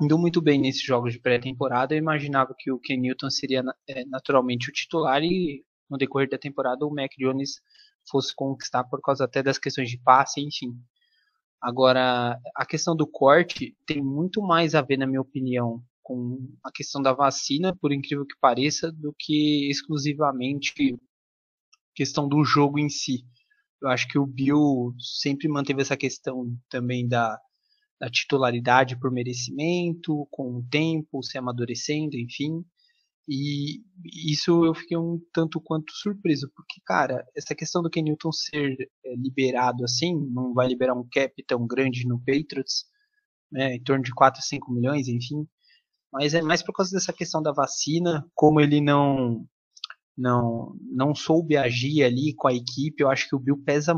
indo 0.00 0.18
muito 0.18 0.40
bem 0.40 0.58
nesses 0.58 0.82
jogos 0.82 1.12
de 1.12 1.20
pré-temporada. 1.20 1.94
Eu 1.94 1.98
imaginava 1.98 2.54
que 2.58 2.72
o 2.72 2.78
Ken 2.78 2.96
Newton 2.96 3.28
seria 3.28 3.62
é, 3.86 4.06
naturalmente 4.06 4.70
o 4.70 4.72
titular 4.72 5.22
e 5.22 5.62
no 5.90 5.98
decorrer 5.98 6.30
da 6.30 6.38
temporada 6.38 6.86
o 6.86 6.94
Mac 6.94 7.10
Jones 7.18 7.60
fosse 8.08 8.34
conquistar 8.34 8.84
por 8.84 9.02
causa 9.02 9.24
até 9.24 9.42
das 9.42 9.58
questões 9.58 9.90
de 9.90 9.98
passe, 9.98 10.40
enfim. 10.40 10.74
Agora, 11.64 12.38
a 12.54 12.66
questão 12.66 12.94
do 12.94 13.06
corte 13.06 13.74
tem 13.86 14.02
muito 14.02 14.42
mais 14.42 14.74
a 14.74 14.82
ver, 14.82 14.98
na 14.98 15.06
minha 15.06 15.22
opinião, 15.22 15.82
com 16.02 16.38
a 16.62 16.70
questão 16.70 17.00
da 17.00 17.14
vacina, 17.14 17.74
por 17.74 17.90
incrível 17.90 18.26
que 18.26 18.36
pareça, 18.38 18.92
do 18.92 19.14
que 19.18 19.70
exclusivamente 19.70 20.94
questão 21.94 22.28
do 22.28 22.44
jogo 22.44 22.78
em 22.78 22.90
si. 22.90 23.24
Eu 23.80 23.88
acho 23.88 24.06
que 24.08 24.18
o 24.18 24.26
Bill 24.26 24.94
sempre 24.98 25.48
manteve 25.48 25.80
essa 25.80 25.96
questão 25.96 26.54
também 26.68 27.08
da, 27.08 27.40
da 27.98 28.10
titularidade 28.10 29.00
por 29.00 29.10
merecimento, 29.10 30.28
com 30.30 30.58
o 30.58 30.66
tempo, 30.70 31.22
se 31.22 31.38
amadurecendo, 31.38 32.14
enfim. 32.18 32.62
E 33.26 33.82
isso 34.04 34.64
eu 34.66 34.74
fiquei 34.74 34.98
um 34.98 35.18
tanto 35.32 35.60
quanto 35.60 35.92
surpreso, 35.92 36.50
porque, 36.54 36.80
cara, 36.84 37.24
essa 37.34 37.54
questão 37.54 37.82
do 37.82 37.88
Ken 37.88 38.02
Newton 38.02 38.30
ser 38.32 38.76
é, 39.04 39.16
liberado 39.16 39.82
assim, 39.82 40.14
não 40.30 40.52
vai 40.52 40.68
liberar 40.68 40.94
um 40.94 41.08
cap 41.10 41.32
tão 41.46 41.66
grande 41.66 42.06
no 42.06 42.18
Patriots, 42.18 42.84
né, 43.50 43.76
em 43.76 43.82
torno 43.82 44.04
de 44.04 44.12
4 44.12 44.40
a 44.40 44.42
5 44.42 44.70
milhões, 44.72 45.08
enfim, 45.08 45.46
mas 46.12 46.34
é 46.34 46.42
mais 46.42 46.62
por 46.62 46.72
causa 46.72 46.92
dessa 46.92 47.12
questão 47.12 47.42
da 47.42 47.52
vacina, 47.52 48.24
como 48.34 48.60
ele 48.60 48.80
não 48.80 49.46
não 50.16 50.76
não 50.92 51.14
soube 51.14 51.56
agir 51.56 52.04
ali 52.04 52.34
com 52.36 52.46
a 52.48 52.54
equipe, 52.54 53.02
eu 53.02 53.10
acho 53.10 53.28
que 53.28 53.34
o 53.34 53.38
Bill 53.40 53.56
pesa 53.64 53.94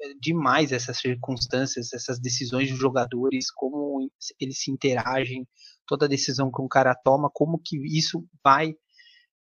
é, 0.00 0.14
demais 0.20 0.72
essas 0.72 0.98
circunstâncias, 0.98 1.92
essas 1.92 2.18
decisões 2.18 2.70
dos 2.70 2.78
jogadores, 2.78 3.50
como 3.52 4.10
eles 4.40 4.60
se 4.62 4.70
interagem, 4.70 5.46
toda 5.86 6.08
decisão 6.08 6.50
que 6.50 6.62
um 6.62 6.68
cara 6.68 6.94
toma, 6.94 7.30
como 7.32 7.58
que 7.58 7.76
isso 7.96 8.24
vai 8.42 8.74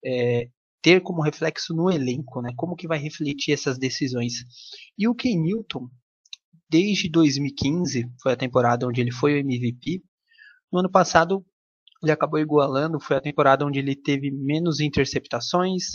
é, 0.03 0.49
ter 0.81 1.01
como 1.01 1.21
reflexo 1.21 1.73
no 1.73 1.89
elenco, 1.89 2.41
né? 2.41 2.51
Como 2.57 2.75
que 2.75 2.87
vai 2.87 2.99
refletir 2.99 3.53
essas 3.53 3.77
decisões? 3.77 4.33
E 4.97 5.07
o 5.07 5.15
Ken 5.15 5.39
Newton, 5.39 5.87
desde 6.69 7.09
2015, 7.09 8.05
foi 8.21 8.33
a 8.33 8.37
temporada 8.37 8.85
onde 8.87 8.99
ele 8.99 9.11
foi 9.11 9.33
o 9.33 9.37
MVP. 9.37 10.03
No 10.71 10.79
ano 10.79 10.91
passado, 10.91 11.45
ele 12.01 12.11
acabou 12.11 12.39
igualando, 12.39 12.99
foi 12.99 13.15
a 13.15 13.21
temporada 13.21 13.65
onde 13.65 13.79
ele 13.79 13.95
teve 13.95 14.29
menos 14.29 14.81
interceptações. 14.81 15.91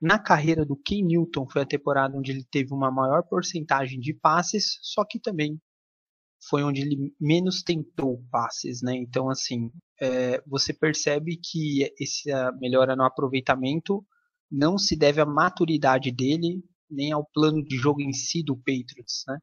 Na 0.00 0.18
carreira 0.18 0.64
do 0.64 0.76
Ken 0.76 1.02
Newton, 1.02 1.46
foi 1.46 1.62
a 1.62 1.66
temporada 1.66 2.16
onde 2.16 2.30
ele 2.32 2.44
teve 2.50 2.72
uma 2.72 2.90
maior 2.90 3.22
porcentagem 3.24 4.00
de 4.00 4.14
passes, 4.14 4.78
só 4.80 5.04
que 5.04 5.20
também 5.20 5.60
foi 6.48 6.62
onde 6.62 6.82
ele 6.82 7.14
menos 7.20 7.62
tentou 7.62 8.22
passes, 8.30 8.82
né? 8.82 8.94
Então, 8.94 9.30
assim, 9.30 9.70
é, 10.00 10.42
você 10.46 10.72
percebe 10.72 11.38
que 11.42 11.90
essa 12.00 12.52
melhora 12.60 12.94
no 12.96 13.04
aproveitamento 13.04 14.04
não 14.50 14.78
se 14.78 14.96
deve 14.96 15.20
à 15.20 15.26
maturidade 15.26 16.10
dele, 16.10 16.62
nem 16.90 17.12
ao 17.12 17.24
plano 17.32 17.62
de 17.64 17.76
jogo 17.76 18.00
em 18.00 18.12
si 18.12 18.42
do 18.42 18.56
Patriots, 18.56 19.24
né? 19.26 19.38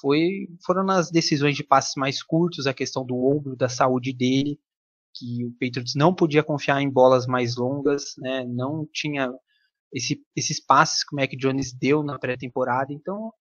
Foi, 0.00 0.48
foram 0.64 0.84
nas 0.84 1.10
decisões 1.10 1.56
de 1.56 1.64
passes 1.64 1.94
mais 1.96 2.22
curtos, 2.22 2.66
a 2.66 2.74
questão 2.74 3.04
do 3.04 3.16
ombro, 3.16 3.56
da 3.56 3.68
saúde 3.68 4.12
dele, 4.12 4.58
que 5.14 5.44
o 5.44 5.52
Patriots 5.52 5.94
não 5.96 6.14
podia 6.14 6.44
confiar 6.44 6.80
em 6.80 6.90
bolas 6.90 7.26
mais 7.26 7.56
longas, 7.56 8.14
né? 8.18 8.44
Não 8.44 8.86
tinha 8.92 9.32
esse, 9.92 10.22
esses 10.36 10.64
passes 10.64 11.02
que 11.04 11.14
o 11.14 11.18
Mac 11.18 11.30
Jones 11.36 11.72
deu 11.72 12.02
na 12.02 12.18
pré-temporada, 12.18 12.92
então 12.92 13.32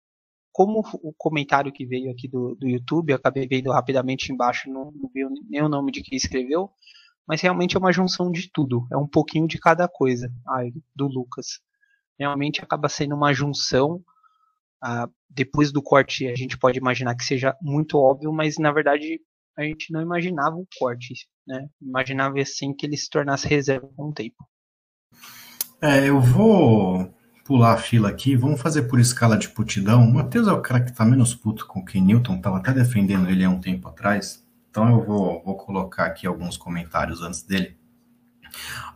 como 0.57 0.79
o 1.03 1.13
comentário 1.15 1.71
que 1.71 1.85
veio 1.85 2.09
aqui 2.09 2.27
do, 2.27 2.55
do 2.55 2.67
YouTube, 2.67 3.11
eu 3.11 3.15
acabei 3.15 3.47
vendo 3.47 3.71
rapidamente 3.71 4.33
embaixo, 4.33 4.67
não, 4.71 4.91
não 4.91 5.07
vi 5.13 5.23
nem 5.47 5.61
o 5.61 5.69
nome 5.69 5.91
de 5.91 6.01
quem 6.01 6.17
escreveu, 6.17 6.71
mas 7.27 7.41
realmente 7.41 7.75
é 7.75 7.79
uma 7.79 7.91
junção 7.91 8.31
de 8.31 8.51
tudo, 8.51 8.87
é 8.91 8.97
um 8.97 9.07
pouquinho 9.07 9.47
de 9.47 9.59
cada 9.59 9.87
coisa, 9.87 10.33
ai, 10.47 10.71
do 10.95 11.05
Lucas. 11.05 11.59
Realmente 12.17 12.59
acaba 12.59 12.89
sendo 12.89 13.13
uma 13.13 13.31
junção. 13.35 14.03
Ah, 14.83 15.07
depois 15.29 15.71
do 15.71 15.79
corte, 15.79 16.27
a 16.27 16.35
gente 16.35 16.57
pode 16.57 16.79
imaginar 16.79 17.13
que 17.13 17.23
seja 17.23 17.55
muito 17.61 17.99
óbvio, 17.99 18.33
mas 18.33 18.57
na 18.57 18.71
verdade 18.71 19.21
a 19.55 19.61
gente 19.61 19.93
não 19.93 20.01
imaginava 20.01 20.55
o 20.55 20.67
corte, 20.79 21.13
né? 21.45 21.69
Imaginava 21.79 22.41
assim 22.41 22.73
que 22.73 22.87
ele 22.87 22.97
se 22.97 23.11
tornasse 23.11 23.47
reserva 23.47 23.87
com 23.95 24.09
o 24.09 24.13
tempo. 24.13 24.43
É, 25.79 26.09
eu 26.09 26.19
vou 26.19 27.15
pular 27.47 27.75
a 27.75 27.77
fila 27.77 28.09
aqui, 28.09 28.35
vamos 28.35 28.59
fazer 28.59 28.83
por 28.83 28.99
escala 28.99 29.37
de 29.37 29.47
putidão. 29.47 30.03
O 30.03 30.13
Matheus 30.13 30.49
é 30.49 30.51
o 30.51 30.61
cara 30.61 30.81
que 30.81 30.91
está 30.91 31.05
menos 31.05 31.33
puto 31.33 31.65
com 31.65 31.79
o 31.79 31.85
Ken 31.85 32.01
Newton, 32.01 32.35
estava 32.35 32.57
até 32.57 32.73
defendendo 32.73 33.29
ele 33.29 33.45
há 33.45 33.49
um 33.49 33.61
tempo 33.61 33.87
atrás. 33.87 34.45
Então 34.69 34.89
eu 34.89 35.01
vou, 35.01 35.41
vou 35.45 35.55
colocar 35.55 36.05
aqui 36.05 36.27
alguns 36.27 36.57
comentários 36.57 37.21
antes 37.21 37.41
dele. 37.43 37.77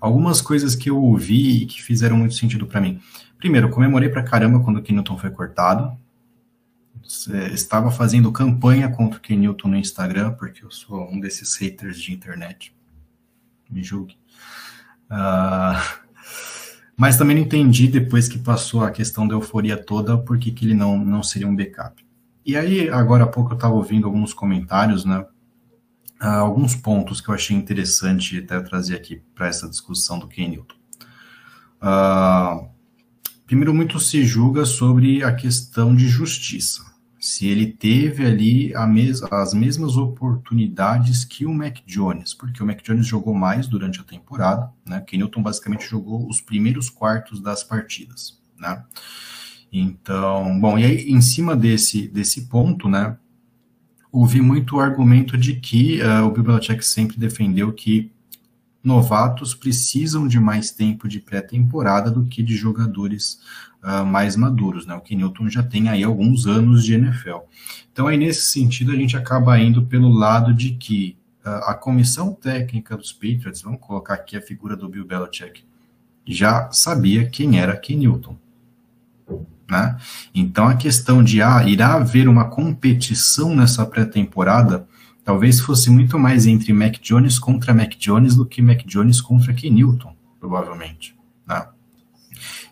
Algumas 0.01 0.41
coisas 0.41 0.75
que 0.75 0.89
eu 0.89 1.01
ouvi 1.01 1.63
e 1.63 1.65
que 1.65 1.81
fizeram 1.81 2.17
muito 2.17 2.35
sentido 2.35 2.67
para 2.67 2.81
mim. 2.81 3.01
Primeiro, 3.37 3.69
comemorei 3.69 4.09
pra 4.09 4.21
caramba 4.21 4.59
quando 4.59 4.77
o 4.77 4.83
Ken 4.83 4.93
Newton 4.95 5.17
foi 5.17 5.29
cortado. 5.29 5.97
Estava 7.53 7.89
fazendo 7.89 8.33
campanha 8.33 8.89
contra 8.89 9.17
o 9.17 9.21
Ken 9.21 9.37
Newton 9.37 9.69
no 9.69 9.77
Instagram, 9.77 10.33
porque 10.33 10.65
eu 10.65 10.71
sou 10.71 11.09
um 11.09 11.21
desses 11.21 11.55
haters 11.55 12.01
de 12.01 12.11
internet. 12.11 12.75
Me 13.69 13.81
julgue. 13.81 14.17
Uh, 15.09 16.00
mas 17.01 17.17
também 17.17 17.35
não 17.35 17.41
entendi, 17.41 17.87
depois 17.87 18.27
que 18.27 18.37
passou 18.37 18.83
a 18.83 18.91
questão 18.91 19.27
da 19.27 19.33
euforia 19.33 19.75
toda, 19.75 20.19
por 20.19 20.37
que, 20.37 20.53
ele 20.61 20.75
não, 20.75 21.03
não 21.03 21.23
seria 21.23 21.47
um 21.47 21.55
backup. 21.55 22.05
E 22.45 22.55
aí, 22.55 22.89
agora 22.89 23.23
há 23.23 23.27
pouco 23.27 23.53
eu 23.53 23.55
estava 23.55 23.73
ouvindo 23.73 24.05
alguns 24.05 24.35
comentários, 24.35 25.03
né? 25.03 25.25
Uh, 26.21 26.27
alguns 26.27 26.75
pontos 26.75 27.19
que 27.19 27.27
eu 27.29 27.33
achei 27.33 27.57
interessante 27.57 28.37
até 28.37 28.59
trazer 28.59 28.95
aqui 28.97 29.19
para 29.33 29.47
essa 29.47 29.67
discussão 29.67 30.19
do 30.19 30.27
Ken 30.27 30.47
Newton. 30.47 30.75
Uh, 31.81 32.69
primeiro, 33.47 33.73
muito 33.73 33.99
se 33.99 34.23
julga 34.23 34.63
sobre 34.63 35.23
a 35.23 35.33
questão 35.33 35.95
de 35.95 36.07
justiça 36.07 36.90
se 37.21 37.45
ele 37.45 37.67
teve 37.67 38.25
ali 38.25 38.73
mes 38.89 39.21
as 39.21 39.53
mesmas 39.53 39.95
oportunidades 39.95 41.23
que 41.23 41.45
o 41.45 41.53
Mac 41.53 41.77
Jones, 41.85 42.33
porque 42.33 42.63
o 42.63 42.65
Mac 42.65 42.81
Jones 42.81 43.05
jogou 43.05 43.35
mais 43.35 43.67
durante 43.67 44.01
a 44.01 44.03
temporada, 44.03 44.71
né? 44.83 44.99
Que 45.01 45.15
Newton 45.17 45.43
basicamente 45.43 45.87
jogou 45.87 46.27
os 46.27 46.41
primeiros 46.41 46.89
quartos 46.89 47.39
das 47.39 47.63
partidas, 47.63 48.41
né? 48.59 48.83
Então, 49.71 50.59
bom, 50.59 50.79
e 50.79 50.83
aí 50.83 51.11
em 51.11 51.21
cima 51.21 51.55
desse 51.55 52.07
desse 52.07 52.47
ponto, 52.47 52.89
né? 52.89 53.15
Ouvi 54.11 54.41
muito 54.41 54.77
o 54.77 54.79
argumento 54.79 55.37
de 55.37 55.57
que 55.57 56.01
uh, 56.01 56.25
o 56.25 56.31
Belichick 56.31 56.83
sempre 56.83 57.17
defendeu 57.17 57.71
que 57.71 58.11
novatos 58.83 59.53
precisam 59.53 60.27
de 60.27 60.39
mais 60.39 60.71
tempo 60.71 61.07
de 61.07 61.19
pré-temporada 61.19 62.09
do 62.09 62.25
que 62.25 62.41
de 62.41 62.57
jogadores 62.57 63.39
uh, 63.83 64.05
mais 64.05 64.35
maduros, 64.35 64.85
né? 64.85 64.95
O 64.95 65.01
que 65.01 65.15
Newton 65.15 65.49
já 65.49 65.63
tem 65.63 65.89
aí 65.89 66.03
alguns 66.03 66.47
anos 66.47 66.83
de 66.83 66.93
NFL. 66.93 67.39
Então, 67.91 68.07
aí 68.07 68.17
nesse 68.17 68.43
sentido, 68.47 68.91
a 68.91 68.95
gente 68.95 69.17
acaba 69.17 69.59
indo 69.59 69.83
pelo 69.83 70.09
lado 70.09 70.53
de 70.53 70.71
que 70.71 71.17
uh, 71.45 71.69
a 71.69 71.73
comissão 71.73 72.33
técnica 72.33 72.95
dos 72.95 73.11
Patriots, 73.11 73.61
vamos 73.61 73.79
colocar 73.81 74.13
aqui 74.13 74.37
a 74.37 74.41
figura 74.41 74.75
do 74.75 74.87
Bill 74.87 75.05
Belichick, 75.05 75.63
já 76.25 76.71
sabia 76.71 77.27
quem 77.27 77.59
era 77.59 77.75
Ken 77.75 77.97
Newton. 77.97 78.37
Né? 79.69 79.97
Então, 80.35 80.67
a 80.67 80.75
questão 80.75 81.23
de 81.23 81.41
ah, 81.41 81.63
irá 81.65 81.93
haver 81.93 82.27
uma 82.27 82.45
competição 82.45 83.55
nessa 83.55 83.85
pré-temporada 83.85 84.85
talvez 85.23 85.59
fosse 85.59 85.89
muito 85.89 86.19
mais 86.19 86.45
entre 86.45 86.73
Mac 86.73 86.97
Jones 87.01 87.39
contra 87.39 87.73
Mac 87.73 87.95
Jones 87.97 88.35
do 88.35 88.45
que 88.45 88.61
Mac 88.61 88.83
Jones 88.85 89.21
contra 89.21 89.53
Ken 89.53 89.69
Newton, 89.69 90.13
provavelmente. 90.39 91.15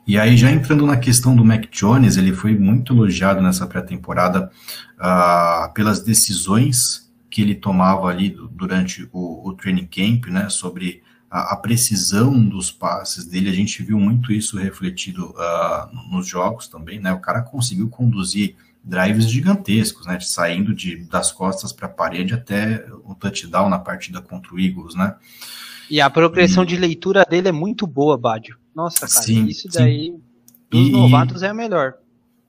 E 0.10 0.18
aí, 0.18 0.36
já 0.36 0.50
entrando 0.50 0.88
na 0.88 0.98
questão 0.98 1.36
do 1.36 1.46
Mac 1.46 1.66
Jones, 1.70 2.18
ele 2.18 2.34
foi 2.34 2.58
muito 2.58 2.96
elogiado 2.96 3.42
nessa 3.42 3.68
pré-temporada 3.68 4.50
uh, 4.98 5.72
pelas 5.72 6.00
decisões 6.02 7.08
que 7.30 7.44
ele 7.44 7.54
tomava 7.54 8.08
ali 8.08 8.36
durante 8.50 9.08
o, 9.14 9.48
o 9.48 9.54
training 9.54 9.86
camp, 9.86 10.26
né, 10.26 10.50
sobre 10.50 11.04
a, 11.30 11.54
a, 11.54 11.58
precisão 11.58 12.44
dos 12.44 12.72
passes 12.72 13.24
dele. 13.24 13.52
A 13.52 13.54
gente 13.54 13.84
viu 13.84 14.00
muito 14.00 14.34
isso 14.34 14.58
refletido 14.58 15.28
uh, 15.30 16.12
nos 16.12 16.28
jogos 16.28 16.68
também, 16.68 17.00
né? 17.00 17.14
O 17.14 17.20
cara 17.20 17.44
conseguiu 17.44 17.88
conduzir 17.88 18.56
drives 18.84 19.30
gigantescos, 19.30 20.08
né, 20.08 20.20
saindo 20.22 20.74
de, 20.74 21.04
das 21.06 21.32
costas 21.32 21.72
para 21.72 21.86
a 21.86 21.92
parede 21.92 22.34
até 22.34 22.84
o 23.06 23.14
touchdown 23.14 23.70
na 23.70 23.78
partida 23.78 24.20
contra 24.24 24.56
o 24.56 24.60
Eagles, 24.60 24.96
né? 24.96 25.16
E 25.88 26.02
a 26.02 26.10
progressão 26.10 26.64
e... 26.64 26.66
de 26.66 26.78
leitura 26.78 27.24
dele 27.30 27.50
é 27.50 27.52
muito 27.52 27.86
boa, 27.86 28.18
Bádio. 28.18 28.59
Nossa, 28.80 29.02
cara, 29.02 29.12
sim, 29.12 29.46
isso 29.48 29.68
daí 29.68 30.06
sim. 30.06 30.22
dos 30.70 30.88
e, 30.88 30.92
novatos 30.92 31.44
é 31.44 31.50
a 31.50 31.54
melhor. 31.54 31.96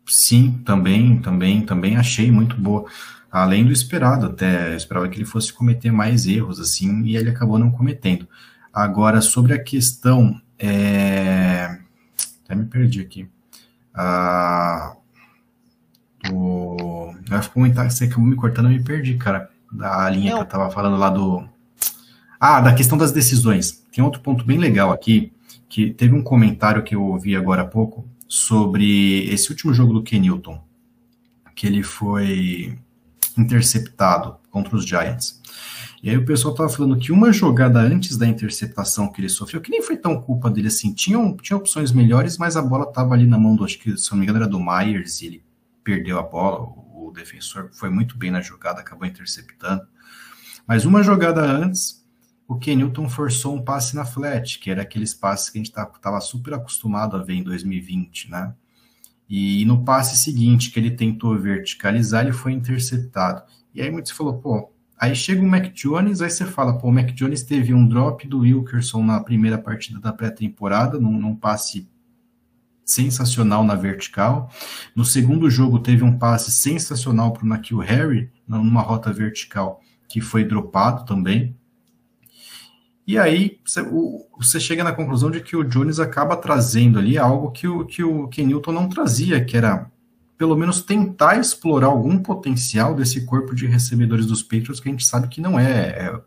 Sim, 0.07 0.63
também, 0.65 1.21
também, 1.21 1.67
também 1.67 1.97
achei 1.97 2.31
muito 2.31 2.55
boa. 2.55 2.85
Além 3.33 3.65
do 3.65 3.73
esperado, 3.73 4.27
até 4.27 4.73
eu 4.73 4.77
esperava 4.77 5.09
que 5.09 5.19
ele 5.19 5.25
fosse 5.25 5.53
cometer 5.53 5.91
mais 5.91 6.29
erros 6.29 6.61
assim, 6.61 7.03
e 7.03 7.17
ele 7.17 7.31
acabou 7.31 7.59
não 7.59 7.73
cometendo. 7.73 8.29
Agora, 8.73 9.21
sobre 9.21 9.53
a 9.53 9.63
questão, 9.63 10.41
é... 10.57 11.81
até 12.45 12.55
me 12.55 12.67
perdi 12.67 13.01
aqui. 13.01 13.29
Ah, 13.93 14.95
o... 16.33 17.13
Eu 17.29 17.37
ia 17.37 17.43
comentar, 17.49 17.91
você 17.91 18.05
acabou 18.05 18.25
me 18.25 18.37
cortando, 18.37 18.67
eu 18.67 18.79
me 18.79 18.85
perdi, 18.85 19.15
cara, 19.15 19.51
da 19.73 20.09
linha 20.11 20.31
não. 20.31 20.39
que 20.39 20.45
eu 20.45 20.49
tava 20.49 20.71
falando 20.71 20.97
lá 20.97 21.11
do. 21.11 21.45
Ah, 22.39 22.61
da 22.61 22.73
questão 22.73 22.97
das 22.97 23.11
decisões. 23.11 23.85
Tem 23.93 24.03
outro 24.03 24.21
ponto 24.21 24.45
bem 24.45 24.59
legal 24.59 24.93
aqui, 24.93 25.33
que 25.71 25.91
teve 25.93 26.13
um 26.13 26.23
comentário 26.23 26.83
que 26.83 26.97
eu 26.97 27.03
ouvi 27.03 27.37
agora 27.37 27.63
há 27.63 27.67
pouco 27.67 28.05
sobre 28.29 29.25
esse 29.33 29.51
último 29.51 29.73
jogo 29.73 29.95
do 29.95 30.03
Ken 30.03 30.19
Newton, 30.19 30.61
que 31.55 31.65
ele 31.65 31.85
foi 31.85 32.77
interceptado 33.39 34.37
contra 34.51 34.75
os 34.77 34.85
Giants. 34.85 35.41
E 36.03 36.11
aí 36.11 36.17
o 36.17 36.25
pessoal 36.25 36.55
tava 36.55 36.69
falando 36.69 36.99
que 36.99 37.13
uma 37.13 37.33
jogada 37.33 37.79
antes 37.79 38.17
da 38.17 38.27
interceptação 38.27 39.13
que 39.13 39.21
ele 39.21 39.29
sofreu, 39.29 39.61
que 39.61 39.71
nem 39.71 39.81
foi 39.81 39.97
tão 39.97 40.21
culpa 40.21 40.51
dele 40.51 40.67
assim, 40.67 40.93
tinha, 40.93 41.19
tinha 41.41 41.57
opções 41.57 41.93
melhores, 41.93 42.37
mas 42.37 42.57
a 42.57 42.63
bola 42.63 42.91
tava 42.91 43.15
ali 43.15 43.27
na 43.27 43.39
mão 43.39 43.55
do, 43.55 43.65
acho 43.65 43.79
que 43.79 43.97
se 43.97 44.11
não 44.11 44.19
me 44.19 44.25
engano 44.25 44.41
era 44.41 44.49
do 44.49 44.59
Myers, 44.59 45.23
e 45.23 45.27
ele 45.27 45.45
perdeu 45.85 46.19
a 46.19 46.23
bola, 46.23 46.67
o 46.95 47.13
defensor 47.15 47.71
foi 47.73 47.91
muito 47.91 48.17
bem 48.17 48.31
na 48.31 48.41
jogada, 48.41 48.81
acabou 48.81 49.07
interceptando. 49.07 49.83
Mas 50.67 50.85
uma 50.85 51.03
jogada 51.03 51.43
antes, 51.43 52.00
o 52.51 52.59
Kenilton 52.59 53.09
forçou 53.09 53.55
um 53.55 53.63
passe 53.63 53.95
na 53.95 54.05
flat, 54.05 54.59
que 54.59 54.73
era 54.73 54.83
aqueles 54.83 55.15
passes 55.15 55.49
que 55.49 55.57
a 55.57 55.61
gente 55.61 55.69
estava 55.69 55.89
tá, 56.01 56.21
super 56.21 56.53
acostumado 56.55 57.17
a 57.17 57.23
ver 57.23 57.35
em 57.35 57.45
2020, 57.45 58.29
né? 58.29 58.53
E 59.29 59.65
no 59.67 59.85
passe 59.85 60.17
seguinte, 60.17 60.73
que 60.73 60.81
ele 60.81 60.91
tentou 60.91 61.39
verticalizar, 61.39 62.25
ele 62.25 62.33
foi 62.33 62.51
interceptado. 62.51 63.45
E 63.73 63.81
aí 63.81 63.89
você 63.93 64.13
falou, 64.13 64.39
pô, 64.39 64.73
aí 64.99 65.15
chega 65.15 65.41
o 65.41 65.49
Mac 65.49 65.73
Jones, 65.73 66.21
aí 66.21 66.29
você 66.29 66.45
fala, 66.45 66.77
pô, 66.77 66.89
o 66.89 66.93
Mac 66.93 67.13
Jones 67.13 67.45
teve 67.45 67.73
um 67.73 67.87
drop 67.87 68.27
do 68.27 68.41
Wilkerson 68.41 69.05
na 69.05 69.21
primeira 69.21 69.57
partida 69.57 70.01
da 70.01 70.13
pré-temporada, 70.13 70.99
num, 70.99 71.21
num 71.21 71.37
passe 71.37 71.89
sensacional 72.85 73.63
na 73.63 73.77
vertical. 73.77 74.51
No 74.97 75.05
segundo 75.05 75.49
jogo, 75.49 75.79
teve 75.79 76.03
um 76.03 76.19
passe 76.19 76.51
sensacional 76.51 77.33
para 77.33 77.45
o 77.45 77.49
Nakil 77.49 77.79
Harry, 77.79 78.29
numa 78.45 78.83
rota 78.83 79.13
vertical, 79.13 79.81
que 80.09 80.21
foi 80.21 80.45
dropado 80.45 81.05
também. 81.05 81.57
E 83.11 83.19
aí 83.19 83.59
você 84.39 84.61
chega 84.61 84.85
na 84.85 84.93
conclusão 84.93 85.33
de 85.33 85.41
que 85.41 85.57
o 85.57 85.65
Jones 85.65 85.99
acaba 85.99 86.37
trazendo 86.37 86.97
ali 86.97 87.19
algo 87.19 87.51
que 87.51 87.67
o, 87.67 87.85
que 87.85 88.05
o 88.05 88.29
Kenilton 88.29 88.71
não 88.71 88.89
trazia, 88.89 89.45
que 89.45 89.57
era 89.57 89.91
pelo 90.39 90.57
menos 90.57 90.81
tentar 90.81 91.37
explorar 91.37 91.89
algum 91.89 92.21
potencial 92.21 92.95
desse 92.95 93.27
corpo 93.27 93.53
de 93.53 93.67
recebedores 93.67 94.27
dos 94.27 94.45
Patriots, 94.45 94.79
que 94.79 94.89
a 94.89 94.93
gente 94.93 95.05
sabe 95.05 95.27
que 95.27 95.41
não 95.41 95.59
é, 95.59 95.89
é 95.89 96.21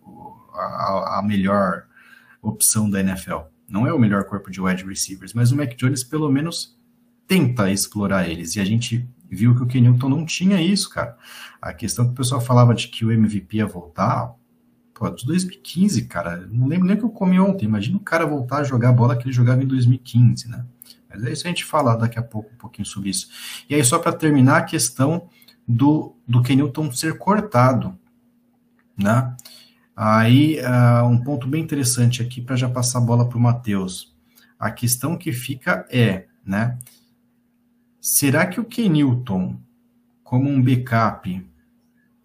a, 0.53 1.19
a 1.19 1.23
melhor 1.25 1.85
opção 2.41 2.89
da 2.89 2.99
NFL. 2.99 3.43
Não 3.65 3.87
é 3.87 3.93
o 3.93 3.97
melhor 3.97 4.25
corpo 4.25 4.51
de 4.51 4.59
wide 4.59 4.83
receivers, 4.83 5.33
mas 5.33 5.53
o 5.53 5.55
Mac 5.55 5.77
Jones 5.77 6.03
pelo 6.03 6.29
menos 6.29 6.77
tenta 7.25 7.71
explorar 7.71 8.27
eles. 8.27 8.57
E 8.57 8.59
a 8.59 8.65
gente 8.65 9.07
viu 9.29 9.55
que 9.55 9.63
o 9.63 9.67
Kenilton 9.67 10.09
não 10.09 10.25
tinha 10.25 10.61
isso, 10.61 10.89
cara. 10.89 11.17
A 11.61 11.71
questão 11.71 12.07
que 12.07 12.11
o 12.11 12.15
pessoal 12.15 12.41
falava 12.41 12.75
de 12.75 12.89
que 12.89 13.05
o 13.05 13.11
MVP 13.13 13.55
ia 13.55 13.65
voltar, 13.65 14.35
pô, 15.03 15.09
de 15.09 15.25
2015, 15.25 16.05
cara. 16.05 16.47
Não 16.49 16.67
lembro 16.67 16.87
nem 16.87 16.95
o 16.95 16.99
que 16.99 17.05
eu 17.05 17.09
comi 17.09 17.39
ontem. 17.39 17.65
Imagina 17.65 17.97
o 17.97 18.01
cara 18.01 18.25
voltar 18.25 18.59
a 18.59 18.63
jogar 18.63 18.89
a 18.89 18.93
bola 18.93 19.17
que 19.17 19.25
ele 19.25 19.33
jogava 19.33 19.61
em 19.61 19.67
2015, 19.67 20.49
né? 20.49 20.65
Mas 21.09 21.23
é 21.23 21.31
isso 21.31 21.45
a 21.45 21.49
gente 21.49 21.65
fala 21.65 21.95
daqui 21.95 22.17
a 22.17 22.23
pouco 22.23 22.51
um 22.53 22.57
pouquinho 22.57 22.85
sobre 22.85 23.09
isso. 23.09 23.29
E 23.69 23.75
aí, 23.75 23.83
só 23.83 23.99
para 23.99 24.13
terminar, 24.13 24.57
a 24.57 24.63
questão 24.63 25.29
do, 25.67 26.15
do 26.27 26.41
Kenilton 26.41 26.91
ser 26.91 27.17
cortado, 27.17 27.97
né? 28.97 29.35
Aí, 29.95 30.59
uh, 30.59 31.05
um 31.05 31.21
ponto 31.21 31.47
bem 31.47 31.61
interessante 31.61 32.21
aqui 32.21 32.41
para 32.41 32.55
já 32.55 32.69
passar 32.69 32.99
a 32.99 33.01
bola 33.01 33.27
para 33.27 33.37
o 33.37 33.41
Matheus. 33.41 34.15
A 34.57 34.71
questão 34.71 35.17
que 35.17 35.31
fica 35.31 35.85
é, 35.91 36.25
né? 36.45 36.79
Será 37.99 38.45
que 38.47 38.59
o 38.59 38.65
Kenilton, 38.65 39.59
como 40.23 40.49
um 40.49 40.61
backup, 40.61 41.45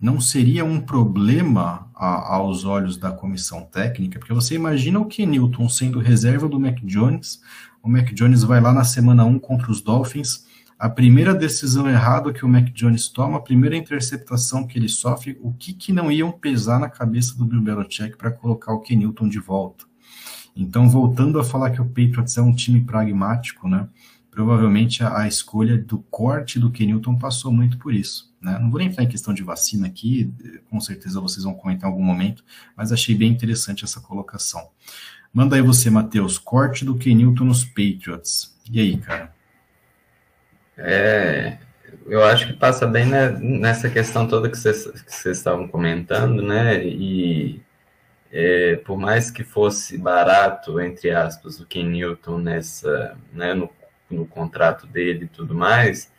não 0.00 0.20
seria 0.20 0.64
um 0.64 0.80
problema 0.80 1.87
a, 1.98 2.36
aos 2.36 2.64
olhos 2.64 2.96
da 2.96 3.10
comissão 3.10 3.62
técnica? 3.62 4.18
Porque 4.18 4.32
você 4.32 4.54
imagina 4.54 5.00
o 5.00 5.06
Kenilton 5.06 5.68
sendo 5.68 5.98
reserva 5.98 6.48
do 6.48 6.60
Mac 6.60 6.78
Jones, 6.84 7.40
o 7.82 7.88
Mac 7.88 8.12
Jones 8.12 8.42
vai 8.42 8.60
lá 8.60 8.72
na 8.72 8.84
semana 8.84 9.24
1 9.24 9.38
contra 9.38 9.70
os 9.70 9.80
Dolphins, 9.80 10.46
a 10.78 10.88
primeira 10.88 11.34
decisão 11.34 11.90
errada 11.90 12.32
que 12.32 12.44
o 12.44 12.48
Mac 12.48 12.66
Jones 12.72 13.08
toma, 13.08 13.38
a 13.38 13.42
primeira 13.42 13.76
interceptação 13.76 14.64
que 14.64 14.78
ele 14.78 14.88
sofre, 14.88 15.36
o 15.42 15.52
que, 15.52 15.72
que 15.72 15.92
não 15.92 16.10
iam 16.10 16.30
pesar 16.30 16.78
na 16.78 16.88
cabeça 16.88 17.36
do 17.36 17.44
Bill 17.44 17.60
Belichick 17.60 18.16
para 18.16 18.30
colocar 18.30 18.72
o 18.72 18.80
Kenilton 18.80 19.28
de 19.28 19.40
volta? 19.40 19.84
Então, 20.54 20.88
voltando 20.88 21.38
a 21.40 21.44
falar 21.44 21.70
que 21.70 21.80
o 21.80 21.84
Patriots 21.84 22.36
é 22.36 22.42
um 22.42 22.54
time 22.54 22.80
pragmático, 22.80 23.68
né? 23.68 23.88
Provavelmente 24.30 25.02
a, 25.02 25.18
a 25.18 25.28
escolha 25.28 25.76
do 25.76 25.98
corte 25.98 26.60
do 26.60 26.70
Kenilton 26.70 27.16
passou 27.16 27.52
muito 27.52 27.76
por 27.78 27.92
isso. 27.92 28.27
Né? 28.40 28.58
Não 28.58 28.70
vou 28.70 28.78
nem 28.78 28.88
entrar 28.88 29.04
em 29.04 29.08
questão 29.08 29.34
de 29.34 29.42
vacina 29.42 29.86
aqui, 29.86 30.32
com 30.70 30.80
certeza 30.80 31.20
vocês 31.20 31.44
vão 31.44 31.54
comentar 31.54 31.88
em 31.88 31.92
algum 31.92 32.04
momento, 32.04 32.44
mas 32.76 32.92
achei 32.92 33.14
bem 33.14 33.30
interessante 33.30 33.84
essa 33.84 34.00
colocação. 34.00 34.70
Manda 35.32 35.56
aí 35.56 35.62
você, 35.62 35.90
Matheus, 35.90 36.38
corte 36.38 36.84
do 36.84 36.96
Kenilton 36.96 37.44
nos 37.44 37.64
Patriots. 37.64 38.56
E 38.70 38.80
aí, 38.80 38.96
cara? 38.98 39.34
É, 40.76 41.58
eu 42.06 42.24
acho 42.24 42.46
que 42.46 42.52
passa 42.52 42.86
bem 42.86 43.06
né, 43.06 43.30
nessa 43.40 43.90
questão 43.90 44.26
toda 44.26 44.48
que 44.48 44.56
vocês, 44.56 44.86
estavam 45.26 45.68
comentando, 45.68 46.42
né? 46.42 46.82
E 46.84 47.60
é, 48.30 48.76
por 48.76 48.96
mais 48.96 49.30
que 49.30 49.42
fosse 49.42 49.98
barato, 49.98 50.80
entre 50.80 51.10
aspas, 51.10 51.60
o 51.60 51.66
Ken 51.66 51.84
Newton 51.84 52.38
nessa, 52.38 53.16
né, 53.32 53.54
no, 53.54 53.70
no 54.10 54.26
contrato 54.26 54.86
dele 54.86 55.24
e 55.24 55.28
tudo 55.28 55.54
mais, 55.54 56.10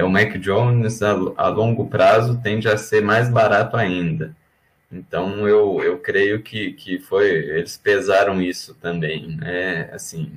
o 0.00 0.08
Mac 0.08 0.38
Jones 0.38 1.02
a, 1.02 1.10
a, 1.36 1.48
longo 1.48 1.88
prazo 1.88 2.40
tende 2.42 2.68
a 2.68 2.76
ser 2.76 3.02
mais 3.02 3.28
barato 3.28 3.76
ainda. 3.76 4.34
Então 4.90 5.46
eu, 5.48 5.82
eu 5.82 5.98
creio 5.98 6.42
que, 6.42 6.72
que 6.72 6.98
foi 6.98 7.28
eles 7.28 7.76
pesaram 7.76 8.40
isso 8.40 8.74
também, 8.76 9.36
né? 9.36 9.90
Assim, 9.92 10.32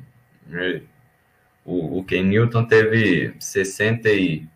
o, 1.63 1.99
o 1.99 2.03
Ken 2.03 2.23
Newton 2.23 2.65
teve 2.65 3.33
66% 3.39 4.47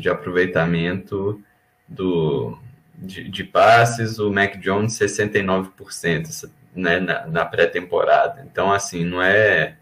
de 0.00 0.08
aproveitamento 0.08 1.42
do, 1.86 2.58
de, 2.96 3.28
de, 3.28 3.44
passes, 3.44 4.18
o 4.18 4.30
Mac 4.32 4.56
Jones 4.58 4.92
69% 4.94 6.50
né, 6.74 7.00
na, 7.00 7.26
na 7.26 7.44
pré-temporada. 7.44 8.46
Então, 8.50 8.72
assim, 8.72 9.04
não 9.04 9.20
é, 9.22 9.76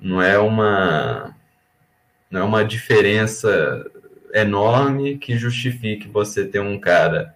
não 0.00 0.22
é 0.22 0.38
uma 0.38 1.36
não 2.30 2.40
é 2.40 2.44
uma 2.44 2.64
diferença 2.64 3.90
enorme 4.32 5.16
que 5.18 5.36
justifique 5.36 6.08
você 6.08 6.44
ter 6.44 6.60
um 6.60 6.78
cara 6.78 7.34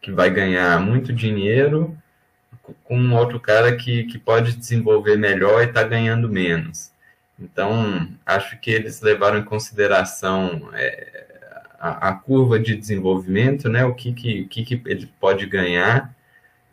que 0.00 0.12
vai 0.12 0.30
ganhar 0.30 0.80
muito 0.80 1.12
dinheiro 1.12 1.96
com 2.84 2.98
um 2.98 3.14
outro 3.16 3.40
cara 3.40 3.74
que, 3.76 4.04
que 4.04 4.18
pode 4.18 4.56
desenvolver 4.56 5.16
melhor 5.16 5.62
e 5.62 5.66
está 5.66 5.82
ganhando 5.82 6.28
menos. 6.28 6.92
Então, 7.38 8.08
acho 8.26 8.58
que 8.60 8.70
eles 8.70 9.00
levaram 9.00 9.38
em 9.38 9.44
consideração 9.44 10.70
é, 10.74 11.26
a, 11.78 12.08
a, 12.08 12.12
curva 12.12 12.58
de 12.58 12.76
desenvolvimento, 12.76 13.68
né? 13.68 13.84
O 13.84 13.94
que, 13.94 14.12
que, 14.12 14.44
que, 14.46 14.64
que 14.64 14.82
ele 14.86 15.10
pode 15.20 15.46
ganhar, 15.46 16.14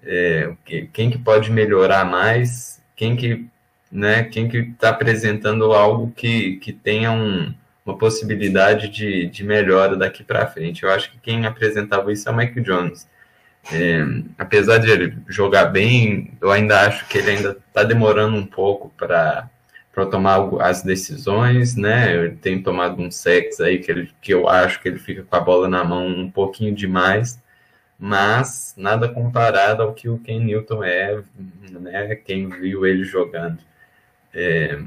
é, 0.04 0.54
quem 0.92 1.12
que 1.12 1.20
pode 1.20 1.52
melhorar 1.52 2.04
mais, 2.04 2.82
quem 2.96 3.16
que 3.16 3.48
né, 3.92 4.24
quem 4.24 4.48
que 4.48 4.58
está 4.58 4.90
apresentando 4.90 5.74
algo 5.74 6.12
que, 6.16 6.58
que 6.58 6.74
tenha 6.74 7.12
um, 7.12 7.54
uma 7.86 7.98
possibilidade 7.98 8.90
de, 8.90 9.28
de 9.28 9.44
melhora 9.44 9.96
daqui 9.96 10.24
para 10.24 10.48
frente. 10.48 10.84
Eu 10.84 10.92
acho 10.92 11.12
que 11.12 11.20
quem 11.20 11.46
apresentava 11.46 12.12
isso 12.12 12.28
é 12.28 12.32
o 12.32 12.36
Mike 12.36 12.62
Jones. 12.62 13.08
É, 13.72 14.06
apesar 14.38 14.78
de 14.78 14.90
ele 14.90 15.18
jogar 15.28 15.66
bem, 15.66 16.34
eu 16.42 16.52
ainda 16.52 16.82
acho 16.82 17.08
que 17.08 17.18
ele 17.18 17.32
ainda 17.32 17.58
está 17.68 17.84
demorando 17.84 18.36
um 18.36 18.46
pouco 18.46 18.92
para 18.98 19.50
para 19.96 20.06
tomar 20.06 20.42
as 20.60 20.84
decisões, 20.84 21.78
né? 21.78 22.14
Ele 22.14 22.36
tem 22.36 22.62
tomado 22.62 23.02
um 23.02 23.10
sexo 23.10 23.64
aí 23.64 23.80
que, 23.80 23.90
ele, 23.90 24.12
que 24.22 24.34
eu 24.34 24.50
acho 24.50 24.82
que 24.82 24.90
ele 24.90 25.00
fica 25.00 25.24
com 25.24 25.36
a 25.38 25.40
bola 25.40 25.70
na 25.70 25.86
mão 25.86 26.06
um 26.06 26.30
pouquinho 26.30 26.76
demais, 26.76 27.42
mas 27.98 28.74
nada 28.78 29.08
comparado 29.08 29.82
ao 29.82 29.94
que 29.94 30.10
o 30.10 30.20
Ken 30.20 30.42
Newton 30.42 30.84
é, 30.84 31.24
né? 31.72 32.14
Quem 32.16 32.50
viu 32.50 32.86
ele 32.86 33.06
jogando. 33.06 33.60
É, 34.36 34.78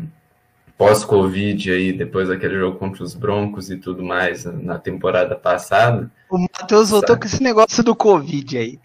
Pós-Covid 0.78 1.72
aí, 1.72 1.92
depois 1.92 2.28
daquele 2.28 2.56
jogo 2.56 2.78
contra 2.78 3.02
os 3.02 3.12
Broncos 3.12 3.68
e 3.68 3.76
tudo 3.76 4.04
mais 4.04 4.44
na 4.44 4.78
temporada 4.78 5.34
passada. 5.34 6.08
O 6.30 6.38
Matheus 6.38 6.90
voltou 6.90 7.18
com 7.18 7.24
esse 7.24 7.42
negócio 7.42 7.82
do 7.82 7.96
Covid 7.96 8.56
aí. 8.56 8.78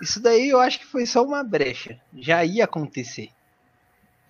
Isso 0.00 0.22
daí 0.22 0.50
eu 0.50 0.60
acho 0.60 0.78
que 0.78 0.86
foi 0.86 1.06
só 1.06 1.24
uma 1.24 1.42
brecha. 1.42 1.96
Já 2.16 2.44
ia 2.44 2.64
acontecer. 2.64 3.30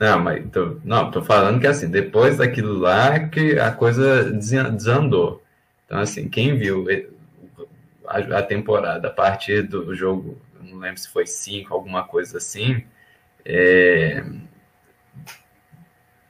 Não, 0.00 0.18
mas 0.18 0.44
tô, 0.50 0.78
não, 0.82 1.10
tô 1.10 1.22
falando 1.22 1.60
que 1.60 1.66
assim, 1.66 1.90
depois 1.90 2.38
daquilo 2.38 2.78
lá 2.78 3.28
que 3.28 3.58
a 3.58 3.70
coisa 3.70 4.30
desandou. 4.32 5.42
Então, 5.84 5.98
assim, 5.98 6.28
quem 6.28 6.56
viu 6.56 6.86
a, 8.06 8.38
a 8.38 8.42
temporada 8.42 9.08
a 9.08 9.10
partir 9.10 9.62
do 9.62 9.94
jogo, 9.94 10.38
não 10.62 10.78
lembro 10.78 10.98
se 10.98 11.08
foi 11.08 11.26
5, 11.26 11.72
alguma 11.72 12.04
coisa 12.04 12.38
assim, 12.38 12.82
é, 13.44 14.24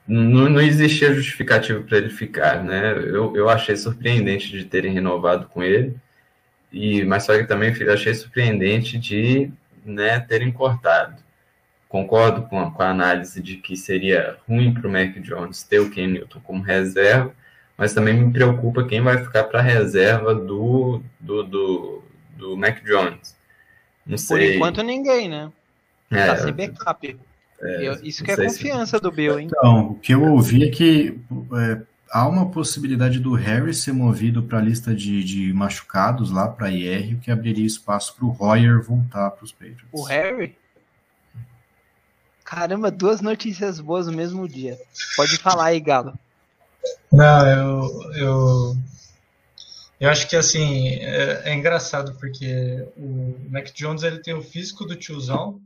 não, 0.07 0.49
não 0.49 0.61
existia 0.61 1.15
justificativa 1.15 1.81
para 1.83 1.99
ele 1.99 2.11
ficar, 2.11 2.63
né? 2.63 2.93
Eu, 2.93 3.37
eu 3.37 3.49
achei 3.49 3.77
surpreendente 3.77 4.51
de 4.51 4.65
terem 4.65 4.93
renovado 4.93 5.47
com 5.47 5.63
ele, 5.63 5.97
e 6.73 7.05
mas 7.05 7.25
só 7.25 7.37
que 7.37 7.45
também 7.45 7.71
achei 7.93 8.15
surpreendente 8.15 8.99
de 8.99 9.51
né, 9.85 10.21
terem 10.21 10.51
cortado 10.53 11.25
concordo 11.95 12.43
com 12.49 12.59
a, 12.59 12.73
com 12.73 12.83
a 12.83 12.91
análise 12.91 13.41
de 13.41 13.57
que 13.57 13.77
seria 13.77 14.37
ruim 14.49 14.75
para 14.75 14.89
o 14.89 14.91
Mac 14.91 15.17
Jones 15.21 15.63
ter 15.63 15.79
o 15.79 15.89
Ken 15.89 16.09
Newton 16.09 16.41
como 16.41 16.61
reserva, 16.61 17.33
mas 17.79 17.95
também 17.95 18.15
me 18.15 18.33
preocupa 18.33 18.83
quem 18.83 19.01
vai 19.01 19.23
ficar 19.23 19.45
para 19.45 19.61
a 19.61 19.63
reserva 19.63 20.35
do, 20.35 21.01
do, 21.21 21.45
do, 21.45 22.03
do 22.37 22.57
Mac 22.57 22.83
Jones. 22.83 23.37
Não 24.05 24.19
sei. 24.19 24.37
Por 24.37 24.55
enquanto 24.57 24.83
ninguém, 24.83 25.29
né? 25.29 25.53
É, 26.11 26.27
tá 26.27 26.37
sem 26.39 26.53
backup. 26.53 27.17
É, 27.61 27.99
isso 28.03 28.23
que 28.23 28.31
é 28.31 28.37
confiança 28.37 28.97
se... 28.97 29.03
do 29.03 29.11
Bill, 29.11 29.39
hein? 29.39 29.47
Então, 29.47 29.91
o 29.93 29.95
que 29.95 30.13
eu 30.13 30.23
ouvi 30.23 30.65
é 30.65 30.71
que 30.71 31.19
é, 31.57 31.81
há 32.11 32.29
uma 32.29 32.51
possibilidade 32.51 33.19
do 33.19 33.35
Harry 33.35 33.75
ser 33.75 33.93
movido 33.93 34.43
para 34.43 34.59
a 34.59 34.63
lista 34.63 34.95
de, 34.95 35.25
de 35.25 35.53
machucados 35.53 36.31
lá 36.31 36.49
para 36.49 36.71
IR, 36.71 37.17
o 37.17 37.21
que 37.21 37.31
abriria 37.31 37.67
espaço 37.67 38.15
para 38.15 38.25
o 38.25 38.31
Royer 38.31 38.83
voltar 38.83 39.31
para 39.31 39.45
os 39.45 39.53
Patriots. 39.53 39.87
O 39.93 40.03
Harry? 40.05 40.57
Caramba, 42.45 42.91
duas 42.91 43.21
notícias 43.21 43.81
boas 43.81 44.07
no 44.07 44.13
mesmo 44.13 44.47
dia. 44.47 44.79
Pode 45.17 45.39
falar 45.39 45.67
aí, 45.67 45.81
Galo. 45.81 46.17
Não, 47.11 47.47
eu, 47.49 48.13
eu, 48.15 48.77
eu 49.99 50.11
acho 50.11 50.29
que 50.29 50.37
assim 50.37 50.89
é, 51.01 51.43
é 51.47 51.55
engraçado 51.55 52.15
porque 52.21 52.87
o 52.97 53.37
Mac 53.51 53.73
Jones 53.73 54.03
ele 54.03 54.19
tem 54.19 54.35
o 54.35 54.43
físico 54.43 54.85
do 54.85 54.95
tiozão, 54.95 55.61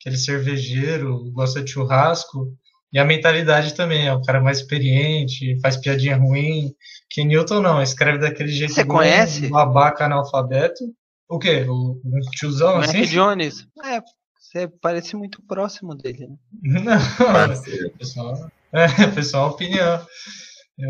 aquele 0.00 0.16
cervejeiro, 0.16 1.30
gosta 1.32 1.62
de 1.62 1.70
churrasco, 1.70 2.56
e 2.92 2.98
a 2.98 3.04
mentalidade 3.04 3.74
também, 3.74 4.06
é 4.06 4.14
um 4.14 4.22
cara 4.22 4.40
mais 4.40 4.58
experiente, 4.58 5.58
faz 5.60 5.76
piadinha 5.76 6.16
ruim. 6.16 6.74
Que 7.10 7.24
Newton 7.24 7.60
não, 7.60 7.82
escreve 7.82 8.18
daquele 8.18 8.50
jeito. 8.50 8.72
Você 8.72 8.84
conhece? 8.84 9.46
Um 9.46 9.50
babaca 9.50 10.06
analfabeto. 10.06 10.84
O 11.28 11.38
quê? 11.38 11.66
O, 11.68 12.00
o 12.04 12.20
tiozão 12.30 12.76
Mac 12.76 12.84
assim? 12.84 13.02
Jones. 13.02 13.66
É, 13.84 14.00
você 14.38 14.68
parece 14.80 15.16
muito 15.16 15.42
próximo 15.42 15.94
dele, 15.94 16.28
né? 16.28 16.36
Não, 16.80 17.92
pessoal, 17.98 18.50
é, 18.72 19.06
pessoal, 19.08 19.50
opinião. 19.50 20.06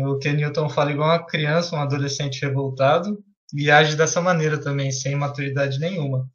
O 0.05 0.17
Ken 0.19 0.33
Newton 0.33 0.69
fala 0.69 0.91
igual 0.91 1.09
uma 1.09 1.25
criança, 1.25 1.75
um 1.75 1.79
adolescente 1.79 2.41
revoltado, 2.45 3.17
e 3.53 3.71
age 3.71 3.95
dessa 3.95 4.21
maneira 4.21 4.57
também, 4.57 4.91
sem 4.91 5.15
maturidade 5.15 5.79
nenhuma. 5.79 6.29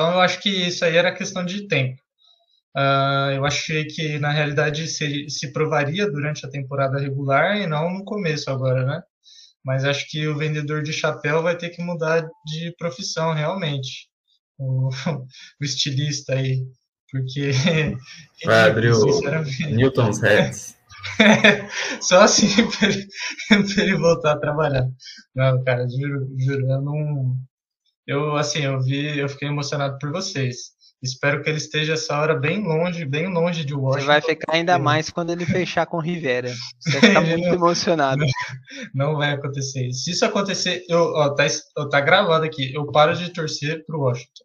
Então 0.00 0.12
eu 0.14 0.20
acho 0.20 0.40
que 0.40 0.48
isso 0.48 0.82
aí 0.82 0.96
era 0.96 1.14
questão 1.14 1.44
de 1.44 1.68
tempo. 1.68 2.00
Uh, 2.74 3.32
eu 3.34 3.44
achei 3.44 3.84
que 3.84 4.18
na 4.18 4.30
realidade 4.30 4.88
se, 4.88 5.28
se 5.28 5.52
provaria 5.52 6.10
durante 6.10 6.46
a 6.46 6.48
temporada 6.48 6.98
regular 6.98 7.58
e 7.58 7.66
não 7.66 7.92
no 7.92 8.02
começo 8.02 8.50
agora, 8.50 8.86
né? 8.86 9.02
Mas 9.62 9.84
acho 9.84 10.08
que 10.08 10.26
o 10.26 10.38
vendedor 10.38 10.82
de 10.82 10.90
chapéu 10.90 11.42
vai 11.42 11.54
ter 11.54 11.68
que 11.68 11.82
mudar 11.82 12.26
de 12.46 12.74
profissão 12.78 13.34
realmente. 13.34 14.08
O, 14.58 14.88
o 15.60 15.64
estilista 15.64 16.32
aí. 16.32 16.64
Porque. 17.10 17.50
Vai 18.46 18.70
abrir 18.70 18.92
o 18.92 19.20
Newton's 19.68 20.22
Heads. 20.22 20.76
Só 22.00 22.22
assim 22.22 22.48
para 22.70 22.88
ele, 22.88 23.06
ele, 23.76 23.96
voltar 23.96 24.32
a 24.32 24.40
trabalhar. 24.40 24.88
Não, 25.34 25.62
cara, 25.64 25.86
juro, 25.88 26.26
juro, 26.38 26.70
eu 26.70 26.80
não. 26.80 27.36
Eu, 28.06 28.36
assim, 28.36 28.60
eu 28.60 28.80
vi, 28.80 29.18
eu 29.18 29.28
fiquei 29.28 29.48
emocionado 29.48 29.98
por 29.98 30.10
vocês. 30.10 30.70
Espero 31.02 31.42
que 31.42 31.48
ele 31.48 31.56
esteja 31.56 31.94
essa 31.94 32.18
hora 32.18 32.34
bem 32.34 32.62
longe, 32.62 33.06
bem 33.06 33.26
longe 33.26 33.64
de 33.64 33.72
Washington. 33.72 34.00
Você 34.00 34.06
vai 34.06 34.20
ficar 34.20 34.52
ainda 34.54 34.78
mais 34.78 35.08
quando 35.08 35.30
ele 35.30 35.46
fechar 35.46 35.86
com 35.86 35.98
Rivera. 35.98 36.52
Você 36.78 36.90
vai 36.90 37.00
ficar 37.00 37.20
muito 37.24 37.48
emocionado. 37.48 38.22
Não, 38.94 39.16
vai 39.16 39.32
acontecer. 39.32 39.90
Se 39.92 40.10
isso 40.10 40.24
acontecer, 40.26 40.84
eu, 40.88 41.00
ó, 41.14 41.30
tá, 41.30 41.44
tá 41.90 42.00
gravado 42.00 42.44
aqui. 42.44 42.74
Eu 42.74 42.86
paro 42.92 43.16
de 43.16 43.30
torcer 43.30 43.84
pro 43.86 44.00
Washington. 44.00 44.44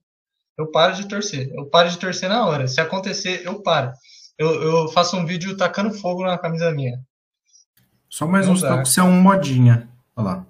Eu 0.58 0.72
paro 0.72 0.96
de 0.96 1.08
torcer. 1.10 1.52
Eu 1.54 1.66
paro 1.66 1.90
de 1.90 1.98
torcer 1.98 2.30
na 2.30 2.46
hora. 2.46 2.68
Se 2.68 2.80
acontecer, 2.80 3.42
eu 3.46 3.62
paro. 3.62 3.92
Eu, 4.38 4.62
eu 4.62 4.88
faço 4.90 5.18
um 5.18 5.26
vídeo 5.26 5.58
tacando 5.58 5.94
fogo 5.94 6.24
na 6.24 6.38
camisa 6.38 6.72
minha. 6.72 7.00
Só 8.10 8.26
mais 8.26 8.48
um 8.48 8.58
toque, 8.58 8.88
você 8.88 9.02
é 9.02 9.04
um 9.04 9.20
modinha. 9.22 9.90
Olha 10.16 10.26
lá. 10.26 10.46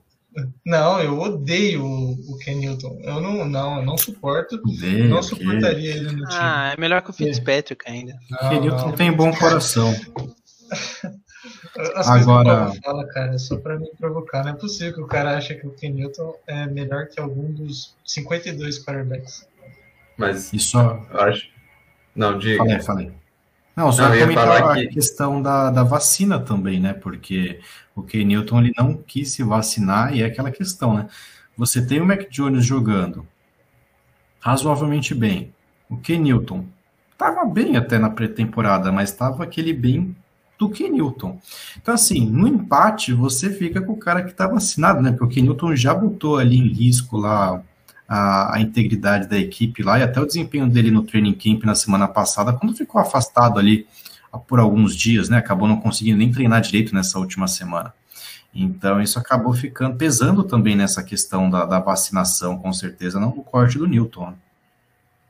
Não, 0.66 1.00
eu 1.00 1.20
odeio 1.20 1.86
o, 1.86 2.38
Ken 2.44 2.56
Newton. 2.56 3.00
Eu 3.04 3.22
não, 3.22 3.46
não, 3.46 3.78
eu 3.78 3.86
não 3.86 3.98
suporto. 3.98 4.56
Odeio, 4.66 5.08
não 5.08 5.24
suportaria 5.24 5.96
ele 5.96 6.12
no 6.12 6.28
time. 6.28 6.28
Ah, 6.32 6.74
é 6.76 6.80
melhor 6.80 7.02
que 7.02 7.10
o 7.10 7.14
Fitzpatrick 7.14 7.90
ainda. 7.90 8.18
Não, 8.30 8.50
Ken 8.50 8.60
Newton 8.60 8.92
tem 8.92 9.12
bom 9.12 9.34
coração. 9.34 9.94
As 11.96 12.08
Agora... 12.08 12.72
fala, 12.84 13.06
cara, 13.08 13.36
é 13.36 13.38
só 13.38 13.58
pra 13.58 13.78
me 13.78 13.90
provocar. 13.98 14.44
Não 14.44 14.52
é 14.52 14.56
possível 14.56 14.94
que 14.94 15.02
o 15.02 15.08
cara 15.08 15.38
ache 15.38 15.56
que 15.56 15.68
o 15.68 15.72
Ken 15.72 15.92
Newton 15.92 16.34
é 16.48 16.66
melhor 16.68 17.08
que 17.08 17.20
algum 17.20 17.52
dos 17.52 17.96
52 18.06 18.84
quarterbacks. 18.84 19.48
Mas 20.18 20.54
isso 20.54 20.78
eu 20.78 21.20
acho. 21.20 21.50
Não, 22.16 22.38
diga. 22.38 22.58
Falei, 22.58 22.80
falei. 22.80 23.12
Não, 23.76 23.92
só 23.92 24.10
não, 24.10 24.18
comentar 24.18 24.64
a 24.64 24.74
que... 24.76 24.88
questão 24.88 25.42
da, 25.42 25.70
da 25.70 25.84
vacina 25.84 26.40
também, 26.40 26.80
né? 26.80 26.94
Porque 26.94 27.60
o 27.94 28.02
Ken 28.02 28.24
Newton 28.24 28.62
ele 28.62 28.74
não 28.78 28.94
quis 28.94 29.32
se 29.32 29.44
vacinar 29.44 30.16
e 30.16 30.22
é 30.22 30.26
aquela 30.26 30.50
questão, 30.50 30.94
né? 30.94 31.08
Você 31.58 31.86
tem 31.86 32.02
o 32.02 32.06
Mac 32.06 32.30
Jones 32.30 32.66
jogando 32.66 33.28
razoavelmente 34.40 35.14
bem. 35.14 35.54
O 35.90 35.98
Ken 35.98 36.20
Newton 36.20 36.66
estava 37.12 37.46
bem 37.46 37.76
até 37.76 37.98
na 37.98 38.10
pré-temporada, 38.10 38.92
mas 38.92 39.10
estava 39.10 39.44
aquele 39.44 39.74
bem 39.74 40.16
do 40.58 40.70
Ken 40.70 40.90
Newton. 40.90 41.40
Então, 41.78 41.94
assim, 41.94 42.26
no 42.26 42.48
empate, 42.48 43.14
você 43.14 43.50
fica 43.50 43.82
com 43.82 43.94
o 43.94 43.98
cara 43.98 44.24
que 44.24 44.32
está 44.32 44.48
vacinado, 44.48 45.02
né? 45.02 45.12
Porque 45.12 45.26
o 45.26 45.30
Ken 45.30 45.42
Newton 45.42 45.76
já 45.76 45.94
botou 45.94 46.38
ali 46.38 46.58
em 46.58 46.68
risco 46.68 47.18
lá 47.18 47.62
a, 48.08 48.56
a, 48.56 48.62
integridade 48.62 49.28
da 49.28 49.38
equipe 49.38 49.84
lá 49.84 50.00
e 50.00 50.04
até 50.04 50.20
o 50.20 50.26
desempenho 50.26 50.70
dele 50.70 50.92
no 50.92 51.04
training 51.04 51.34
camp 51.34 51.64
na 51.64 51.76
semana 51.76 52.08
passada, 52.08 52.54
quando 52.54 52.76
ficou 52.76 53.02
afastado 53.02 53.60
ali 53.60 53.88
por 54.48 54.60
alguns 54.60 54.96
dias, 54.96 55.30
né? 55.30 55.38
Acabou 55.38 55.68
não 55.68 55.80
conseguindo 55.80 56.18
nem 56.18 56.32
treinar 56.32 56.62
direito 56.62 56.94
nessa 56.94 57.18
última 57.20 57.48
semana. 57.48 57.94
Então, 58.54 59.02
isso 59.02 59.20
acabou 59.20 59.54
ficando 59.54 59.98
pesando 59.98 60.44
também 60.44 60.76
nessa 60.76 61.04
questão 61.04 61.50
da, 61.50 61.66
da 61.66 61.80
vacinação, 61.80 62.58
com 62.58 62.72
certeza, 62.72 63.20
não 63.20 63.36
no 63.36 63.44
corte 63.44 63.78
do 63.78 63.86
Newton. 63.86 64.32
Né? 64.32 64.36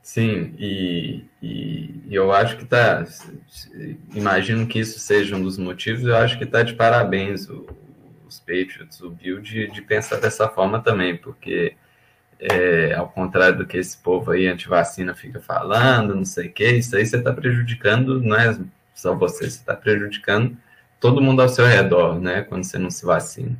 Sim, 0.00 0.54
e, 0.56 1.24
e, 1.42 2.02
eu 2.08 2.32
acho 2.32 2.56
que 2.56 2.64
tá. 2.64 3.04
Imagino 4.14 4.64
que 4.68 4.78
isso 4.78 5.00
seja 5.00 5.34
um 5.34 5.42
dos 5.42 5.58
motivos, 5.58 6.04
eu 6.04 6.16
acho 6.16 6.38
que 6.38 6.46
tá 6.46 6.62
de 6.62 6.74
parabéns 6.74 7.48
o, 7.48 7.66
os 8.28 8.38
Patriots, 8.38 9.00
o 9.00 9.10
Bill, 9.10 9.40
de, 9.40 9.66
de 9.68 9.82
pensar 9.82 10.20
dessa 10.20 10.48
forma 10.48 10.80
também, 10.80 11.16
porque 11.16 11.74
é, 12.40 12.94
ao 12.94 13.08
contrário 13.08 13.58
do 13.58 13.66
que 13.66 13.78
esse 13.78 13.96
povo 13.98 14.30
aí 14.30 14.46
anti-vacina 14.46 15.14
fica 15.14 15.40
falando, 15.40 16.14
não 16.14 16.24
sei 16.24 16.48
o 16.48 16.52
que, 16.52 16.68
isso 16.72 16.96
aí 16.96 17.06
você 17.06 17.16
está 17.16 17.32
prejudicando, 17.32 18.20
não 18.20 18.36
é 18.36 18.58
só 18.94 19.14
você, 19.14 19.50
você 19.50 19.58
está 19.58 19.74
prejudicando 19.74 20.56
todo 21.00 21.20
mundo 21.20 21.42
ao 21.42 21.48
seu 21.48 21.66
redor, 21.66 22.20
né, 22.20 22.42
quando 22.42 22.64
você 22.64 22.78
não 22.78 22.90
se 22.90 23.04
vacina. 23.04 23.56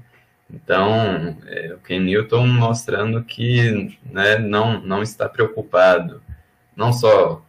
Então, 0.52 1.36
é, 1.46 1.74
o 1.74 1.78
Ken 1.78 2.00
Newton 2.00 2.46
mostrando 2.46 3.22
que 3.24 3.98
né, 4.10 4.38
não, 4.38 4.80
não 4.80 5.02
está 5.02 5.28
preocupado, 5.28 6.22
não 6.76 6.92
só 6.92 7.44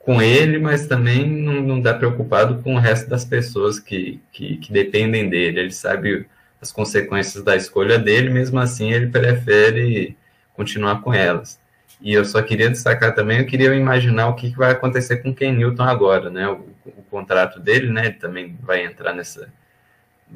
com 0.00 0.20
ele, 0.20 0.58
mas 0.58 0.86
também 0.86 1.28
não, 1.28 1.60
não 1.62 1.78
está 1.78 1.94
preocupado 1.94 2.60
com 2.62 2.74
o 2.74 2.78
resto 2.78 3.08
das 3.08 3.24
pessoas 3.24 3.78
que, 3.78 4.20
que, 4.32 4.56
que 4.56 4.72
dependem 4.72 5.28
dele. 5.28 5.60
Ele 5.60 5.70
sabe 5.70 6.26
as 6.62 6.70
consequências 6.70 7.42
da 7.42 7.56
escolha 7.56 7.98
dele, 7.98 8.30
mesmo 8.30 8.60
assim 8.60 8.92
ele 8.92 9.08
prefere 9.08 10.16
continuar 10.54 11.02
com 11.02 11.12
elas. 11.12 11.60
E 12.00 12.12
eu 12.12 12.24
só 12.24 12.40
queria 12.40 12.70
destacar 12.70 13.14
também, 13.14 13.40
eu 13.40 13.46
queria 13.46 13.74
imaginar 13.74 14.28
o 14.28 14.34
que, 14.34 14.50
vai 14.50 14.70
acontecer 14.70 15.18
com 15.18 15.30
o 15.30 15.34
Ken 15.34 15.52
Newton 15.52 15.82
agora, 15.82 16.30
né? 16.30 16.48
O, 16.48 16.68
o 16.86 17.02
contrato 17.10 17.58
dele, 17.58 17.90
né? 17.90 18.06
Ele 18.06 18.14
também 18.14 18.56
vai 18.62 18.84
entrar 18.84 19.12
nessa. 19.12 19.52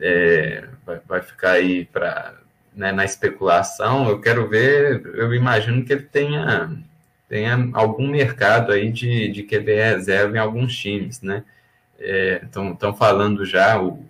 É, 0.01 0.65
vai, 0.85 1.01
vai, 1.07 1.23
ficar 1.23 1.53
aí 1.53 1.85
para 1.87 2.35
né, 2.75 2.93
na 2.93 3.05
especulação. 3.05 4.09
Eu 4.09 4.21
quero 4.21 4.49
ver, 4.49 5.07
eu 5.15 5.33
imagino 5.33 5.85
que 5.85 5.93
ele 5.93 6.03
tenha, 6.03 6.71
tenha 7.29 7.71
algum 7.73 8.09
mercado 8.09 8.73
aí 8.73 8.91
de, 8.91 9.29
de 9.29 9.43
QB 9.45 9.75
reserva 9.75 10.37
em 10.37 10.41
alguns 10.41 10.77
times, 10.77 11.23
né? 11.23 11.45
Estão 12.43 12.91
é, 12.91 12.93
falando 12.93 13.45
já, 13.45 13.81
o 13.81 14.05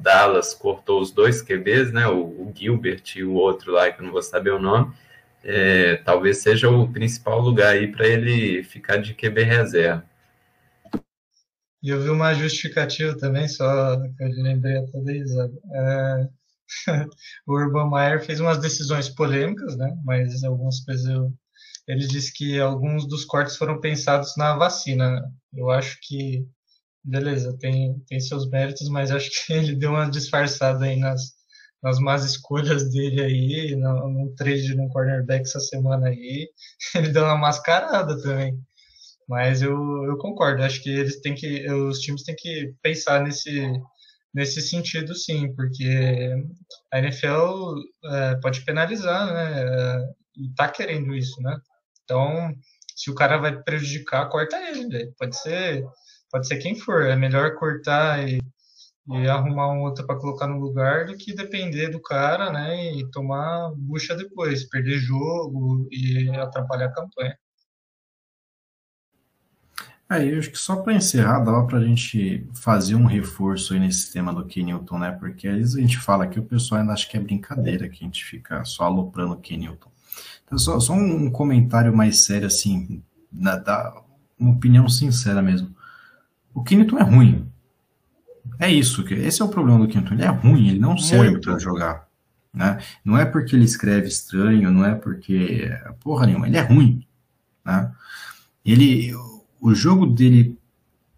Dallas 0.00 0.54
cortou 0.54 1.00
os 1.00 1.10
dois 1.10 1.42
QBs, 1.42 1.92
né? 1.92 2.06
O, 2.06 2.20
o, 2.20 2.52
Gilbert 2.54 3.02
e 3.16 3.22
o 3.22 3.34
outro 3.34 3.72
lá, 3.72 3.90
que 3.90 4.00
eu 4.00 4.04
não 4.04 4.12
vou 4.12 4.22
saber 4.22 4.50
o 4.50 4.58
nome. 4.58 4.92
É, 5.42 5.96
talvez 5.96 6.38
seja 6.38 6.68
o 6.68 6.90
principal 6.90 7.40
lugar 7.40 7.72
aí 7.72 7.90
para 7.90 8.06
ele 8.06 8.62
ficar 8.62 8.98
de 8.98 9.14
QB 9.14 9.42
reserva. 9.42 10.04
E 11.82 11.88
eu 11.88 12.00
vi 12.02 12.10
uma 12.10 12.34
justificativa 12.34 13.16
também, 13.16 13.48
só 13.48 13.96
que 13.96 14.22
eu 14.22 14.28
lembrei 14.42 14.76
até 14.76 15.00
da. 15.00 15.50
É... 15.74 16.28
o 17.46 17.54
Urban 17.54 17.90
Meyer 17.90 18.24
fez 18.24 18.38
umas 18.38 18.58
decisões 18.58 19.08
polêmicas, 19.08 19.76
né? 19.76 19.90
Mas 20.04 20.44
algumas 20.44 20.80
coisas 20.84 21.06
eu... 21.06 21.32
ele 21.88 22.06
disse 22.06 22.32
que 22.32 22.60
alguns 22.60 23.08
dos 23.08 23.24
cortes 23.24 23.56
foram 23.56 23.80
pensados 23.80 24.36
na 24.36 24.56
vacina. 24.56 25.22
Eu 25.54 25.70
acho 25.70 25.98
que 26.02 26.46
beleza, 27.04 27.56
tem, 27.58 27.98
tem 28.06 28.20
seus 28.20 28.48
méritos, 28.48 28.88
mas 28.88 29.10
acho 29.10 29.30
que 29.46 29.52
ele 29.54 29.76
deu 29.76 29.90
uma 29.90 30.10
disfarçada 30.10 30.84
aí 30.84 30.96
nas, 30.96 31.32
nas 31.82 31.98
más 31.98 32.24
escolhas 32.24 32.90
dele 32.90 33.22
aí, 33.22 33.76
no, 33.76 34.08
no 34.08 34.34
trade 34.34 34.74
no 34.74 34.88
cornerback 34.88 35.42
essa 35.42 35.60
semana 35.60 36.08
aí, 36.08 36.48
ele 36.94 37.08
deu 37.10 37.24
uma 37.24 37.36
mascarada 37.38 38.20
também. 38.22 38.58
Mas 39.28 39.62
eu, 39.62 39.76
eu 40.04 40.18
concordo, 40.18 40.62
acho 40.64 40.82
que 40.82 40.90
eles 40.90 41.20
têm 41.20 41.34
que, 41.34 41.70
os 41.70 42.00
times 42.00 42.24
têm 42.24 42.34
que 42.36 42.74
pensar 42.82 43.22
nesse, 43.22 43.62
nesse 44.34 44.60
sentido 44.60 45.14
sim, 45.14 45.54
porque 45.54 46.34
a 46.92 46.98
NFL 46.98 47.76
é, 48.04 48.34
pode 48.42 48.64
penalizar, 48.64 49.32
né? 49.32 49.62
É, 49.62 50.20
e 50.36 50.54
tá 50.54 50.68
querendo 50.68 51.14
isso, 51.14 51.40
né? 51.42 51.56
Então, 52.04 52.52
se 52.96 53.10
o 53.10 53.14
cara 53.14 53.38
vai 53.38 53.62
prejudicar, 53.62 54.28
corta 54.28 54.56
ele, 54.70 55.12
pode 55.16 55.36
ser 55.36 55.84
Pode 56.30 56.46
ser 56.46 56.58
quem 56.58 56.78
for. 56.78 57.02
É 57.02 57.16
melhor 57.16 57.54
cortar 57.56 58.28
e, 58.28 58.40
e 59.08 59.28
arrumar 59.28 59.72
um 59.72 59.82
outro 59.82 60.06
para 60.06 60.18
colocar 60.18 60.46
no 60.46 60.58
lugar 60.58 61.06
do 61.06 61.16
que 61.16 61.34
depender 61.34 61.88
do 61.88 62.00
cara, 62.00 62.52
né, 62.52 62.94
e 62.94 63.10
tomar 63.10 63.72
bucha 63.76 64.14
depois, 64.14 64.68
perder 64.68 64.98
jogo 64.98 65.88
e 65.90 66.30
atrapalhar 66.36 66.86
a 66.86 66.92
campanha. 66.92 67.36
Aí, 70.10 70.30
eu 70.32 70.40
acho 70.40 70.50
que 70.50 70.58
só 70.58 70.74
para 70.74 70.92
encerrar, 70.92 71.38
dava 71.38 71.64
para 71.68 71.78
a 71.78 71.84
gente 71.84 72.44
fazer 72.52 72.96
um 72.96 73.04
reforço 73.04 73.74
aí 73.74 73.78
nesse 73.78 74.12
tema 74.12 74.34
do 74.34 74.44
Kenilton, 74.44 74.98
né? 74.98 75.12
Porque 75.12 75.46
às 75.46 75.56
vezes 75.56 75.76
a 75.76 75.80
gente 75.80 75.98
fala 75.98 76.26
que 76.26 76.40
o 76.40 76.42
pessoal 76.42 76.80
ainda 76.80 76.92
acha 76.92 77.08
que 77.08 77.16
é 77.16 77.20
brincadeira, 77.20 77.88
que 77.88 78.02
a 78.02 78.06
gente 78.06 78.24
fica 78.24 78.64
só 78.64 78.84
aloprando 78.84 79.34
o 79.34 79.40
Kenilton. 79.40 79.88
Então, 80.44 80.58
só, 80.58 80.80
só 80.80 80.94
um 80.94 81.30
comentário 81.30 81.96
mais 81.96 82.24
sério, 82.24 82.48
assim, 82.48 83.04
na, 83.32 83.54
da, 83.54 84.02
uma 84.36 84.50
opinião 84.50 84.88
sincera 84.88 85.40
mesmo. 85.40 85.72
O 86.54 86.62
Kenilton 86.62 86.98
é 86.98 87.02
ruim. 87.02 87.50
É 88.58 88.70
isso, 88.70 89.04
esse 89.12 89.40
é 89.40 89.44
o 89.44 89.48
problema 89.48 89.78
do 89.78 89.88
Kenilton. 89.88 90.14
Ele 90.14 90.24
é 90.24 90.28
ruim, 90.28 90.68
ele 90.68 90.78
não 90.78 90.96
serve 90.96 91.40
para 91.40 91.58
jogar. 91.58 92.08
Né? 92.52 92.78
Não 93.04 93.16
é 93.16 93.24
porque 93.24 93.54
ele 93.54 93.64
escreve 93.64 94.08
estranho, 94.08 94.70
não 94.70 94.84
é 94.84 94.94
porque. 94.94 95.70
Porra 96.00 96.26
nenhuma, 96.26 96.48
ele 96.48 96.56
é 96.56 96.62
ruim. 96.62 97.06
Né? 97.64 97.92
Ele 98.64 99.14
o 99.60 99.74
jogo 99.74 100.06
dele 100.06 100.58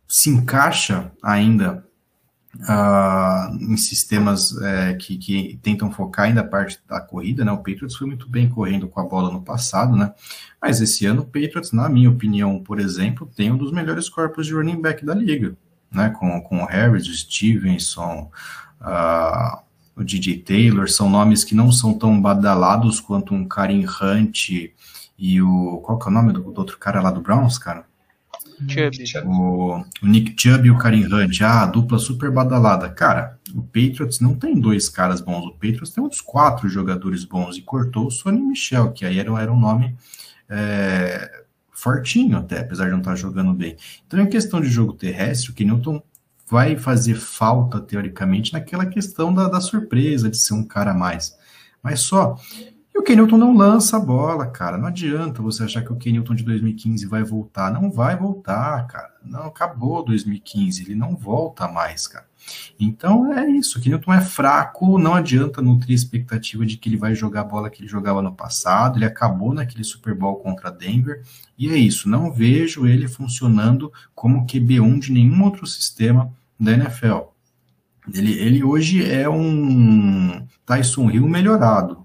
se 0.09 0.29
encaixa 0.29 1.13
ainda 1.23 1.87
uh, 2.61 3.55
em 3.59 3.77
sistemas 3.77 4.57
é, 4.61 4.95
que, 4.95 5.17
que, 5.17 5.59
tentam 5.63 5.91
focar 5.91 6.27
ainda 6.27 6.43
a 6.43 6.47
parte 6.47 6.79
da 6.89 7.01
corrida, 7.01 7.45
né? 7.45 7.53
O 7.53 7.59
Patriots 7.59 7.97
foi 7.97 8.07
muito 8.07 8.29
bem 8.29 8.49
correndo 8.49 8.89
com 8.89 9.01
a 9.01 9.05
bola 9.05 9.31
no 9.31 9.43
passado, 9.43 9.97
né? 9.97 10.13
Mas 10.61 10.81
esse 10.81 11.07
ano 11.07 11.23
o 11.23 11.25
Patriots, 11.25 11.73
na 11.73 11.89
minha 11.89 12.11
opinião, 12.11 12.63
por 12.63 12.79
exemplo, 12.79 13.31
tem 13.35 13.51
um 13.51 13.57
dos 13.57 13.73
melhores 13.73 14.09
corpos 14.09 14.47
de 14.47 14.55
running 14.55 14.81
back 14.81 15.05
da 15.05 15.15
liga, 15.15 15.57
né? 15.91 16.11
Com, 16.11 16.41
com 16.43 16.63
o 16.63 16.67
Harris, 16.67 17.07
o 17.07 17.15
Stevenson, 17.15 18.31
uh, 18.81 19.59
o 19.97 20.05
DJ 20.05 20.39
Taylor, 20.39 20.89
são 20.91 21.09
nomes 21.09 21.45
que 21.45 21.55
não 21.55 21.71
são 21.73 21.95
tão 21.95 22.21
badalados 22.21 23.01
quanto 23.01 23.35
um 23.35 23.47
Karim 23.47 23.87
Hunt 23.87 24.51
e 25.19 25.41
o... 25.43 25.79
Qual 25.85 25.99
que 25.99 26.07
é 26.07 26.11
o 26.11 26.15
nome 26.15 26.33
do, 26.33 26.41
do 26.41 26.59
outro 26.59 26.79
cara 26.79 27.01
lá 27.01 27.11
do 27.11 27.21
Browns, 27.21 27.59
cara? 27.59 27.85
Chubb. 28.69 29.27
O, 29.27 29.85
o, 30.03 30.07
Nick 30.07 30.35
Chubb 30.37 30.67
e 30.67 30.71
o 30.71 30.79
Karim 30.79 31.05
Hunt, 31.05 31.41
ah, 31.43 31.63
a 31.63 31.67
dupla 31.67 31.99
super 31.99 32.31
badalada. 32.31 32.89
Cara, 32.89 33.39
o 33.55 33.63
Patriots 33.63 34.21
não 34.21 34.35
tem 34.35 34.59
dois 34.59 34.89
caras 34.89 35.21
bons, 35.21 35.47
o 35.47 35.53
Patriots 35.53 35.91
tem 35.91 36.03
uns 36.03 36.21
quatro 36.21 36.69
jogadores 36.69 37.25
bons 37.25 37.57
e 37.57 37.63
cortou 37.63 38.07
o 38.07 38.11
Sonny 38.11 38.41
Michel, 38.41 38.93
que 38.93 39.05
aí 39.05 39.19
era, 39.19 39.31
era 39.41 39.53
um 39.53 39.61
nome 39.61 39.97
é, 40.49 41.43
fortinho 41.71 42.37
até, 42.37 42.61
apesar 42.61 42.87
de 42.87 42.93
não 42.93 42.99
estar 42.99 43.17
jogando 43.17 43.53
bem. 43.53 43.77
Então, 44.07 44.21
em 44.21 44.29
questão 44.29 44.61
de 44.61 44.69
jogo 44.69 44.93
terrestre, 44.93 45.51
o 45.51 45.55
Kenilton 45.55 46.03
vai 46.49 46.77
fazer 46.77 47.15
falta, 47.15 47.81
teoricamente, 47.81 48.53
naquela 48.53 48.85
questão 48.85 49.33
da, 49.33 49.49
da 49.49 49.61
surpresa 49.61 50.29
de 50.29 50.37
ser 50.37 50.55
um 50.55 50.63
cara 50.63 50.91
a 50.91 50.95
mais. 50.95 51.35
Mas 51.83 52.01
só, 52.01 52.37
e 52.95 52.99
o 52.99 53.03
Kenilton 53.03 53.39
não 53.39 53.57
lança 53.57 53.97
a 53.97 54.01
bola, 54.01 54.47
cara. 54.47 54.77
Não 54.77 54.89
adianta 54.89 55.41
você 55.41 55.65
achar 55.65 55.83
que 55.83 55.93
o 55.93 55.97
Kenilton 55.97 56.35
de 56.35 56.45
2015 56.45 57.07
vai 57.07 57.25
voltar. 57.25 57.73
Não 57.73 57.91
vai 57.91 58.15
voltar, 58.17 58.87
cara. 58.87 59.15
Não, 59.25 59.47
acabou 59.47 60.05
2015. 60.05 60.83
Ele 60.83 60.95
não 60.95 61.17
volta 61.17 61.67
mais, 61.67 62.07
cara. 62.07 62.27
Então 62.79 63.33
é 63.33 63.49
isso. 63.49 63.79
O 63.79 63.83
Kenilton 63.83 64.13
é 64.13 64.21
fraco. 64.21 64.99
Não 64.99 65.15
adianta 65.15 65.63
nutrir 65.63 65.95
expectativa 65.95 66.67
de 66.67 66.77
que 66.77 66.91
ele 66.91 66.99
vai 66.99 67.15
jogar 67.15 67.41
a 67.41 67.45
bola 67.45 67.71
que 67.71 67.81
ele 67.81 67.89
jogava 67.89 68.21
no 68.21 68.35
passado. 68.35 68.99
Ele 68.99 69.07
acabou 69.07 69.55
naquele 69.55 69.85
Super 69.85 70.15
Bowl 70.15 70.37
contra 70.37 70.71
Denver. 70.71 71.23
E 71.57 71.71
é 71.71 71.77
isso. 71.77 72.11
Não 72.11 72.31
vejo 72.31 72.87
ele 72.87 73.09
funcionando 73.09 73.91
como 74.15 74.47
QB1 74.47 74.99
de 74.99 75.13
nenhum 75.13 75.43
outro 75.45 75.67
sistema 75.67 76.31
da 76.61 76.73
NFL. 76.73 77.33
Ele, 78.13 78.33
ele 78.33 78.63
hoje 78.63 79.11
é 79.11 79.31
um 79.31 80.47
Tyson 80.67 81.11
Hill 81.11 81.27
melhorado 81.27 82.02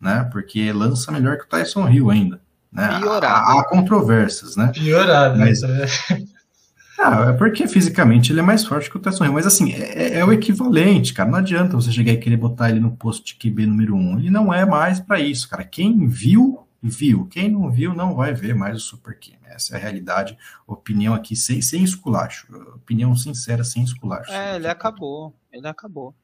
né? 0.00 0.28
Porque 0.32 0.72
lança 0.72 1.10
melhor 1.10 1.38
que 1.38 1.44
o 1.44 1.48
Tyson 1.48 1.88
Hill 1.88 2.10
ainda. 2.10 2.40
Né? 2.70 2.98
Piorado. 2.98 3.26
Há, 3.26 3.60
há 3.60 3.64
controvérsias, 3.64 4.56
né? 4.56 4.70
Piorado. 4.72 5.38
Mas, 5.38 5.62
ah, 6.98 7.30
é 7.30 7.32
porque 7.32 7.66
fisicamente 7.66 8.32
ele 8.32 8.40
é 8.40 8.42
mais 8.42 8.64
forte 8.64 8.90
que 8.90 8.96
o 8.96 9.00
Tyson 9.00 9.24
Hill. 9.24 9.32
Mas 9.32 9.46
assim, 9.46 9.72
é, 9.72 10.18
é, 10.18 10.24
o 10.24 10.32
equivalente, 10.32 11.14
cara. 11.14 11.30
Não 11.30 11.38
adianta 11.38 11.76
você 11.76 11.90
chegar 11.90 12.12
e 12.12 12.18
querer 12.18 12.36
botar 12.36 12.70
ele 12.70 12.80
no 12.80 12.96
posto 12.96 13.24
de 13.24 13.34
QB 13.34 13.66
número 13.66 13.94
um. 13.94 14.18
Ele 14.18 14.30
não 14.30 14.52
é 14.52 14.64
mais 14.64 15.00
para 15.00 15.18
isso, 15.18 15.48
cara. 15.48 15.64
Quem 15.64 16.06
viu, 16.06 16.66
viu. 16.82 17.26
Quem 17.26 17.50
não 17.50 17.70
viu, 17.70 17.94
não 17.94 18.14
vai 18.14 18.34
ver 18.34 18.54
mais 18.54 18.76
o 18.76 18.80
Super 18.80 19.18
Kim. 19.18 19.36
Essa 19.44 19.74
é 19.74 19.78
a 19.78 19.80
realidade. 19.80 20.36
Opinião 20.66 21.14
aqui 21.14 21.34
sem, 21.34 21.62
sem 21.62 21.82
esculacho. 21.82 22.46
Opinião 22.74 23.16
sincera, 23.16 23.64
sem 23.64 23.82
esculacho. 23.82 24.30
É, 24.30 24.56
ele 24.56 24.68
acabou. 24.68 25.34
Ele 25.50 25.66
acabou. 25.66 26.14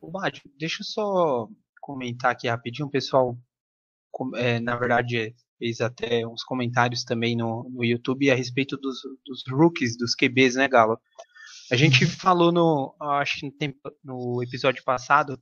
O 0.00 0.10
Bad, 0.10 0.42
deixa 0.56 0.82
eu 0.82 0.84
só 0.84 1.48
comentar 1.86 2.32
aqui 2.32 2.48
rapidinho, 2.48 2.88
o 2.88 2.90
pessoal, 2.90 3.38
é, 4.34 4.58
na 4.58 4.76
verdade, 4.76 5.34
fez 5.56 5.80
até 5.80 6.26
uns 6.26 6.42
comentários 6.42 7.04
também 7.04 7.36
no, 7.36 7.70
no 7.72 7.84
YouTube 7.84 8.28
a 8.28 8.34
respeito 8.34 8.76
dos, 8.76 8.98
dos 9.24 9.44
rookies, 9.48 9.96
dos 9.96 10.14
QBs, 10.16 10.56
né, 10.56 10.66
Galo? 10.66 10.98
A 11.70 11.76
gente 11.76 12.04
uhum. 12.04 12.10
falou 12.10 12.50
no, 12.52 12.94
acho 13.00 13.40
que 13.40 13.74
no 14.04 14.42
episódio 14.42 14.82
passado, 14.82 15.40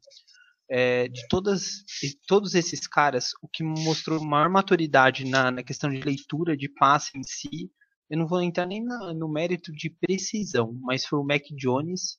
é, 0.71 1.09
de 1.09 1.27
todas, 1.29 1.83
todos 2.29 2.55
esses 2.55 2.87
caras, 2.87 3.31
o 3.43 3.49
que 3.49 3.63
mostrou 3.63 4.23
maior 4.23 4.51
maturidade 4.51 5.25
na, 5.25 5.51
na 5.51 5.63
questão 5.63 5.91
de 5.91 6.01
leitura 6.01 6.57
de 6.57 6.69
passe 6.69 7.17
em 7.17 7.23
si, 7.23 7.71
eu 8.11 8.19
não 8.19 8.27
vou 8.27 8.43
entrar 8.43 8.67
nem 8.67 8.85
na, 8.85 9.15
no 9.15 9.29
mérito 9.29 9.73
de 9.73 9.89
precisão, 9.89 10.79
mas 10.83 11.07
foi 11.07 11.19
o 11.19 11.25
Mac 11.25 11.43
Jones 11.57 12.19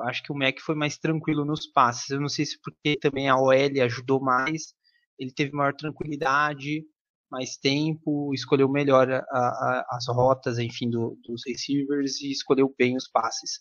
acho 0.00 0.22
que 0.22 0.32
o 0.32 0.34
Mac 0.36 0.58
foi 0.60 0.74
mais 0.74 0.98
tranquilo 0.98 1.44
nos 1.44 1.66
passes. 1.66 2.10
Eu 2.10 2.20
não 2.20 2.28
sei 2.28 2.46
se 2.46 2.58
porque 2.60 2.98
também 2.98 3.28
a 3.28 3.36
OL 3.36 3.52
ajudou 3.84 4.20
mais, 4.20 4.74
ele 5.18 5.32
teve 5.32 5.52
maior 5.52 5.74
tranquilidade, 5.74 6.84
mais 7.30 7.56
tempo, 7.56 8.32
escolheu 8.34 8.68
melhor 8.68 9.10
a, 9.10 9.22
a, 9.32 9.86
as 9.92 10.06
rotas, 10.08 10.58
enfim, 10.58 10.90
do, 10.90 11.18
dos 11.24 11.42
receivers 11.46 12.20
e 12.20 12.30
escolheu 12.30 12.74
bem 12.78 12.96
os 12.96 13.08
passes. 13.08 13.60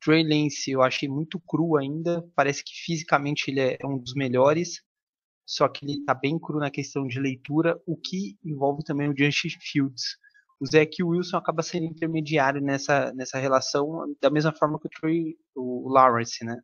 Trey 0.00 0.22
Lance 0.22 0.70
eu 0.70 0.82
achei 0.82 1.08
muito 1.08 1.40
cru 1.40 1.76
ainda, 1.76 2.24
parece 2.36 2.62
que 2.62 2.72
fisicamente 2.84 3.50
ele 3.50 3.60
é 3.60 3.78
um 3.84 3.98
dos 3.98 4.14
melhores, 4.14 4.80
só 5.44 5.68
que 5.68 5.84
ele 5.84 5.98
está 5.98 6.14
bem 6.14 6.38
cru 6.38 6.58
na 6.58 6.70
questão 6.70 7.06
de 7.06 7.18
leitura, 7.18 7.80
o 7.86 7.96
que 7.96 8.38
envolve 8.44 8.84
também 8.84 9.08
o 9.08 9.16
Justin 9.16 9.48
Fields 9.60 10.16
o 10.60 10.66
Zach 10.66 11.02
Wilson 11.02 11.36
acaba 11.36 11.62
sendo 11.62 11.86
intermediário 11.86 12.60
nessa, 12.60 13.12
nessa 13.12 13.38
relação, 13.38 14.14
da 14.20 14.30
mesma 14.30 14.52
forma 14.52 14.78
que 14.78 14.86
o, 14.86 14.90
Troy, 14.90 15.36
o 15.54 15.88
Lawrence, 15.92 16.44
né? 16.44 16.56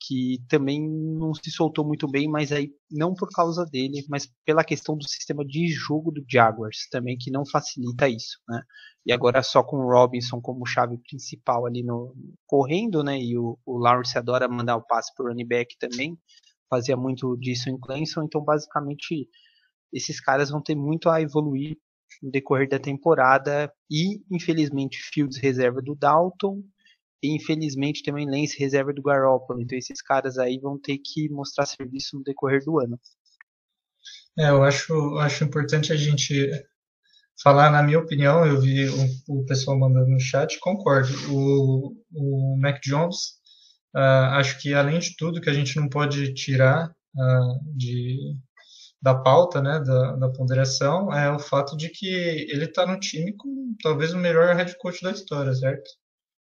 Que 0.00 0.38
também 0.48 0.80
não 0.80 1.34
se 1.34 1.50
soltou 1.50 1.84
muito 1.84 2.06
bem, 2.08 2.28
mas 2.28 2.52
aí 2.52 2.70
não 2.90 3.14
por 3.14 3.28
causa 3.30 3.64
dele, 3.64 4.04
mas 4.08 4.28
pela 4.44 4.64
questão 4.64 4.96
do 4.96 5.08
sistema 5.08 5.44
de 5.44 5.68
jogo 5.68 6.10
do 6.10 6.24
Jaguars 6.30 6.88
também, 6.90 7.16
que 7.18 7.30
não 7.30 7.44
facilita 7.46 8.08
isso, 8.08 8.38
né? 8.48 8.62
E 9.04 9.12
agora 9.12 9.42
só 9.42 9.62
com 9.62 9.76
o 9.78 9.90
Robinson 9.90 10.40
como 10.40 10.66
chave 10.66 10.98
principal 10.98 11.66
ali 11.66 11.82
no 11.82 12.14
correndo, 12.46 13.02
né? 13.04 13.18
E 13.18 13.38
o, 13.38 13.58
o 13.66 13.78
Lawrence 13.78 14.16
adora 14.18 14.48
mandar 14.48 14.76
o 14.76 14.86
passe 14.86 15.14
para 15.14 15.26
o 15.26 15.28
running 15.28 15.46
back 15.46 15.76
também, 15.78 16.18
fazia 16.70 16.96
muito 16.96 17.36
disso 17.36 17.70
em 17.70 17.78
Clemson, 17.78 18.24
então 18.24 18.42
basicamente 18.42 19.28
esses 19.92 20.20
caras 20.20 20.50
vão 20.50 20.62
ter 20.62 20.74
muito 20.74 21.08
a 21.08 21.20
evoluir 21.20 21.78
no 22.22 22.30
decorrer 22.30 22.68
da 22.68 22.78
temporada 22.78 23.72
e 23.90 24.20
infelizmente 24.30 24.98
Fields 25.12 25.38
reserva 25.38 25.80
do 25.82 25.94
Dalton 25.94 26.62
e 27.22 27.34
infelizmente 27.34 28.02
também 28.02 28.28
Lance 28.28 28.58
reserva 28.58 28.92
do 28.92 29.02
Garoppolo. 29.02 29.60
Então 29.60 29.76
esses 29.76 30.02
caras 30.02 30.38
aí 30.38 30.58
vão 30.58 30.78
ter 30.78 30.98
que 30.98 31.28
mostrar 31.28 31.66
serviço 31.66 32.16
no 32.16 32.22
decorrer 32.22 32.64
do 32.64 32.78
ano. 32.78 32.98
É, 34.38 34.50
eu 34.50 34.62
acho, 34.62 35.18
acho 35.18 35.44
importante 35.44 35.92
a 35.92 35.96
gente 35.96 36.50
falar, 37.42 37.70
na 37.70 37.82
minha 37.82 37.98
opinião, 37.98 38.46
eu 38.46 38.60
vi 38.60 38.88
o, 38.88 39.40
o 39.40 39.46
pessoal 39.46 39.78
mandando 39.78 40.10
no 40.10 40.20
chat, 40.20 40.58
concordo. 40.60 41.12
O, 41.30 41.94
o 42.12 42.56
Mac 42.58 42.80
Jones, 42.82 43.16
uh, 43.94 44.34
acho 44.34 44.58
que 44.60 44.74
além 44.74 44.98
de 44.98 45.16
tudo 45.16 45.40
que 45.40 45.50
a 45.50 45.54
gente 45.54 45.76
não 45.76 45.88
pode 45.88 46.34
tirar 46.34 46.88
uh, 46.88 47.76
de, 47.76 48.36
da 49.06 49.14
pauta, 49.14 49.62
né, 49.62 49.78
da, 49.78 50.16
da 50.16 50.28
ponderação, 50.30 51.12
é 51.12 51.30
o 51.30 51.38
fato 51.38 51.76
de 51.76 51.90
que 51.90 52.08
ele 52.50 52.64
está 52.64 52.84
no 52.84 52.98
time 52.98 53.32
com 53.36 53.72
talvez 53.80 54.12
o 54.12 54.18
melhor 54.18 54.52
head 54.56 54.76
coach 54.78 55.00
da 55.00 55.12
história, 55.12 55.54
certo? 55.54 55.88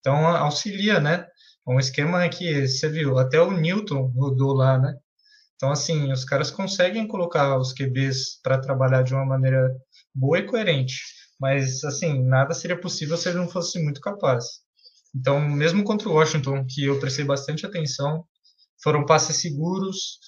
Então 0.01 0.27
auxilia, 0.27 0.99
né? 0.99 1.25
É 1.69 1.71
um 1.71 1.79
esquema 1.79 2.29
que 2.29 2.67
você 2.67 2.89
viu, 2.89 3.17
até 3.17 3.41
o 3.41 3.53
Newton 3.53 4.13
rodou 4.13 4.55
lá, 4.55 4.77
né? 4.77 4.93
Então, 5.55 5.71
assim, 5.71 6.11
os 6.11 6.25
caras 6.25 6.51
conseguem 6.51 7.07
colocar 7.07 7.57
os 7.59 7.73
QBs 7.73 8.41
para 8.43 8.61
trabalhar 8.61 9.03
de 9.03 9.15
uma 9.15 9.25
maneira 9.25 9.71
boa 10.13 10.41
e 10.41 10.47
coerente, 10.47 10.97
mas, 11.41 11.85
assim, 11.85 12.25
nada 12.25 12.55
seria 12.55 12.81
possível 12.81 13.17
se 13.17 13.29
ele 13.29 13.39
não 13.39 13.49
fosse 13.49 13.81
muito 13.81 14.01
capaz. 14.01 14.45
Então, 15.15 15.41
mesmo 15.41 15.85
contra 15.85 16.09
o 16.09 16.15
Washington, 16.15 16.67
que 16.69 16.87
eu 16.87 16.99
prestei 16.99 17.25
bastante 17.25 17.65
atenção, 17.65 18.25
foram 18.83 19.07
passes 19.07 19.37
seguros, 19.37 20.19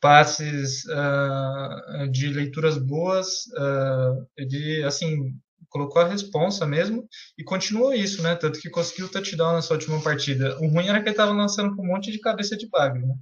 passes 0.00 0.84
uh, 0.84 2.08
de 2.10 2.28
leituras 2.28 2.78
boas, 2.78 3.46
uh, 3.56 4.46
de 4.46 4.82
assim 4.84 5.34
colocou 5.68 6.00
a 6.00 6.08
responsa 6.08 6.66
mesmo 6.66 7.06
e 7.36 7.44
continuou 7.44 7.92
isso, 7.92 8.22
né? 8.22 8.34
Tanto 8.34 8.60
que 8.60 8.70
conseguiu 8.70 9.10
touchdown 9.10 9.54
nessa 9.54 9.74
última 9.74 10.00
partida. 10.02 10.56
O 10.60 10.68
ruim 10.68 10.88
era 10.88 10.98
que 10.98 11.08
ele 11.08 11.10
estava 11.10 11.32
lançando 11.32 11.74
com 11.76 11.82
um 11.82 11.86
monte 11.86 12.10
de 12.10 12.20
cabeça 12.20 12.56
de 12.56 12.68
bagre, 12.68 13.04
né? 13.04 13.14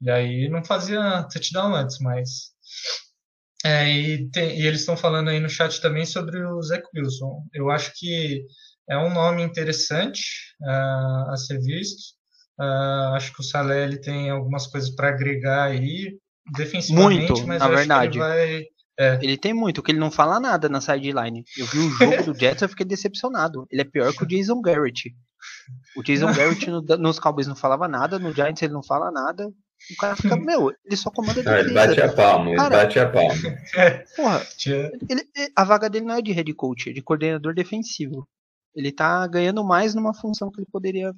E 0.00 0.10
aí 0.10 0.48
não 0.48 0.64
fazia 0.64 1.24
touchdown 1.32 1.74
antes, 1.74 1.98
mas. 2.00 2.52
É, 3.64 3.88
e, 3.88 4.28
tem, 4.30 4.60
e 4.60 4.66
eles 4.66 4.80
estão 4.80 4.96
falando 4.96 5.30
aí 5.30 5.38
no 5.38 5.48
chat 5.48 5.80
também 5.80 6.04
sobre 6.04 6.44
o 6.44 6.60
Zach 6.62 6.82
Wilson. 6.94 7.46
Eu 7.54 7.70
acho 7.70 7.92
que 7.94 8.44
é 8.88 8.98
um 8.98 9.12
nome 9.12 9.42
interessante 9.42 10.20
uh, 10.60 11.30
a 11.30 11.36
ser 11.36 11.60
visto. 11.60 12.14
Uh, 12.62 13.14
acho 13.16 13.32
que 13.32 13.40
o 13.40 13.44
Salé 13.44 13.82
ele 13.82 13.98
tem 13.98 14.30
algumas 14.30 14.68
coisas 14.68 14.94
para 14.94 15.08
agregar 15.08 15.64
aí 15.64 16.16
defensivamente, 16.56 17.32
muito, 17.32 17.46
mas 17.46 17.58
na 17.58 17.68
verdade. 17.68 18.18
ele 18.18 18.24
vai. 18.24 18.62
É. 19.00 19.18
Ele 19.20 19.36
tem 19.36 19.52
muito, 19.52 19.82
que 19.82 19.90
ele 19.90 19.98
não 19.98 20.10
fala 20.10 20.38
nada 20.38 20.68
na 20.68 20.80
sideline. 20.80 21.42
Eu 21.56 21.66
vi 21.66 21.78
o 21.78 21.90
jogo 21.90 22.22
do 22.24 22.34
Jets 22.38 22.62
e 22.62 22.68
fiquei 22.68 22.86
decepcionado. 22.86 23.66
Ele 23.68 23.80
é 23.80 23.84
pior 23.84 24.12
que 24.12 24.22
o 24.22 24.26
Jason 24.26 24.60
Garrett. 24.60 25.12
O 25.96 26.02
Jason 26.02 26.32
Garrett 26.32 26.70
no, 26.70 26.82
nos 26.98 27.18
Cowboys 27.18 27.48
não 27.48 27.56
falava 27.56 27.88
nada, 27.88 28.18
no 28.18 28.32
Giants 28.32 28.62
ele 28.62 28.72
não 28.72 28.82
fala 28.82 29.10
nada. 29.10 29.48
O 29.90 29.96
cara 29.98 30.14
fica, 30.14 30.36
meu, 30.36 30.70
ele 30.84 30.96
só 30.96 31.10
comanda 31.10 31.42
não, 31.42 31.56
Ele 31.56 31.74
bate 31.74 32.00
a 32.00 32.12
palma, 32.12 32.54
cara, 32.54 32.74
ele 32.74 32.84
bate 32.84 32.98
a 33.00 33.10
palma. 33.10 33.34
Porra, 34.14 34.46
ele, 35.08 35.26
a 35.56 35.64
vaga 35.64 35.90
dele 35.90 36.04
não 36.04 36.14
é 36.14 36.22
de 36.22 36.30
head 36.30 36.52
coach, 36.54 36.90
é 36.90 36.92
de 36.92 37.02
coordenador 37.02 37.54
defensivo. 37.54 38.28
Ele 38.74 38.92
tá 38.92 39.26
ganhando 39.26 39.64
mais 39.64 39.94
numa 39.94 40.14
função 40.14 40.50
que 40.50 40.60
ele 40.60 40.68
poderia 40.70 41.12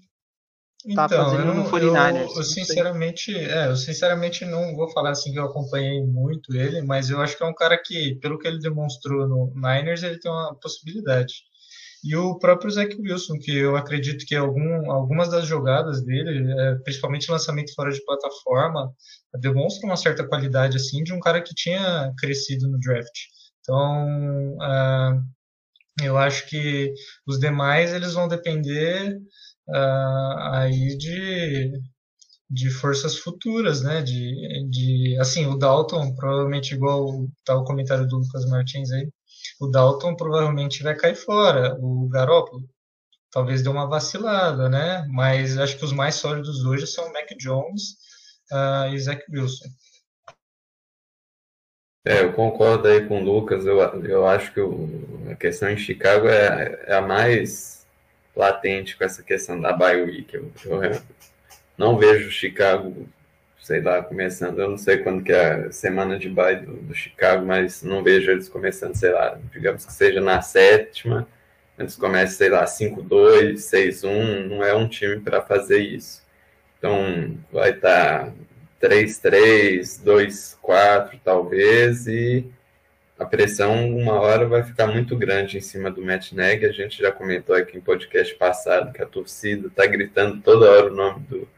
tá 0.95 1.07
então, 1.07 1.31
fazendo 1.31 1.49
eu, 1.49 1.55
no 1.55 1.71
49ers. 1.71 2.31
Eu, 2.31 2.37
eu 2.37 2.43
sinceramente, 2.43 3.35
é, 3.35 3.69
eu 3.69 3.77
sinceramente 3.77 4.45
não 4.45 4.75
vou 4.75 4.91
falar 4.91 5.11
assim 5.11 5.33
que 5.33 5.39
eu 5.39 5.45
acompanhei 5.45 6.03
muito 6.05 6.55
ele, 6.55 6.83
mas 6.83 7.11
eu 7.11 7.21
acho 7.21 7.37
que 7.37 7.43
é 7.43 7.47
um 7.47 7.55
cara 7.55 7.81
que, 7.83 8.17
pelo 8.17 8.39
que 8.39 8.47
ele 8.47 8.59
demonstrou 8.59 9.27
no 9.27 9.53
Niners, 9.55 10.03
ele 10.03 10.19
tem 10.19 10.31
uma 10.31 10.55
possibilidade. 10.57 11.35
E 12.05 12.15
o 12.15 12.39
próprio 12.39 12.71
Zach 12.71 12.95
Wilson, 13.01 13.39
que 13.39 13.57
eu 13.57 13.77
acredito 13.77 14.27
que 14.27 14.37
algum, 14.37 14.91
algumas 14.91 15.31
das 15.31 15.47
jogadas 15.47 16.05
dele, 16.05 16.53
é, 16.53 16.75
principalmente 16.85 17.31
lançamento 17.31 17.75
fora 17.75 17.91
de 17.91 18.05
plataforma, 18.05 18.93
demonstram 19.41 19.89
uma 19.89 19.97
certa 19.97 20.27
qualidade 20.29 20.77
assim 20.77 21.03
de 21.03 21.15
um 21.15 21.21
cara 21.21 21.41
que 21.41 21.55
tinha 21.55 22.13
crescido 22.19 22.69
no 22.69 22.79
draft. 22.79 23.35
Então, 23.61 24.57
uh, 24.57 25.23
eu 26.03 26.19
acho 26.19 26.47
que 26.47 26.93
os 27.27 27.39
demais 27.39 27.95
eles 27.95 28.13
vão 28.13 28.29
depender 28.29 29.19
uh, 29.69 30.39
aí 30.53 30.97
de, 30.97 31.73
de 32.51 32.71
forças 32.71 33.19
futuras, 33.19 33.83
né? 33.83 34.03
De, 34.03 34.69
de, 34.71 35.19
assim, 35.21 35.47
o 35.47 35.57
Dalton, 35.57 36.15
provavelmente 36.15 36.75
igual 36.75 37.27
tá 37.45 37.57
o 37.57 37.65
comentário 37.65 38.07
do 38.07 38.19
Lucas 38.19 38.47
Martins 38.47 38.91
aí, 38.93 39.09
o 39.61 39.69
Dalton 39.69 40.17
provavelmente 40.17 40.83
vai 40.83 40.97
cair 40.97 41.17
fora, 41.17 41.77
o 41.81 42.09
Garoppolo 42.09 42.65
talvez 43.35 43.63
dê 43.63 43.69
uma 43.69 43.89
vacilada, 43.89 44.69
né? 44.69 45.05
Mas 45.11 45.59
acho 45.59 45.77
que 45.77 45.85
os 45.85 45.93
mais 45.93 46.15
sólidos 46.15 46.65
hoje 46.65 46.87
são 46.87 47.05
o 47.05 47.13
Mac 47.13 47.29
Jones 47.37 47.97
uh, 48.53 48.95
e 48.95 48.99
Zach 49.01 49.21
Wilson. 49.29 49.69
É, 52.07 52.23
eu 52.23 52.33
concordo 52.33 52.87
aí 52.87 53.05
com 53.09 53.21
o 53.21 53.25
Lucas. 53.25 53.67
Eu, 53.67 53.79
eu 54.05 54.27
acho 54.27 54.53
que 54.53 54.61
o, 54.61 54.89
a 55.29 55.35
questão 55.35 55.69
em 55.69 55.77
Chicago 55.77 56.29
é, 56.29 56.85
é 56.87 56.95
a 56.95 57.03
mais 57.03 57.84
latente 58.35 58.97
com 58.97 59.05
essa 59.05 59.23
questão 59.23 59.61
da 59.61 59.73
bye 59.73 60.03
week. 60.03 60.35
Eu, 60.35 60.51
eu 60.65 61.01
não 61.77 61.97
vejo 61.97 62.31
Chicago, 62.31 63.09
sei 63.61 63.81
lá, 63.81 64.03
começando. 64.03 64.59
Eu 64.59 64.71
não 64.71 64.79
sei 64.79 64.99
quando 64.99 65.23
que 65.23 65.33
é 65.33 65.67
a 65.67 65.73
semana 65.73 66.19
de 66.19 66.29
bye 66.29 66.57
do, 66.57 66.75
do 66.75 66.95
Chicago, 66.95 67.45
mas 67.47 67.83
não 67.83 68.03
vejo 68.03 68.31
eles 68.31 68.49
começando, 68.49 68.95
sei 68.95 69.13
lá, 69.13 69.39
digamos 69.53 69.85
que 69.85 69.93
seja 69.93 70.21
na 70.21 70.41
sétima. 70.43 71.27
Eles 71.79 71.97
começam, 71.97 72.37
sei 72.37 72.49
lá, 72.49 72.65
5-2, 72.65 73.55
6-1. 73.55 74.47
Não 74.49 74.63
é 74.63 74.75
um 74.75 74.89
time 74.89 75.21
para 75.21 75.41
fazer 75.41 75.79
isso. 75.79 76.23
Então, 76.79 77.37
vai 77.51 77.71
estar 77.71 78.27
tá 78.27 78.33
3-3, 78.89 80.05
2-4, 80.05 81.19
talvez, 81.25 82.07
e 82.07 82.47
a 83.19 83.25
pressão 83.25 83.89
uma 83.97 84.15
hora 84.15 84.47
vai 84.47 84.63
ficar 84.63 84.87
muito 84.89 85.17
grande 85.17 85.59
em 85.59 85.61
cima 85.61 85.91
do 85.91 86.03
Matt 86.03 86.33
Neg. 86.33 86.65
A 86.65 86.73
gente 86.73 86.99
já 86.99 87.13
comentou 87.13 87.55
aqui 87.55 87.77
em 87.77 87.81
podcast 87.81 88.35
passado 88.35 88.93
que 88.93 89.03
a 89.03 89.07
torcida 89.07 89.69
está 89.69 89.87
gritando 89.87 90.41
toda 90.41 90.71
hora 90.71 90.93
o 90.93 90.97
nome 90.97 91.21
do, 91.29 91.49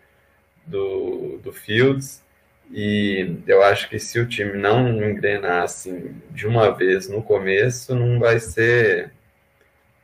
do, 0.67 1.39
do 1.43 1.53
Fields. 1.53 2.23
E 2.71 3.39
eu 3.47 3.63
acho 3.63 3.89
que 3.89 3.99
se 3.99 4.19
o 4.19 4.27
time 4.29 4.59
não 4.59 4.89
engrenar 5.03 5.63
assim 5.63 6.21
de 6.31 6.47
uma 6.47 6.71
vez 6.71 7.09
no 7.09 7.23
começo, 7.23 7.95
não 7.95 8.19
vai 8.19 8.39
ser. 8.41 9.13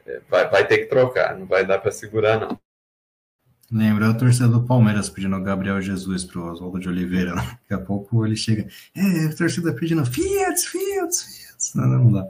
É, 0.06 0.20
vai, 0.28 0.48
vai 0.48 0.66
ter 0.66 0.78
que 0.78 0.86
trocar, 0.86 1.36
não 1.36 1.46
vai 1.46 1.66
dar 1.66 1.78
para 1.78 1.90
segurar, 1.90 2.40
não. 2.40 2.58
Lembra 3.70 4.10
o 4.10 4.18
torcedor 4.18 4.60
do 4.60 4.66
Palmeiras 4.66 5.08
pedindo 5.08 5.34
o 5.34 5.42
Gabriel 5.42 5.80
Jesus 5.80 6.24
pro 6.24 6.44
Oswaldo 6.44 6.78
de 6.78 6.88
Oliveira. 6.88 7.34
Né? 7.34 7.42
Daqui 7.62 7.74
a 7.74 7.78
pouco 7.78 8.24
ele 8.24 8.36
chega. 8.36 8.68
É, 8.94 9.26
a 9.26 9.34
torcida 9.34 9.72
pedindo 9.72 10.04
Fields, 10.04 10.66
Fields, 10.66 11.22
Fields. 11.22 11.41
Não, 11.74 11.86
não 11.86 12.12
dá. 12.12 12.24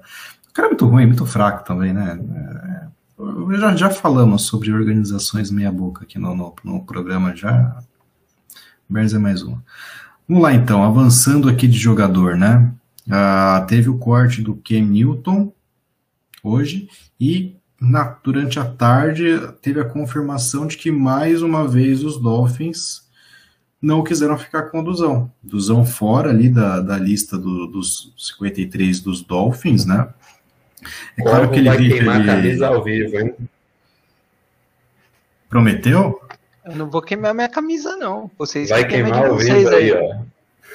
O 0.48 0.52
cara 0.52 0.68
é 0.68 0.70
muito 0.70 0.86
ruim, 0.86 1.06
muito 1.06 1.24
fraco 1.24 1.64
também, 1.64 1.92
né? 1.92 2.20
É, 2.34 3.56
já, 3.58 3.76
já 3.76 3.90
falamos 3.90 4.42
sobre 4.42 4.72
organizações 4.72 5.50
meia-boca 5.50 6.04
aqui 6.04 6.18
no, 6.18 6.34
no, 6.34 6.54
no, 6.64 6.84
programa, 6.84 7.34
já. 7.34 7.78
Bears 8.88 9.14
é 9.14 9.18
mais 9.18 9.42
uma. 9.42 9.62
Vamos 10.28 10.42
lá 10.42 10.52
então, 10.52 10.82
avançando 10.82 11.48
aqui 11.48 11.66
de 11.66 11.78
jogador, 11.78 12.36
né? 12.36 12.72
Ah, 13.10 13.64
teve 13.68 13.88
o 13.88 13.98
corte 13.98 14.42
do 14.42 14.54
Ken 14.56 14.82
Newton 14.82 15.52
hoje 16.42 16.88
e 17.18 17.56
na, 17.80 18.04
durante 18.22 18.58
a 18.58 18.64
tarde 18.64 19.40
teve 19.60 19.80
a 19.80 19.88
confirmação 19.88 20.66
de 20.66 20.76
que 20.76 20.90
mais 20.90 21.42
uma 21.42 21.66
vez 21.66 22.04
os 22.04 22.20
Dolphins 22.20 23.10
não 23.82 24.04
quiseram 24.04 24.38
ficar 24.38 24.64
com 24.64 24.80
o 24.80 24.84
Duzão. 24.84 25.30
Duzão 25.42 25.84
fora 25.84 26.30
ali 26.30 26.48
da, 26.48 26.80
da 26.80 26.96
lista 26.96 27.36
do, 27.36 27.66
dos 27.66 28.14
53 28.16 29.00
dos 29.00 29.22
Dolphins, 29.22 29.84
né? 29.84 30.08
É 31.18 31.22
claro 31.22 31.50
que 31.50 31.58
ele 31.58 31.68
vai 31.68 31.76
queimar 31.76 32.20
ele... 32.20 32.30
a 32.30 32.34
camisa 32.34 32.68
ao 32.68 32.84
vivo, 32.84 33.18
hein? 33.18 33.34
Prometeu? 35.48 36.20
Eu 36.64 36.76
não 36.76 36.88
vou 36.88 37.02
queimar 37.02 37.34
minha 37.34 37.48
camisa, 37.48 37.96
não. 37.96 38.30
Vocês 38.38 38.70
vai 38.70 38.86
queimar 38.86 39.26
ao 39.26 39.36
vivo 39.36 39.68
aí, 39.68 39.90
aí, 39.90 39.92
ó. 39.92 40.14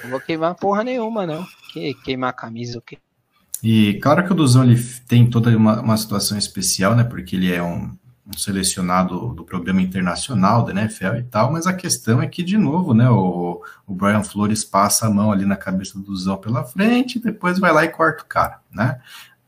Não 0.03 0.11
vou 0.11 0.19
queimar 0.19 0.53
porra 0.55 0.83
nenhuma, 0.83 1.25
não. 1.25 1.45
Que 1.71 1.93
queimar 1.93 2.31
a 2.31 2.33
camisa, 2.33 2.77
o 2.77 2.81
quê? 2.81 2.97
E 3.63 3.95
claro 4.01 4.23
que 4.25 4.31
o 4.31 4.35
Duzão 4.35 4.63
ele 4.63 4.79
tem 5.07 5.27
toda 5.29 5.55
uma, 5.55 5.81
uma 5.81 5.97
situação 5.97 6.37
especial, 6.37 6.95
né? 6.95 7.03
Porque 7.03 7.35
ele 7.35 7.51
é 7.51 7.63
um, 7.63 7.97
um, 8.27 8.37
selecionado 8.37 9.33
do 9.33 9.43
programa 9.43 9.81
internacional 9.81 10.63
da 10.63 10.71
NFL 10.71 11.15
e 11.17 11.23
tal, 11.23 11.51
mas 11.51 11.65
a 11.65 11.73
questão 11.73 12.21
é 12.21 12.27
que, 12.27 12.43
de 12.43 12.57
novo, 12.57 12.93
né? 12.93 13.09
O, 13.09 13.61
o 13.85 13.93
Brian 13.93 14.23
Flores 14.23 14.63
passa 14.63 15.07
a 15.07 15.09
mão 15.09 15.31
ali 15.31 15.45
na 15.45 15.55
cabeça 15.55 15.97
do 15.97 16.03
Duzão 16.03 16.37
pela 16.37 16.63
frente, 16.63 17.19
depois 17.19 17.59
vai 17.59 17.71
lá 17.71 17.85
e 17.85 17.89
corta 17.89 18.23
o 18.23 18.27
cara, 18.27 18.59
né? 18.71 18.99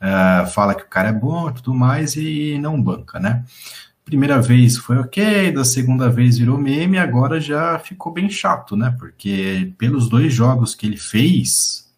Uh, 0.02 0.48
fala 0.48 0.74
que 0.74 0.84
o 0.84 0.88
cara 0.88 1.10
é 1.10 1.14
bom 1.14 1.52
tudo 1.52 1.74
mais 1.74 2.16
e 2.16 2.58
não 2.58 2.82
banca, 2.82 3.20
né? 3.20 3.44
Primeira 4.06 4.42
vez 4.42 4.78
foi 4.78 4.98
ok, 4.98 5.52
da 5.52 5.64
segunda 5.64 6.10
vez 6.10 6.38
virou 6.38 6.58
meme, 6.58 6.98
agora 6.98 7.40
já 7.40 7.78
ficou 7.78 8.12
bem 8.12 8.30
chato, 8.30 8.76
né? 8.76 8.96
Porque 8.98 9.74
pelos 9.78 10.10
dois 10.10 10.34
jogos 10.34 10.74
que 10.74 10.88
ele 10.88 10.98
fez, 10.98 11.89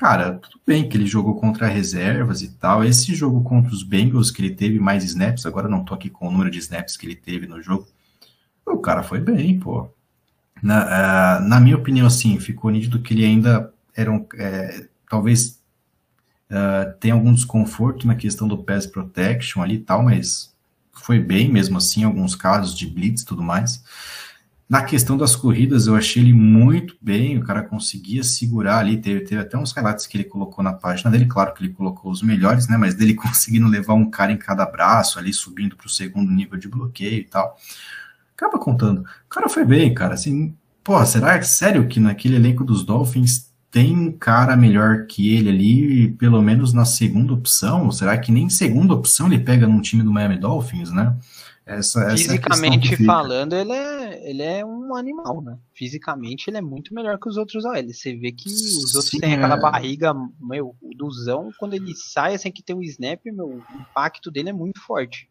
Cara, 0.00 0.38
tudo 0.38 0.58
bem 0.66 0.88
que 0.88 0.96
ele 0.96 1.04
jogou 1.04 1.34
contra 1.34 1.66
reservas 1.66 2.40
e 2.40 2.48
tal. 2.48 2.82
Esse 2.82 3.14
jogo 3.14 3.42
contra 3.42 3.70
os 3.70 3.82
Bengals, 3.82 4.30
que 4.30 4.40
ele 4.40 4.54
teve 4.54 4.80
mais 4.80 5.04
snaps, 5.04 5.44
agora 5.44 5.68
não 5.68 5.84
tô 5.84 5.92
aqui 5.92 6.08
com 6.08 6.26
o 6.26 6.30
número 6.30 6.50
de 6.50 6.58
snaps 6.58 6.96
que 6.96 7.04
ele 7.04 7.14
teve 7.14 7.46
no 7.46 7.60
jogo. 7.60 7.86
O 8.64 8.78
cara 8.78 9.02
foi 9.02 9.20
bem, 9.20 9.60
pô. 9.60 9.90
Na, 10.62 11.38
uh, 11.38 11.46
na 11.46 11.60
minha 11.60 11.76
opinião, 11.76 12.06
assim, 12.06 12.40
ficou 12.40 12.70
nítido 12.70 13.02
que 13.02 13.12
ele 13.12 13.26
ainda 13.26 13.74
era 13.94 14.10
um. 14.10 14.26
É, 14.38 14.86
talvez 15.06 15.60
uh, 16.50 16.98
tenha 16.98 17.12
algum 17.12 17.34
desconforto 17.34 18.06
na 18.06 18.14
questão 18.14 18.48
do 18.48 18.56
pass 18.56 18.86
protection 18.86 19.62
ali 19.62 19.74
e 19.74 19.80
tal, 19.80 20.02
mas 20.02 20.50
foi 20.92 21.18
bem 21.18 21.52
mesmo 21.52 21.76
assim, 21.76 22.04
alguns 22.04 22.34
casos 22.34 22.74
de 22.74 22.86
blitz 22.86 23.20
e 23.20 23.26
tudo 23.26 23.42
mais. 23.42 23.84
Na 24.70 24.84
questão 24.84 25.18
das 25.18 25.34
corridas, 25.34 25.88
eu 25.88 25.96
achei 25.96 26.22
ele 26.22 26.32
muito 26.32 26.96
bem, 27.02 27.36
o 27.36 27.42
cara 27.44 27.60
conseguia 27.60 28.22
segurar 28.22 28.78
ali, 28.78 28.98
teve, 28.98 29.22
teve 29.22 29.40
até 29.40 29.58
uns 29.58 29.72
highlights 29.72 30.06
que 30.06 30.16
ele 30.16 30.22
colocou 30.22 30.62
na 30.62 30.72
página 30.72 31.10
dele, 31.10 31.26
claro 31.26 31.52
que 31.52 31.64
ele 31.64 31.72
colocou 31.72 32.08
os 32.08 32.22
melhores, 32.22 32.68
né, 32.68 32.76
mas 32.76 32.94
dele 32.94 33.14
conseguindo 33.18 33.66
levar 33.66 33.94
um 33.94 34.08
cara 34.08 34.30
em 34.30 34.36
cada 34.36 34.64
braço 34.64 35.18
ali, 35.18 35.32
subindo 35.32 35.74
para 35.74 35.88
o 35.88 35.90
segundo 35.90 36.30
nível 36.30 36.56
de 36.56 36.68
bloqueio 36.68 37.18
e 37.18 37.24
tal. 37.24 37.58
Acaba 38.36 38.60
contando. 38.60 39.00
O 39.00 39.28
cara 39.28 39.48
foi 39.48 39.64
bem, 39.64 39.92
cara, 39.92 40.14
assim, 40.14 40.54
pô, 40.84 41.04
será 41.04 41.36
que 41.36 41.48
sério 41.48 41.88
que 41.88 41.98
naquele 41.98 42.36
elenco 42.36 42.62
dos 42.62 42.84
Dolphins 42.84 43.50
tem 43.72 43.98
um 43.98 44.12
cara 44.12 44.56
melhor 44.56 45.06
que 45.06 45.34
ele 45.34 45.48
ali, 45.48 46.12
pelo 46.12 46.40
menos 46.40 46.72
na 46.72 46.84
segunda 46.84 47.32
opção? 47.32 47.90
Será 47.90 48.16
que 48.16 48.30
nem 48.30 48.48
segunda 48.48 48.94
opção 48.94 49.26
ele 49.26 49.40
pega 49.40 49.66
num 49.66 49.80
time 49.80 50.04
do 50.04 50.12
Miami 50.12 50.38
Dolphins, 50.38 50.92
né? 50.92 51.16
Essa, 51.70 52.02
essa 52.02 52.16
Fisicamente 52.16 52.94
é 52.94 53.06
falando, 53.06 53.52
ele 53.52 53.70
é, 53.70 54.28
ele 54.28 54.42
é 54.42 54.66
um 54.66 54.96
animal, 54.96 55.40
né? 55.40 55.56
Fisicamente 55.72 56.50
ele 56.50 56.56
é 56.56 56.60
muito 56.60 56.92
melhor 56.92 57.16
que 57.16 57.28
os 57.28 57.36
outros 57.36 57.64
OL. 57.64 57.92
Você 57.92 58.16
vê 58.16 58.32
que 58.32 58.48
os 58.48 58.92
outros 58.96 59.10
Sim, 59.10 59.20
têm 59.20 59.34
aquela 59.34 59.54
é. 59.54 59.60
barriga, 59.60 60.12
meu, 60.40 60.74
Duzão, 60.96 61.50
quando 61.60 61.74
ele 61.74 61.94
sai, 61.94 62.34
assim 62.34 62.50
que 62.50 62.60
tem 62.60 62.74
um 62.74 62.82
snap, 62.82 63.20
meu, 63.26 63.46
o 63.46 63.62
impacto 63.80 64.32
dele 64.32 64.48
é 64.48 64.52
muito 64.52 64.80
forte. 64.80 65.28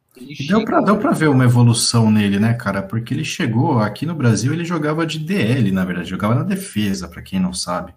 Deu 0.47 0.63
pra, 0.63 0.79
deu 0.79 0.97
pra 0.97 1.11
ver 1.11 1.27
uma 1.27 1.43
evolução 1.43 2.09
nele, 2.09 2.39
né, 2.39 2.53
cara? 2.53 2.81
Porque 2.81 3.13
ele 3.13 3.25
chegou 3.25 3.79
aqui 3.79 4.05
no 4.05 4.15
Brasil, 4.15 4.53
ele 4.53 4.63
jogava 4.63 5.05
de 5.05 5.19
DL, 5.19 5.69
na 5.73 5.83
verdade, 5.83 6.09
jogava 6.09 6.35
na 6.35 6.43
defesa, 6.43 7.09
para 7.09 7.21
quem 7.21 7.37
não 7.37 7.51
sabe. 7.51 7.93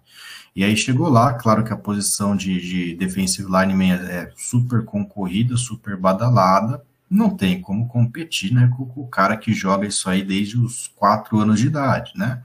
E 0.53 0.65
aí 0.65 0.75
chegou 0.75 1.07
lá, 1.07 1.33
claro 1.33 1.63
que 1.63 1.71
a 1.71 1.77
posição 1.77 2.35
de, 2.35 2.59
de 2.59 2.95
defensive 2.95 3.49
lineman 3.49 3.93
é 3.93 4.31
super 4.35 4.83
concorrida, 4.83 5.55
super 5.55 5.95
badalada, 5.95 6.83
não 7.13 7.29
tem 7.29 7.61
como 7.61 7.87
competir 7.87 8.51
né, 8.51 8.69
com, 8.75 8.91
o 8.95 9.07
cara 9.07 9.37
que 9.37 9.53
joga 9.53 9.85
isso 9.85 10.09
aí 10.09 10.23
desde 10.23 10.57
os 10.57 10.87
quatro 10.87 11.39
anos 11.39 11.59
de 11.59 11.67
idade, 11.67 12.11
né? 12.15 12.41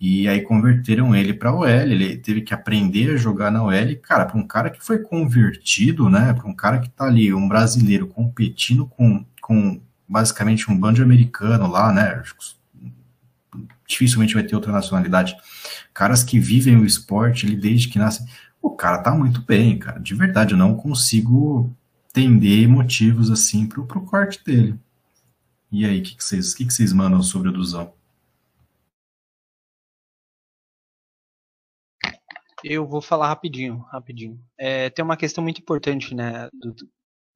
E 0.00 0.26
aí 0.26 0.40
converteram 0.40 1.14
ele 1.14 1.34
para 1.34 1.52
OL, 1.52 1.68
ele 1.68 2.16
teve 2.16 2.40
que 2.40 2.54
aprender 2.54 3.12
a 3.12 3.16
jogar 3.18 3.50
na 3.50 3.62
OL. 3.62 3.96
Cara, 4.02 4.24
para 4.24 4.38
um 4.38 4.46
cara 4.46 4.70
que 4.70 4.82
foi 4.82 5.00
convertido, 5.00 6.08
né, 6.08 6.32
para 6.32 6.48
um 6.48 6.54
cara 6.54 6.78
que 6.78 6.88
tá 6.88 7.04
ali, 7.04 7.34
um 7.34 7.46
brasileiro 7.46 8.06
competindo 8.06 8.86
com, 8.86 9.22
com 9.42 9.78
basicamente 10.08 10.70
um 10.70 10.78
bando 10.78 11.02
americano 11.02 11.66
lá, 11.66 11.92
né, 11.92 12.22
dificilmente 13.86 14.32
vai 14.32 14.42
ter 14.42 14.54
outra 14.54 14.72
nacionalidade. 14.72 15.36
Caras 15.92 16.24
que 16.24 16.40
vivem 16.40 16.78
o 16.78 16.86
esporte 16.86 17.44
ele 17.44 17.56
desde 17.56 17.88
que 17.88 17.98
nasce. 17.98 18.24
O 18.62 18.70
cara 18.70 19.02
tá 19.02 19.10
muito 19.10 19.42
bem, 19.42 19.78
cara. 19.78 20.00
De 20.00 20.14
verdade, 20.14 20.52
eu 20.52 20.58
não 20.58 20.74
consigo 20.74 21.76
entender 22.10 22.66
motivos 22.66 23.30
assim 23.30 23.68
pro, 23.68 23.86
pro 23.86 24.04
corte 24.04 24.42
dele. 24.44 24.78
E 25.70 25.84
aí, 25.84 26.00
o 26.00 26.02
que, 26.02 26.22
vocês, 26.22 26.54
que, 26.54 26.66
que 26.66 26.94
mandam 26.94 27.22
sobre 27.22 27.48
o 27.48 27.52
Duzão? 27.52 27.94
Eu 32.64 32.86
vou 32.86 33.00
falar 33.00 33.28
rapidinho, 33.28 33.78
rapidinho. 33.90 34.38
É, 34.58 34.90
tem 34.90 35.04
uma 35.04 35.16
questão 35.16 35.42
muito 35.42 35.60
importante, 35.60 36.14
né, 36.14 36.50
do, 36.52 36.74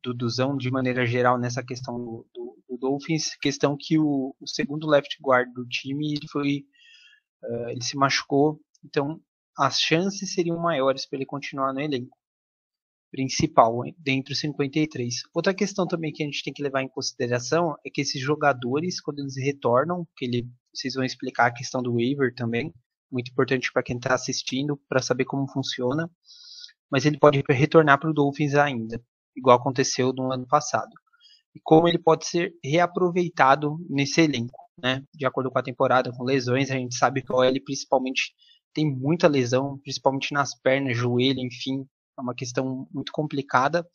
do 0.02 0.12
Duzão, 0.12 0.56
de 0.56 0.70
maneira 0.70 1.06
geral, 1.06 1.38
nessa 1.38 1.62
questão 1.64 1.96
do, 1.96 2.26
do, 2.34 2.58
do 2.68 2.76
Dolphins, 2.76 3.36
questão 3.36 3.76
que 3.78 3.98
o, 3.98 4.34
o, 4.38 4.46
segundo 4.46 4.86
left 4.86 5.16
guard 5.22 5.50
do 5.54 5.66
time, 5.66 6.12
ele 6.14 6.28
foi, 6.28 6.64
uh, 7.42 7.68
ele 7.70 7.82
se 7.82 7.96
machucou, 7.96 8.60
então 8.84 9.18
as 9.56 9.80
chances 9.80 10.34
seriam 10.34 10.58
maiores 10.58 11.06
para 11.06 11.16
ele 11.16 11.24
continuar 11.24 11.72
no 11.72 11.80
elenco 11.80 12.18
principal, 13.14 13.82
dentro 13.96 14.30
dos 14.30 14.40
53. 14.40 15.22
Outra 15.32 15.54
questão 15.54 15.86
também 15.86 16.12
que 16.12 16.20
a 16.20 16.26
gente 16.26 16.42
tem 16.42 16.52
que 16.52 16.62
levar 16.64 16.82
em 16.82 16.88
consideração 16.88 17.76
é 17.86 17.88
que 17.88 18.00
esses 18.00 18.20
jogadores, 18.20 19.00
quando 19.00 19.20
eles 19.20 19.36
retornam, 19.36 20.04
que 20.16 20.24
ele, 20.24 20.48
vocês 20.74 20.94
vão 20.94 21.04
explicar 21.04 21.46
a 21.46 21.52
questão 21.52 21.80
do 21.80 21.92
waiver 21.92 22.34
também, 22.34 22.74
muito 23.12 23.30
importante 23.30 23.72
para 23.72 23.84
quem 23.84 23.96
está 23.96 24.14
assistindo, 24.14 24.76
para 24.88 25.00
saber 25.00 25.26
como 25.26 25.48
funciona. 25.48 26.10
Mas 26.90 27.06
ele 27.06 27.16
pode 27.16 27.40
retornar 27.48 28.00
para 28.00 28.10
o 28.10 28.12
Dolphins 28.12 28.56
ainda, 28.56 29.00
igual 29.36 29.58
aconteceu 29.58 30.12
no 30.12 30.32
ano 30.32 30.46
passado. 30.48 30.90
E 31.54 31.60
como 31.62 31.86
ele 31.86 32.00
pode 32.00 32.26
ser 32.26 32.52
reaproveitado 32.64 33.76
nesse 33.88 34.22
elenco, 34.22 34.58
né? 34.76 35.04
De 35.14 35.24
acordo 35.24 35.52
com 35.52 35.58
a 35.58 35.62
temporada, 35.62 36.10
com 36.10 36.24
lesões, 36.24 36.68
a 36.68 36.74
gente 36.74 36.96
sabe 36.96 37.22
que 37.22 37.32
o 37.32 37.36
OL 37.36 37.64
principalmente 37.64 38.34
tem 38.74 38.92
muita 38.92 39.28
lesão, 39.28 39.78
principalmente 39.78 40.32
nas 40.32 40.52
pernas, 40.60 40.96
joelho, 40.96 41.38
enfim, 41.38 41.86
é 42.18 42.20
uma 42.20 42.34
questão 42.34 42.88
muito 42.92 43.12
complicada. 43.12 43.86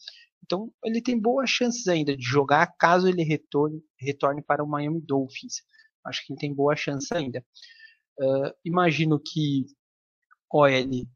Então 0.43 0.71
ele 0.83 1.01
tem 1.01 1.19
boas 1.19 1.49
chances 1.49 1.87
ainda 1.87 2.15
de 2.15 2.23
jogar 2.23 2.67
caso 2.77 3.07
ele 3.07 3.23
retorne, 3.23 3.81
retorne 3.97 4.41
para 4.41 4.63
o 4.63 4.67
Miami 4.67 5.01
Dolphins. 5.01 5.61
Acho 6.05 6.25
que 6.25 6.33
ele 6.33 6.39
tem 6.39 6.53
boas 6.53 6.79
chances 6.79 7.11
ainda. 7.11 7.45
Uh, 8.19 8.51
imagino 8.65 9.19
que 9.19 9.65
OL, 10.51 10.67
o 10.67 11.07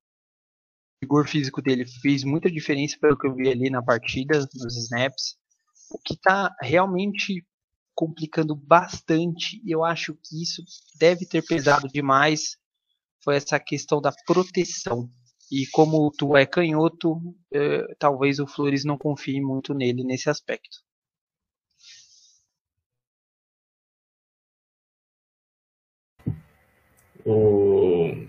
vigor 1.02 1.28
físico 1.28 1.62
dele 1.62 1.86
fez 2.02 2.24
muita 2.24 2.50
diferença 2.50 2.98
pelo 3.00 3.18
que 3.18 3.28
eu 3.28 3.36
vi 3.36 3.50
ali 3.50 3.70
na 3.70 3.82
partida, 3.82 4.40
nos 4.56 4.78
snaps. 4.78 5.36
O 5.92 6.00
que 6.00 6.14
está 6.14 6.56
realmente 6.62 7.46
complicando 7.96 8.56
bastante, 8.56 9.62
e 9.64 9.72
eu 9.72 9.84
acho 9.84 10.16
que 10.16 10.42
isso 10.42 10.64
deve 10.98 11.26
ter 11.26 11.44
pesado 11.46 11.88
demais, 11.88 12.58
foi 13.24 13.36
essa 13.36 13.60
questão 13.60 14.02
da 14.02 14.12
proteção. 14.26 15.10
E 15.56 15.68
como 15.68 16.12
tu 16.18 16.36
é 16.36 16.48
canhoto, 16.48 17.22
eh, 17.54 17.86
talvez 18.00 18.40
o 18.40 18.48
Flores 18.48 18.84
não 18.84 18.98
confie 18.98 19.40
muito 19.40 19.72
nele 19.76 20.04
nesse 20.04 20.28
aspecto. 20.28 20.80
O... 27.24 28.26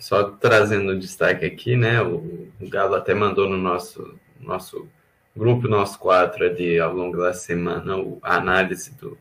Só 0.00 0.32
trazendo 0.32 0.94
um 0.94 0.98
destaque 0.98 1.44
aqui, 1.46 1.76
né? 1.76 2.02
O, 2.02 2.50
o 2.60 2.68
Galo 2.68 2.96
até 2.96 3.14
mandou 3.14 3.48
no 3.48 3.56
nosso, 3.56 4.18
nosso 4.40 4.88
grupo, 5.36 5.68
nosso 5.68 5.96
quatro 6.00 6.44
ali 6.44 6.80
ao 6.80 6.92
longo 6.92 7.18
da 7.18 7.32
semana, 7.32 7.94
a 8.20 8.36
análise 8.36 8.92
do, 8.96 9.16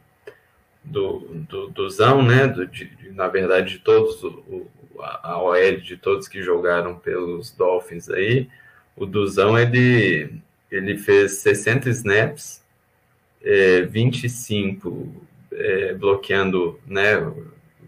do, 0.83 1.19
do, 1.47 1.69
do 1.69 1.89
Zão, 1.91 2.23
né? 2.23 2.47
Do, 2.47 2.65
de, 2.65 3.11
na 3.11 3.27
verdade, 3.27 3.77
de 3.77 3.79
todos, 3.79 4.23
o, 4.23 4.67
a 5.01 5.41
OL 5.41 5.77
de 5.77 5.97
todos 5.97 6.27
que 6.27 6.41
jogaram 6.41 6.95
pelos 6.95 7.51
Dolphins 7.51 8.09
aí. 8.09 8.49
O 8.95 9.05
Duzão, 9.05 9.57
ele, 9.57 10.41
ele 10.71 10.97
fez 10.97 11.33
60 11.39 11.89
snaps, 11.89 12.63
é, 13.43 13.81
25 13.81 15.13
é, 15.51 15.93
bloqueando, 15.93 16.79
né? 16.85 17.15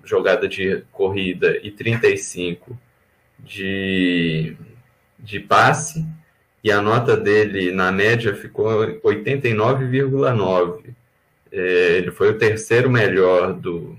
jogada 0.03 0.47
de 0.47 0.83
corrida 0.91 1.59
e 1.61 1.69
35 1.69 2.77
de, 3.37 4.55
de 5.19 5.39
passe, 5.39 6.05
e 6.63 6.71
a 6.71 6.81
nota 6.81 7.15
dele 7.15 7.71
na 7.71 7.91
média 7.91 8.35
ficou 8.35 8.65
89,9. 9.01 10.93
É, 11.51 11.97
ele 11.97 12.11
foi 12.11 12.31
o 12.31 12.37
terceiro 12.37 12.89
melhor 12.89 13.53
do, 13.53 13.95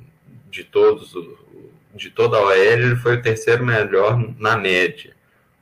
de 0.50 0.64
todos, 0.64 1.14
de 1.94 2.10
toda 2.10 2.36
a 2.36 2.42
OL, 2.42 2.52
ele 2.52 2.96
foi 2.96 3.16
o 3.16 3.22
terceiro 3.22 3.64
melhor 3.64 4.18
na 4.38 4.54
média. 4.56 5.14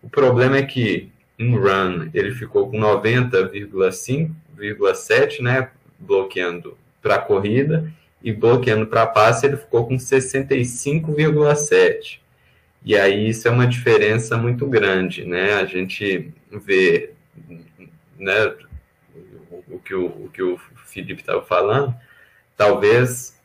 O 0.03 0.09
problema 0.09 0.57
é 0.57 0.63
que 0.63 1.13
em 1.39 1.55
run 1.57 2.09
ele 2.13 2.33
ficou 2.33 2.69
com 2.71 2.79
90,5,7, 2.79 5.41
né, 5.41 5.71
bloqueando 5.99 6.77
para 7.01 7.19
corrida, 7.19 7.93
e 8.23 8.33
bloqueando 8.33 8.87
para 8.87 9.07
passe 9.07 9.47
ele 9.47 9.57
ficou 9.57 9.87
com 9.87 9.97
65,7. 9.97 12.21
E 12.85 12.97
aí 12.97 13.29
isso 13.29 13.47
é 13.47 13.51
uma 13.51 13.67
diferença 13.67 14.37
muito 14.37 14.67
grande, 14.67 15.25
né? 15.25 15.55
A 15.55 15.65
gente 15.65 16.33
vê, 16.51 17.13
né, 18.19 18.55
o 19.69 19.79
que 19.79 19.95
o, 19.95 20.07
o 20.07 20.29
que 20.33 20.43
o 20.43 20.59
Felipe 20.87 21.21
estava 21.21 21.43
falando, 21.43 21.95
talvez 22.57 23.39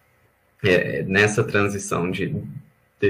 é, 0.64 1.04
nessa 1.04 1.44
transição 1.44 2.10
de 2.10 2.36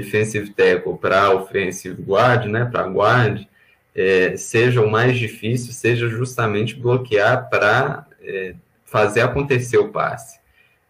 defensive 0.00 0.50
tackle 0.50 0.98
para 0.98 1.30
offensive 1.30 2.02
guard, 2.02 2.46
né, 2.46 2.64
para 2.64 2.86
guard, 2.88 3.46
é, 3.94 4.36
seja 4.36 4.80
o 4.80 4.90
mais 4.90 5.16
difícil, 5.16 5.72
seja 5.72 6.08
justamente 6.08 6.74
bloquear 6.74 7.48
para 7.48 8.06
é, 8.20 8.54
fazer 8.84 9.20
acontecer 9.20 9.78
o 9.78 9.88
passe 9.88 10.40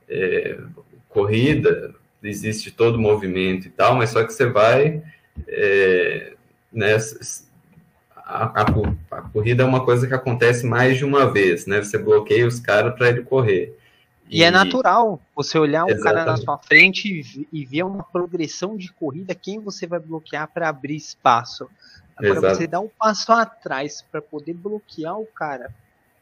é, 0.09 0.59
corrida, 1.09 1.95
existe 2.23 2.71
todo 2.71 2.97
o 2.97 3.01
movimento 3.01 3.67
e 3.67 3.71
tal, 3.71 3.95
mas 3.95 4.11
só 4.11 4.25
que 4.25 4.33
você 4.33 4.47
vai. 4.47 5.03
É, 5.49 6.33
né, 6.73 6.97
a, 8.17 8.63
a, 8.63 8.67
a, 9.11 9.23
corrida 9.23 9.63
é 9.63 9.67
uma 9.67 9.85
coisa 9.85 10.07
que 10.07 10.15
acontece 10.15 10.65
mais 10.65 10.97
de 10.97 11.05
uma 11.05 11.31
vez, 11.31 11.67
né? 11.67 11.83
Você 11.83 11.99
bloqueia 11.99 12.47
os 12.47 12.59
caras 12.59 12.95
para 12.95 13.09
ele 13.09 13.23
correr. 13.23 13.77
E, 14.31 14.43
é 14.43 14.47
e, 14.47 14.49
é 14.49 14.51
natural 14.51 15.21
você 15.35 15.59
olhar 15.59 15.85
um 15.85 15.89
exatamente. 15.89 16.17
cara 16.17 16.31
na 16.31 16.37
sua 16.37 16.59
frente 16.59 17.09
e, 17.09 17.49
e, 17.53 17.65
ver 17.65 17.85
uma 17.85 18.03
progressão 18.03 18.77
de 18.77 18.93
corrida, 18.93 19.35
quem 19.35 19.61
você 19.61 19.87
vai 19.87 20.01
bloquear 20.01 20.49
para 20.49 20.69
abrir 20.69 20.97
espaço. 20.97 21.69
Agora, 22.17 22.39
Exato. 22.39 22.57
você 22.57 22.67
dar 22.67 22.81
um 22.81 22.89
passo 22.89 23.33
atrás 23.33 24.03
para 24.11 24.23
poder 24.23 24.55
bloquear 24.55 25.19
o 25.19 25.27
cara 25.27 25.73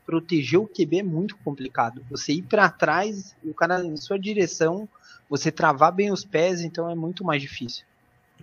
proteger 0.05 0.59
o 0.59 0.69
QB 0.69 0.99
é 0.99 1.03
muito 1.03 1.37
complicado. 1.39 2.05
Você 2.11 2.33
ir 2.33 2.43
para 2.43 2.69
trás 2.69 3.35
e 3.43 3.51
o 3.51 3.55
cara 3.55 3.85
em 3.85 3.97
sua 3.97 4.19
direção, 4.19 4.89
você 5.29 5.51
travar 5.51 5.93
bem 5.93 6.13
os 6.13 6.25
pés, 6.25 6.61
então 6.61 6.91
é 6.91 6.95
muito 6.95 7.25
mais 7.25 7.41
difícil. 7.41 7.85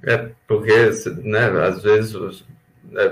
É, 0.03 0.32
porque, 0.47 0.74
né, 1.24 1.45
às 1.62 1.84
vezes 1.84 2.43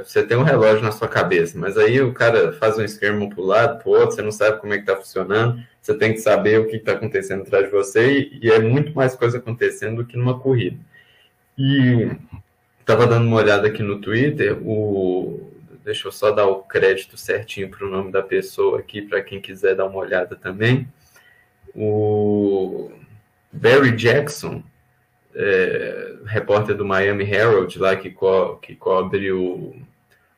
você 0.04 0.24
tem 0.24 0.38
um 0.38 0.44
relógio 0.44 0.84
na 0.84 0.92
sua 0.92 1.08
cabeça, 1.08 1.58
mas 1.58 1.78
aí 1.78 2.02
o 2.02 2.14
cara 2.14 2.52
faz 2.54 2.78
um 2.78 2.84
esquema 2.84 3.30
para 3.30 3.42
o 3.42 3.46
lado, 3.46 3.84
para 3.84 3.92
outro, 3.92 4.16
você 4.16 4.22
não 4.22 4.32
sabe 4.32 4.60
como 4.60 4.74
é 4.74 4.78
que 4.78 4.84
está 4.84 4.96
funcionando, 4.96 5.62
você 5.82 5.94
tem 5.94 6.14
que 6.14 6.20
saber 6.20 6.60
o 6.60 6.68
que 6.68 6.78
está 6.78 6.94
acontecendo 6.94 7.42
atrás 7.42 7.66
de 7.66 7.72
você 7.72 8.20
e, 8.20 8.40
e, 8.44 8.52
é 8.52 8.60
muito 8.60 8.94
mais 8.96 9.16
coisa 9.16 9.38
acontecendo 9.38 9.98
do 9.98 10.06
que 10.06 10.18
numa 10.18 10.40
corrida. 10.40 10.78
E 11.58 12.10
estava 12.80 13.06
dando 13.06 13.28
uma 13.28 13.38
olhada 13.38 13.68
aqui 13.68 13.84
no 13.84 14.00
Twitter, 14.00 14.58
o, 14.62 15.48
Deixa 15.88 16.10
eu 16.10 16.12
só 16.12 16.32
dar 16.32 16.46
o 16.48 16.64
crédito 16.64 17.16
certinho 17.16 17.70
para 17.70 17.88
o 17.88 17.90
nome 17.90 18.12
da 18.12 18.22
pessoa 18.22 18.78
aqui, 18.80 19.02
para 19.02 19.22
quem 19.22 19.40
quiser 19.40 19.74
dar 19.74 19.86
uma 19.86 20.00
olhada 20.00 20.36
também. 20.36 20.86
o 21.74 22.92
Barry 23.54 23.96
Jackson, 23.96 24.62
é, 25.40 26.16
repórter 26.26 26.76
do 26.76 26.84
Miami 26.84 27.24
Herald, 27.24 27.78
lá 27.78 27.96
que, 27.96 28.10
co 28.10 28.58
que 28.58 28.76
cobre 28.76 29.32
o, 29.32 29.76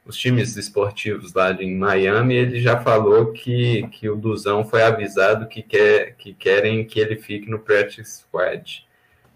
os 0.06 0.18
times 0.18 0.58
esportivos 0.58 1.34
lá 1.34 1.52
em 1.54 1.78
Miami, 1.78 2.36
ele 2.36 2.60
já 2.60 2.80
falou 2.82 3.32
que, 3.32 3.88
que 3.92 4.10
o 4.10 4.16
Duzão 4.16 4.66
foi 4.66 4.84
avisado 4.84 5.48
que, 5.48 5.62
quer, 5.62 6.16
que 6.18 6.34
querem 6.34 6.84
que 6.84 7.00
ele 7.00 7.16
fique 7.16 7.50
no 7.50 7.60
practice 7.60 8.22
squad. 8.22 8.86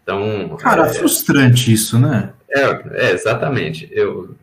Então, 0.02 0.58
Cara, 0.60 0.88
é, 0.88 0.94
frustrante 0.94 1.72
isso, 1.72 1.98
né? 1.98 2.34
É, 2.50 3.08
é, 3.08 3.12
exatamente. 3.12 3.88
Eu 3.92 4.36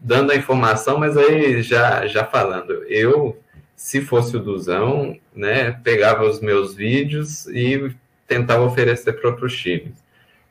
dando 0.00 0.32
a 0.32 0.36
informação, 0.36 0.98
mas 0.98 1.16
aí 1.16 1.62
já, 1.62 2.06
já 2.06 2.24
falando, 2.24 2.84
eu, 2.84 3.38
se 3.76 4.00
fosse 4.00 4.36
o 4.36 4.40
Duzão, 4.40 5.16
né, 5.34 5.72
pegava 5.82 6.24
os 6.24 6.40
meus 6.40 6.74
vídeos 6.74 7.46
e 7.46 7.94
tentava 8.26 8.64
oferecer 8.64 9.14
para 9.14 9.30
outros 9.30 9.56
times. 9.56 10.03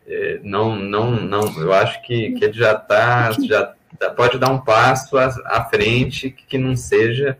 É, 0.06 0.40
não, 0.44 0.76
não, 0.76 1.12
não, 1.12 1.62
eu 1.62 1.72
acho 1.74 2.02
que, 2.02 2.32
que 2.32 2.46
ele 2.46 2.54
já 2.54 2.74
está, 2.74 3.32
já 3.32 3.74
pode 4.16 4.38
dar 4.38 4.50
um 4.50 4.60
passo 4.60 5.18
à, 5.18 5.28
à 5.46 5.66
frente 5.66 6.30
que 6.30 6.58
não 6.58 6.76
seja 6.76 7.38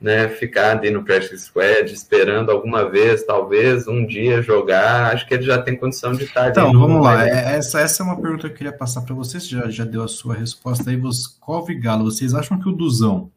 né, 0.00 0.28
ficar 0.28 0.76
ali 0.76 0.90
no 0.90 1.02
practice 1.02 1.46
squad 1.46 1.92
esperando 1.92 2.50
alguma 2.50 2.88
vez, 2.88 3.24
talvez 3.24 3.88
um 3.88 4.06
dia 4.06 4.42
jogar, 4.42 5.12
acho 5.12 5.26
que 5.26 5.34
ele 5.34 5.42
já 5.42 5.60
tem 5.60 5.76
condição 5.76 6.12
de 6.12 6.24
estar 6.24 6.50
Então, 6.50 6.72
vamos 6.72 7.02
lá, 7.02 7.26
é, 7.26 7.56
essa, 7.56 7.80
essa 7.80 8.02
é 8.02 8.06
uma 8.06 8.20
pergunta 8.20 8.48
que 8.48 8.54
eu 8.54 8.56
queria 8.56 8.72
passar 8.72 9.02
para 9.02 9.14
vocês, 9.14 9.48
já, 9.48 9.68
já 9.68 9.84
deu 9.84 10.02
a 10.02 10.08
sua 10.08 10.34
resposta 10.34 10.90
aí, 10.90 10.96
Voscov 10.96 11.68
Galo, 11.74 12.04
vocês 12.04 12.34
acham 12.34 12.58
que 12.58 12.68
o 12.68 12.72
Duzão 12.72 13.30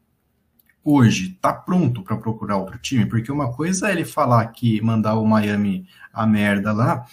hoje 0.83 1.33
está 1.35 1.53
pronto 1.53 2.01
para 2.01 2.17
procurar 2.17 2.57
outro 2.57 2.77
time? 2.79 3.05
Porque 3.05 3.31
uma 3.31 3.51
coisa 3.51 3.89
é 3.89 3.91
ele 3.91 4.05
falar 4.05 4.45
que 4.47 4.81
mandar 4.81 5.15
o 5.15 5.25
Miami 5.25 5.85
a 6.13 6.25
merda 6.25 6.73
lá, 6.73 7.05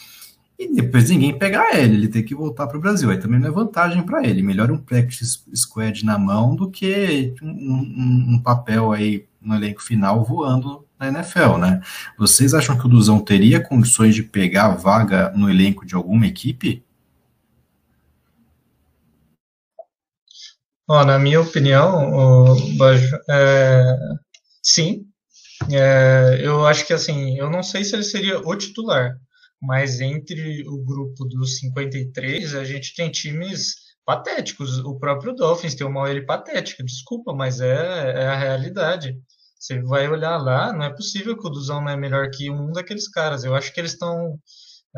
e 0.58 0.74
depois 0.74 1.10
ninguém 1.10 1.38
pegar 1.38 1.78
ele, 1.78 1.94
ele 1.96 2.08
tem 2.08 2.24
que 2.24 2.34
voltar 2.34 2.66
para 2.66 2.78
o 2.78 2.80
Brasil. 2.80 3.10
Aí 3.10 3.18
também 3.18 3.38
não 3.38 3.48
é 3.48 3.50
vantagem 3.50 4.02
para 4.02 4.26
ele. 4.26 4.42
Melhor 4.42 4.70
um 4.70 4.78
practice 4.78 5.40
squad 5.54 6.04
na 6.04 6.18
mão 6.18 6.56
do 6.56 6.70
que 6.70 7.34
um, 7.42 7.48
um, 7.48 8.26
um, 8.34 8.42
papel 8.42 8.92
aí 8.92 9.26
no 9.40 9.54
elenco 9.54 9.82
final 9.82 10.24
voando 10.24 10.86
na 10.98 11.08
NFL, 11.08 11.58
né? 11.58 11.82
Vocês 12.18 12.54
acham 12.54 12.78
que 12.78 12.86
o 12.86 12.88
Duzão 12.88 13.20
teria 13.20 13.60
condições 13.60 14.14
de 14.14 14.22
pegar 14.22 14.68
vaga 14.76 15.30
no 15.36 15.50
elenco 15.50 15.84
de 15.84 15.94
alguma 15.94 16.26
equipe? 16.26 16.82
Na 20.88 21.18
minha 21.18 21.40
opinião, 21.40 22.54
é, 23.28 23.96
sim. 24.62 25.04
É, 25.70 26.40
eu 26.42 26.66
acho 26.66 26.86
que 26.86 26.92
assim, 26.92 27.36
eu 27.38 27.50
não 27.50 27.62
sei 27.62 27.82
se 27.82 27.94
ele 27.94 28.04
seria 28.04 28.38
o 28.38 28.56
titular, 28.56 29.18
mas 29.66 30.00
entre 30.00 30.66
o 30.68 30.78
grupo 30.78 31.24
dos 31.24 31.58
53, 31.58 32.54
a 32.54 32.64
gente 32.64 32.94
tem 32.94 33.10
times 33.10 33.74
patéticos. 34.04 34.78
O 34.78 34.96
próprio 34.98 35.34
Dolphins 35.34 35.74
tem 35.74 35.86
uma 35.86 36.02
OL 36.02 36.24
patética, 36.24 36.84
desculpa, 36.84 37.34
mas 37.34 37.60
é, 37.60 38.22
é, 38.22 38.26
a 38.28 38.36
realidade. 38.36 39.18
Você 39.58 39.82
vai 39.82 40.08
olhar 40.08 40.36
lá, 40.36 40.72
não 40.72 40.84
é 40.84 40.94
possível 40.94 41.36
que 41.36 41.46
o 41.46 41.50
Duzão 41.50 41.80
não 41.80 41.90
é 41.90 41.96
melhor 41.96 42.30
que 42.30 42.48
um 42.48 42.70
daqueles 42.70 43.08
caras. 43.08 43.42
Eu 43.42 43.54
acho 43.54 43.72
que 43.74 43.80
eles 43.80 43.92
estão 43.92 44.38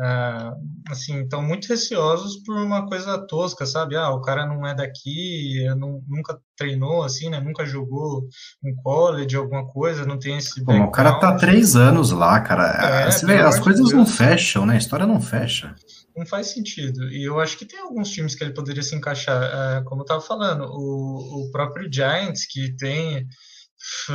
ah, 0.01 0.55
assim, 0.89 1.23
estão 1.23 1.41
muito 1.41 1.67
receosos 1.67 2.37
por 2.43 2.55
uma 2.55 2.87
coisa 2.87 3.17
tosca, 3.27 3.65
sabe? 3.65 3.97
Ah, 3.97 4.11
o 4.11 4.21
cara 4.21 4.45
não 4.45 4.65
é 4.65 4.73
daqui, 4.73 5.65
não, 5.77 6.01
nunca 6.07 6.39
treinou 6.55 7.03
assim, 7.03 7.29
né? 7.29 7.41
Nunca 7.41 7.65
jogou 7.65 8.25
um 8.63 8.73
college, 8.81 9.35
alguma 9.35 9.67
coisa, 9.67 10.05
não 10.05 10.17
tem 10.17 10.37
esse. 10.37 10.63
Bom, 10.63 10.83
o 10.83 10.91
cara 10.91 11.19
tá 11.19 11.35
três 11.35 11.75
anos 11.75 12.11
lá, 12.11 12.39
cara. 12.39 13.07
É, 13.09 13.25
vê, 13.25 13.39
as 13.39 13.59
coisas 13.59 13.91
não 13.91 14.05
fecham, 14.05 14.65
né? 14.65 14.75
A 14.75 14.77
história 14.77 15.05
não 15.05 15.19
fecha. 15.19 15.75
Não 16.15 16.25
faz 16.25 16.47
sentido. 16.47 17.09
E 17.09 17.27
eu 17.27 17.37
acho 17.37 17.57
que 17.57 17.65
tem 17.65 17.79
alguns 17.79 18.09
times 18.09 18.35
que 18.35 18.43
ele 18.43 18.53
poderia 18.53 18.83
se 18.83 18.95
encaixar. 18.95 19.43
É, 19.43 19.83
como 19.83 20.01
eu 20.01 20.05
tava 20.05 20.21
falando, 20.21 20.63
o, 20.63 21.43
o 21.43 21.51
próprio 21.51 21.91
Giants, 21.91 22.45
que 22.49 22.73
tem. 22.77 23.27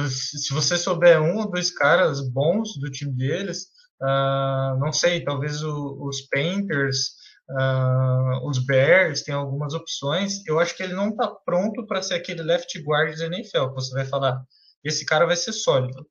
Se 0.08 0.52
você 0.52 0.78
souber 0.78 1.20
um 1.20 1.36
ou 1.38 1.50
dois 1.50 1.70
caras 1.70 2.20
bons 2.20 2.78
do 2.78 2.90
time 2.90 3.12
deles, 3.12 3.73
Uh, 4.02 4.78
não 4.78 4.92
sei, 4.92 5.24
talvez 5.24 5.62
o, 5.62 5.98
os 6.06 6.22
Painters, 6.22 7.14
uh, 7.50 8.48
os 8.48 8.64
Bears, 8.64 9.22
tem 9.22 9.34
algumas 9.34 9.74
opções. 9.74 10.44
Eu 10.46 10.58
acho 10.58 10.76
que 10.76 10.82
ele 10.82 10.94
não 10.94 11.10
está 11.10 11.28
pronto 11.28 11.86
para 11.86 12.02
ser 12.02 12.14
aquele 12.14 12.42
left 12.42 12.78
guard 12.82 13.16
da 13.16 13.26
NFL, 13.26 13.72
você 13.74 13.94
vai 13.94 14.04
falar, 14.04 14.42
esse 14.82 15.04
cara 15.04 15.26
vai 15.26 15.36
ser 15.36 15.52
sólido. 15.52 16.06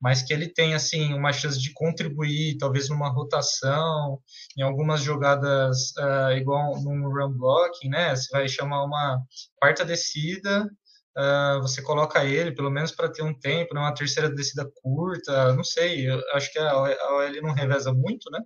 Mas 0.00 0.22
que 0.22 0.32
ele 0.32 0.48
tem, 0.48 0.74
assim, 0.74 1.12
uma 1.12 1.32
chance 1.32 1.60
de 1.60 1.72
contribuir, 1.72 2.56
talvez 2.58 2.88
numa 2.88 3.08
rotação, 3.08 4.20
em 4.56 4.62
algumas 4.62 5.00
jogadas, 5.00 5.90
uh, 5.98 6.32
igual 6.36 6.80
num 6.80 7.08
run 7.08 7.32
blocking, 7.36 7.88
né? 7.88 8.14
Você 8.14 8.30
vai 8.30 8.48
chamar 8.48 8.84
uma 8.84 9.20
quarta 9.56 9.84
descida, 9.84 10.70
uh, 11.16 11.60
você 11.60 11.82
coloca 11.82 12.24
ele, 12.24 12.52
pelo 12.52 12.70
menos 12.70 12.92
para 12.92 13.10
ter 13.10 13.22
um 13.22 13.34
tempo, 13.38 13.74
né, 13.74 13.80
uma 13.80 13.94
terceira 13.94 14.30
descida 14.30 14.70
curta, 14.82 15.54
não 15.54 15.64
sei, 15.64 16.08
eu 16.08 16.20
acho 16.34 16.52
que 16.52 16.58
a 16.58 16.76
OL 16.76 17.42
não 17.42 17.52
reveza 17.52 17.92
muito, 17.92 18.30
né? 18.30 18.40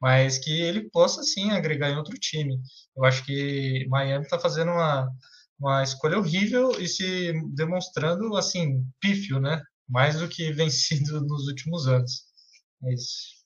Mas 0.00 0.38
que 0.38 0.50
ele 0.62 0.88
possa 0.90 1.22
sim 1.22 1.50
agregar 1.50 1.90
em 1.90 1.96
outro 1.96 2.18
time. 2.18 2.58
Eu 2.96 3.04
acho 3.04 3.24
que 3.24 3.86
Miami 3.88 4.24
está 4.24 4.38
fazendo 4.38 4.70
uma, 4.70 5.08
uma 5.58 5.82
escolha 5.82 6.18
horrível 6.18 6.70
e 6.80 6.88
se 6.88 7.32
demonstrando 7.54 8.34
assim 8.36 8.82
pífio, 8.98 9.38
né? 9.40 9.62
Mais 9.88 10.18
do 10.18 10.28
que 10.28 10.52
vencido 10.54 11.20
nos 11.20 11.46
últimos 11.48 11.86
anos. 11.86 12.24
É 12.84 12.94
isso. 12.94 13.40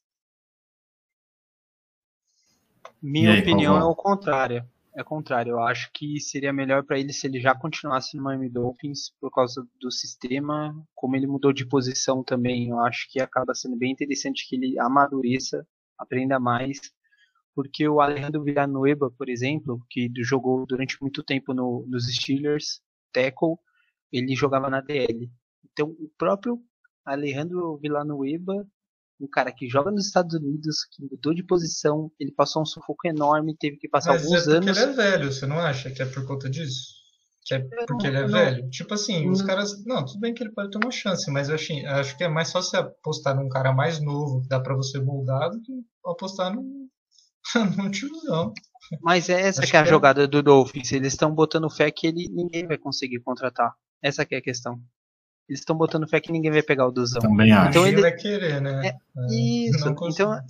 Minha 3.02 3.32
aí, 3.32 3.40
opinião 3.40 3.76
é 3.76 3.84
o 3.84 3.94
contrário 3.94 4.66
é 4.96 5.02
contrário. 5.02 5.52
Eu 5.52 5.60
acho 5.60 5.90
que 5.92 6.20
seria 6.20 6.52
melhor 6.52 6.84
para 6.84 6.98
ele 6.98 7.12
se 7.12 7.26
ele 7.26 7.40
já 7.40 7.54
continuasse 7.54 8.16
no 8.16 8.22
Miami 8.22 8.48
Dolphins 8.48 9.10
por 9.20 9.30
causa 9.30 9.66
do 9.80 9.90
sistema, 9.90 10.74
como 10.94 11.16
ele 11.16 11.26
mudou 11.26 11.52
de 11.52 11.66
posição 11.66 12.22
também. 12.22 12.70
Eu 12.70 12.78
acho 12.80 13.08
que 13.10 13.20
acaba 13.20 13.54
sendo 13.54 13.76
bem 13.76 13.92
interessante 13.92 14.48
que 14.48 14.56
ele 14.56 14.78
amadureça, 14.78 15.66
aprenda 15.98 16.38
mais, 16.38 16.80
porque 17.54 17.88
o 17.88 18.00
Alejandro 18.00 18.42
Villanueva, 18.42 19.10
por 19.10 19.28
exemplo, 19.28 19.80
que 19.90 20.10
jogou 20.18 20.64
durante 20.66 21.00
muito 21.00 21.22
tempo 21.22 21.52
no, 21.52 21.84
nos 21.88 22.06
Steelers, 22.14 22.80
tackle, 23.12 23.56
ele 24.12 24.34
jogava 24.34 24.70
na 24.70 24.80
DL. 24.80 25.30
Então, 25.72 25.88
o 25.90 26.10
próprio 26.16 26.60
Alejandro 27.04 27.76
Villanueva 27.78 28.66
um 29.20 29.28
cara 29.28 29.52
que 29.52 29.68
joga 29.68 29.90
nos 29.90 30.06
Estados 30.06 30.34
Unidos, 30.34 30.84
que 30.90 31.02
mudou 31.02 31.34
de 31.34 31.44
posição, 31.44 32.10
ele 32.18 32.32
passou 32.32 32.62
um 32.62 32.66
sufoco 32.66 33.06
enorme, 33.06 33.56
teve 33.56 33.76
que 33.76 33.88
passar 33.88 34.12
Mas 34.12 34.24
alguns 34.24 34.48
é 34.48 34.56
anos. 34.56 34.76
Ele 34.76 34.90
é 34.90 34.92
velho, 34.92 35.32
você 35.32 35.46
não 35.46 35.58
acha 35.58 35.90
que 35.90 36.02
é 36.02 36.06
por 36.06 36.26
conta 36.26 36.50
disso? 36.50 37.04
Que 37.44 37.54
é 37.54 37.58
porque 37.86 38.06
ele 38.06 38.16
é 38.16 38.22
não, 38.22 38.28
velho? 38.28 38.70
Tipo 38.70 38.94
assim, 38.94 39.26
não. 39.26 39.32
os 39.32 39.42
caras. 39.42 39.84
Não, 39.84 40.04
tudo 40.04 40.18
bem 40.18 40.32
que 40.32 40.42
ele 40.42 40.52
pode 40.52 40.70
ter 40.70 40.78
uma 40.82 40.90
chance, 40.90 41.30
mas 41.30 41.48
eu 41.48 41.54
acho, 41.54 41.72
acho 41.86 42.16
que 42.16 42.24
é 42.24 42.28
mais 42.28 42.50
fácil 42.50 42.70
você 42.70 42.76
apostar 42.78 43.36
num 43.36 43.48
cara 43.48 43.72
mais 43.72 44.00
novo, 44.00 44.42
que 44.42 44.48
dá 44.48 44.58
pra 44.58 44.74
você 44.74 44.98
moldar, 44.98 45.50
do 45.50 45.60
que 45.60 45.72
apostar 46.06 46.54
num, 46.54 46.88
num 47.76 47.90
tiozão. 47.90 48.52
Mas 49.02 49.28
é 49.28 49.40
essa 49.40 49.62
que 49.62 49.76
é 49.76 49.80
a 49.80 49.84
que 49.84 49.90
jogada 49.90 50.24
é... 50.24 50.26
do 50.26 50.42
Dolphins. 50.42 50.92
Eles 50.92 51.12
estão 51.12 51.34
botando 51.34 51.70
fé 51.70 51.90
que 51.90 52.06
ele 52.06 52.28
ninguém 52.30 52.66
vai 52.66 52.78
conseguir 52.78 53.20
contratar. 53.20 53.74
Essa 54.02 54.24
que 54.24 54.34
é 54.34 54.38
a 54.38 54.42
questão. 54.42 54.80
Eles 55.48 55.60
estão 55.60 55.76
botando 55.76 56.08
fé 56.08 56.20
que 56.20 56.32
ninguém 56.32 56.50
vai 56.50 56.62
pegar 56.62 56.86
o 56.86 56.90
Duzão. 56.90 57.20
Também 57.20 57.52
acho. 57.52 57.70
Então 57.70 57.86
ele 57.86 58.00
vai 58.00 58.12
querer, 58.12 58.60
né? 58.60 58.86
É, 58.86 58.88
é 58.88 59.34
isso. 59.34 59.88
então, 59.88 60.40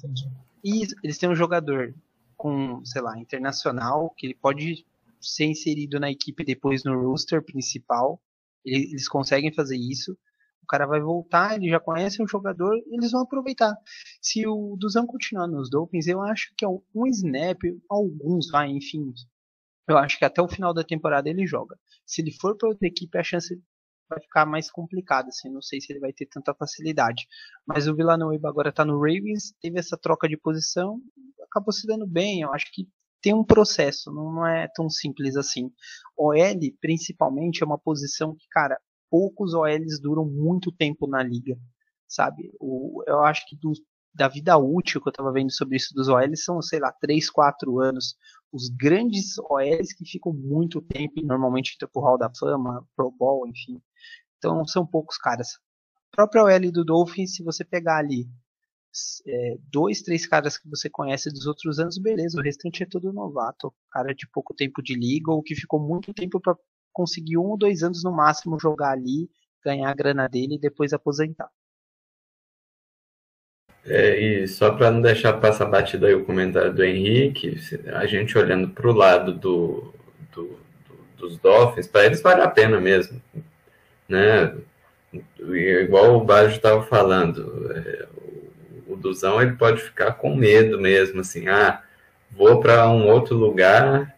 isso, 0.62 0.94
eles 1.02 1.18
têm 1.18 1.28
um 1.28 1.34
jogador 1.34 1.94
com, 2.36 2.84
sei 2.84 3.02
lá, 3.02 3.18
internacional, 3.18 4.10
que 4.16 4.26
ele 4.26 4.34
pode 4.34 4.86
ser 5.20 5.46
inserido 5.46 5.98
na 5.98 6.10
equipe 6.10 6.44
depois 6.44 6.84
no 6.84 7.00
roster 7.00 7.42
principal. 7.42 8.20
Eles 8.64 9.08
conseguem 9.08 9.52
fazer 9.52 9.76
isso. 9.76 10.16
O 10.62 10.66
cara 10.66 10.86
vai 10.86 11.00
voltar, 11.00 11.56
ele 11.56 11.68
já 11.68 11.78
conhece 11.78 12.22
o 12.22 12.26
jogador, 12.26 12.74
eles 12.90 13.10
vão 13.10 13.20
aproveitar. 13.20 13.76
Se 14.22 14.46
o 14.46 14.76
Duzão 14.78 15.06
continuar 15.06 15.46
nos 15.46 15.68
Dolphins, 15.68 16.06
eu 16.06 16.22
acho 16.22 16.54
que 16.56 16.64
é 16.64 16.68
um 16.68 17.06
snap, 17.06 17.60
alguns 17.88 18.50
vai, 18.50 18.70
enfim. 18.70 19.12
Eu 19.86 19.98
acho 19.98 20.18
que 20.18 20.24
até 20.24 20.40
o 20.40 20.48
final 20.48 20.72
da 20.72 20.82
temporada 20.82 21.28
ele 21.28 21.46
joga. 21.46 21.78
Se 22.06 22.22
ele 22.22 22.32
for 22.32 22.56
para 22.56 22.70
outra 22.70 22.88
equipe, 22.88 23.18
a 23.18 23.22
chance 23.22 23.60
vai 24.08 24.20
ficar 24.20 24.46
mais 24.46 24.70
complicado, 24.70 25.28
assim, 25.28 25.50
não 25.50 25.62
sei 25.62 25.80
se 25.80 25.92
ele 25.92 26.00
vai 26.00 26.12
ter 26.12 26.26
tanta 26.26 26.54
facilidade. 26.54 27.26
Mas 27.66 27.88
o 27.88 27.94
Villanueva 27.94 28.48
agora 28.48 28.70
está 28.70 28.84
no 28.84 28.98
Ravens, 28.98 29.54
teve 29.60 29.78
essa 29.78 29.96
troca 29.96 30.28
de 30.28 30.36
posição, 30.36 31.00
acabou 31.42 31.72
se 31.72 31.86
dando 31.86 32.06
bem, 32.06 32.42
eu 32.42 32.52
acho 32.52 32.66
que 32.72 32.88
tem 33.22 33.32
um 33.32 33.44
processo, 33.44 34.12
não, 34.12 34.46
é 34.46 34.68
tão 34.74 34.90
simples 34.90 35.34
assim. 35.36 35.70
OL, 36.16 36.34
principalmente, 36.80 37.62
é 37.62 37.66
uma 37.66 37.78
posição 37.78 38.34
que, 38.36 38.46
cara, 38.50 38.78
poucos 39.10 39.54
OLs 39.54 39.98
duram 39.98 40.26
muito 40.26 40.70
tempo 40.70 41.06
na 41.06 41.22
liga, 41.22 41.56
sabe? 42.06 42.50
O, 42.60 43.02
eu 43.06 43.24
acho 43.24 43.46
que 43.48 43.56
do, 43.56 43.72
da 44.14 44.28
vida 44.28 44.56
útil 44.58 45.00
que 45.00 45.08
eu 45.08 45.10
estava 45.10 45.32
vendo 45.32 45.50
sobre 45.50 45.76
isso 45.76 45.94
dos 45.94 46.08
OLs 46.08 46.44
são, 46.44 46.60
sei 46.60 46.78
lá, 46.78 46.92
3, 47.00 47.30
4 47.30 47.80
anos. 47.80 48.14
Os 48.54 48.68
grandes 48.68 49.36
OLs 49.50 49.92
que 49.92 50.04
ficam 50.04 50.32
muito 50.32 50.80
tempo 50.80 51.14
e 51.16 51.24
normalmente 51.24 51.74
entram 51.74 51.90
Hall 52.00 52.16
da 52.16 52.30
Fama, 52.38 52.86
Pro 52.94 53.10
Bowl, 53.10 53.48
enfim. 53.48 53.82
Então 54.38 54.64
são 54.64 54.86
poucos 54.86 55.18
caras. 55.18 55.58
A 56.12 56.16
própria 56.16 56.44
OL 56.44 56.70
do 56.70 56.84
Dolphins, 56.84 57.34
se 57.34 57.42
você 57.42 57.64
pegar 57.64 57.98
ali 57.98 58.28
é, 59.26 59.58
dois, 59.72 60.02
três 60.02 60.24
caras 60.24 60.56
que 60.56 60.68
você 60.68 60.88
conhece 60.88 61.30
dos 61.30 61.46
outros 61.46 61.80
anos, 61.80 61.98
beleza. 61.98 62.38
O 62.38 62.42
restante 62.42 62.84
é 62.84 62.86
tudo 62.86 63.12
novato. 63.12 63.74
Cara 63.90 64.14
de 64.14 64.28
pouco 64.28 64.54
tempo 64.54 64.80
de 64.80 64.94
liga 64.94 65.32
ou 65.32 65.42
que 65.42 65.56
ficou 65.56 65.80
muito 65.80 66.14
tempo 66.14 66.40
para 66.40 66.56
conseguir 66.92 67.36
um 67.36 67.46
ou 67.46 67.58
dois 67.58 67.82
anos 67.82 68.04
no 68.04 68.12
máximo 68.12 68.56
jogar 68.60 68.92
ali, 68.92 69.28
ganhar 69.64 69.90
a 69.90 69.94
grana 69.94 70.28
dele 70.28 70.54
e 70.54 70.60
depois 70.60 70.92
aposentar. 70.92 71.50
É, 73.86 74.18
e 74.18 74.48
só 74.48 74.70
para 74.70 74.90
não 74.90 75.02
deixar 75.02 75.34
passar 75.34 75.66
batido 75.66 76.06
aí 76.06 76.14
o 76.14 76.24
comentário 76.24 76.72
do 76.72 76.82
Henrique, 76.82 77.58
a 77.92 78.06
gente 78.06 78.36
olhando 78.38 78.68
para 78.68 78.88
o 78.88 78.92
lado 78.94 79.32
do, 79.32 79.92
do, 80.32 80.58
do, 80.88 80.98
dos 81.18 81.38
Dolphins, 81.38 81.86
para 81.86 82.06
eles 82.06 82.22
vale 82.22 82.40
a 82.40 82.48
pena 82.48 82.80
mesmo. 82.80 83.20
Né? 84.08 84.54
Igual 85.38 86.16
o 86.16 86.24
Bajo 86.24 86.56
estava 86.56 86.82
falando, 86.82 87.72
é, 87.74 88.06
o, 88.86 88.96
Duzão 88.96 89.40
ele 89.40 89.52
pode 89.52 89.82
ficar 89.82 90.12
com 90.12 90.34
medo 90.34 90.80
mesmo, 90.80 91.20
assim, 91.20 91.46
ah, 91.48 91.82
vou 92.30 92.60
para 92.60 92.88
um 92.88 93.06
outro 93.08 93.36
lugar, 93.36 94.16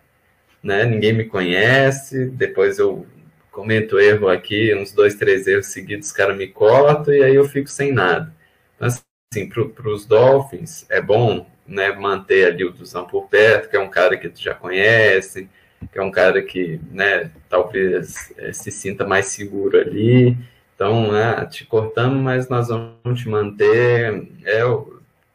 né? 0.63 0.85
ninguém 0.85 1.13
me 1.13 1.25
conhece, 1.25 2.27
depois 2.27 2.79
eu 2.79 3.05
comento 3.51 3.99
erro 3.99 4.29
aqui, 4.29 4.75
uns 4.75 4.93
dois, 4.93 5.17
três 5.17 5.47
erros 5.47 5.67
seguidos, 5.67 6.09
os 6.09 6.13
caras 6.13 6.37
me 6.37 6.47
cortam 6.47 7.13
e 7.13 7.23
aí 7.23 7.35
eu 7.35 7.45
fico 7.45 7.69
sem 7.69 7.93
nada. 7.93 8.33
Então, 8.77 8.89
assim, 9.33 9.49
para 9.49 9.89
os 9.89 10.07
Dolphins, 10.07 10.87
é 10.89 11.01
bom 11.01 11.47
né, 11.67 11.93
manter 11.93 12.47
ali 12.47 12.65
o 12.65 12.73
Duzão 12.73 13.07
por 13.07 13.29
perto, 13.29 13.69
que 13.69 13.77
é 13.77 13.81
um 13.81 13.91
cara 13.91 14.17
que 14.17 14.29
tu 14.29 14.41
já 14.41 14.55
conhece, 14.55 15.49
que 15.93 15.99
é 15.99 16.03
um 16.03 16.11
cara 16.11 16.43
que 16.43 16.81
né, 16.91 17.31
talvez 17.49 18.33
é, 18.39 18.53
se 18.53 18.71
sinta 18.71 19.07
mais 19.07 19.27
seguro 19.27 19.79
ali. 19.79 20.37
Então, 20.75 21.13
né, 21.13 21.45
te 21.47 21.65
cortamos, 21.65 22.19
mas 22.23 22.49
nós 22.49 22.69
vamos 22.69 23.21
te 23.21 23.29
manter. 23.29 24.29
É, 24.45 24.61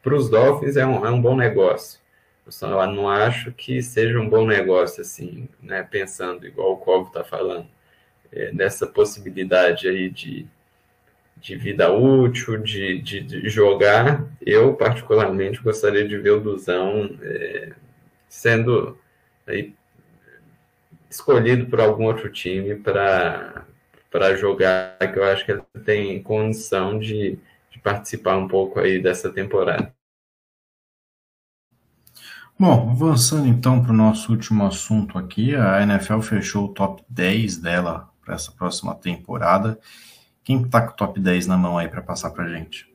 para 0.02 0.14
os 0.14 0.28
Dolphins 0.28 0.76
é 0.76 0.86
um, 0.86 1.06
é 1.06 1.10
um 1.10 1.20
bom 1.20 1.36
negócio. 1.36 2.00
Eu 2.44 2.52
só 2.52 2.86
não 2.86 3.08
acho 3.08 3.52
que 3.52 3.82
seja 3.82 4.18
um 4.18 4.28
bom 4.28 4.46
negócio, 4.46 5.00
assim, 5.00 5.48
né, 5.62 5.86
pensando 5.88 6.46
igual 6.46 6.72
o 6.72 6.76
Covo 6.76 7.08
está 7.08 7.22
falando, 7.22 7.66
é, 8.32 8.52
possibilidade 8.92 9.88
aí 9.88 10.10
de 10.10 10.46
de 11.42 11.56
vida 11.56 11.92
útil, 11.92 12.56
de, 12.58 13.02
de, 13.02 13.20
de, 13.20 13.48
jogar, 13.48 14.24
eu 14.40 14.74
particularmente 14.74 15.60
gostaria 15.60 16.06
de 16.06 16.16
ver 16.16 16.30
o 16.30 16.40
Duzão 16.40 17.18
é, 17.20 17.72
sendo 18.28 18.96
aí, 19.44 19.74
escolhido 21.10 21.66
por 21.66 21.80
algum 21.80 22.04
outro 22.04 22.30
time 22.30 22.76
para 22.76 23.66
jogar, 24.36 24.96
que 24.98 25.18
eu 25.18 25.24
acho 25.24 25.44
que 25.44 25.50
ele 25.50 25.62
tem 25.84 26.22
condição 26.22 26.96
de, 26.96 27.36
de 27.70 27.78
participar 27.80 28.36
um 28.36 28.46
pouco 28.46 28.78
aí 28.78 29.02
dessa 29.02 29.28
temporada. 29.28 29.92
Bom, 32.56 32.90
avançando 32.92 33.48
então 33.48 33.82
para 33.82 33.90
o 33.90 33.96
nosso 33.96 34.30
último 34.30 34.64
assunto 34.64 35.18
aqui, 35.18 35.56
a 35.56 35.82
NFL 35.82 36.20
fechou 36.20 36.66
o 36.66 36.72
top 36.72 37.02
10 37.08 37.56
dela 37.56 38.08
para 38.24 38.36
essa 38.36 38.52
próxima 38.52 38.94
temporada. 38.94 39.76
Quem 40.44 40.62
tá 40.64 40.82
com 40.82 40.92
o 40.92 40.96
top 40.96 41.20
10 41.20 41.46
na 41.46 41.56
mão 41.56 41.78
aí 41.78 41.88
para 41.88 42.02
passar 42.02 42.30
pra 42.30 42.48
gente? 42.48 42.90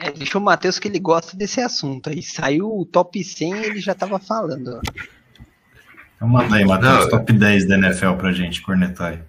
É, 0.00 0.10
deixa 0.10 0.38
o 0.38 0.40
Matheus 0.40 0.78
que 0.78 0.88
ele 0.88 0.98
gosta 0.98 1.36
desse 1.36 1.60
assunto. 1.60 2.10
Aí 2.10 2.22
saiu 2.22 2.76
o 2.76 2.84
top 2.84 3.22
100 3.22 3.54
e 3.54 3.64
ele 3.64 3.80
já 3.80 3.94
tava 3.94 4.18
falando. 4.18 4.80
Então 6.16 6.28
manda 6.28 6.56
aí, 6.56 6.64
Matheus, 6.64 7.08
top 7.08 7.32
10 7.32 7.68
da 7.68 7.76
NFL 7.76 8.12
pra 8.14 8.32
gente, 8.32 8.62
cornetar 8.62 9.22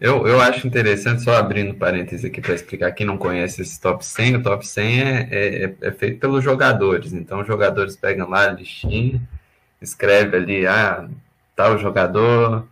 Eu, 0.00 0.26
eu 0.26 0.40
acho 0.40 0.66
interessante, 0.66 1.22
só 1.22 1.36
abrindo 1.36 1.74
parênteses 1.74 2.24
aqui 2.24 2.40
para 2.40 2.54
explicar 2.54 2.92
quem 2.92 3.06
não 3.06 3.16
conhece 3.16 3.62
esse 3.62 3.80
top 3.80 4.04
100, 4.04 4.36
o 4.36 4.42
top 4.42 4.66
100 4.66 5.00
é, 5.00 5.28
é, 5.30 5.74
é 5.80 5.92
feito 5.92 6.18
pelos 6.18 6.42
jogadores, 6.42 7.12
então 7.12 7.40
os 7.40 7.46
jogadores 7.46 7.96
pegam 7.96 8.28
lá 8.28 8.48
a 8.48 8.52
listinha, 8.52 9.20
escreve 9.80 10.36
ali, 10.36 10.66
ah, 10.66 11.08
tal 11.54 11.78
jogador 11.78 12.66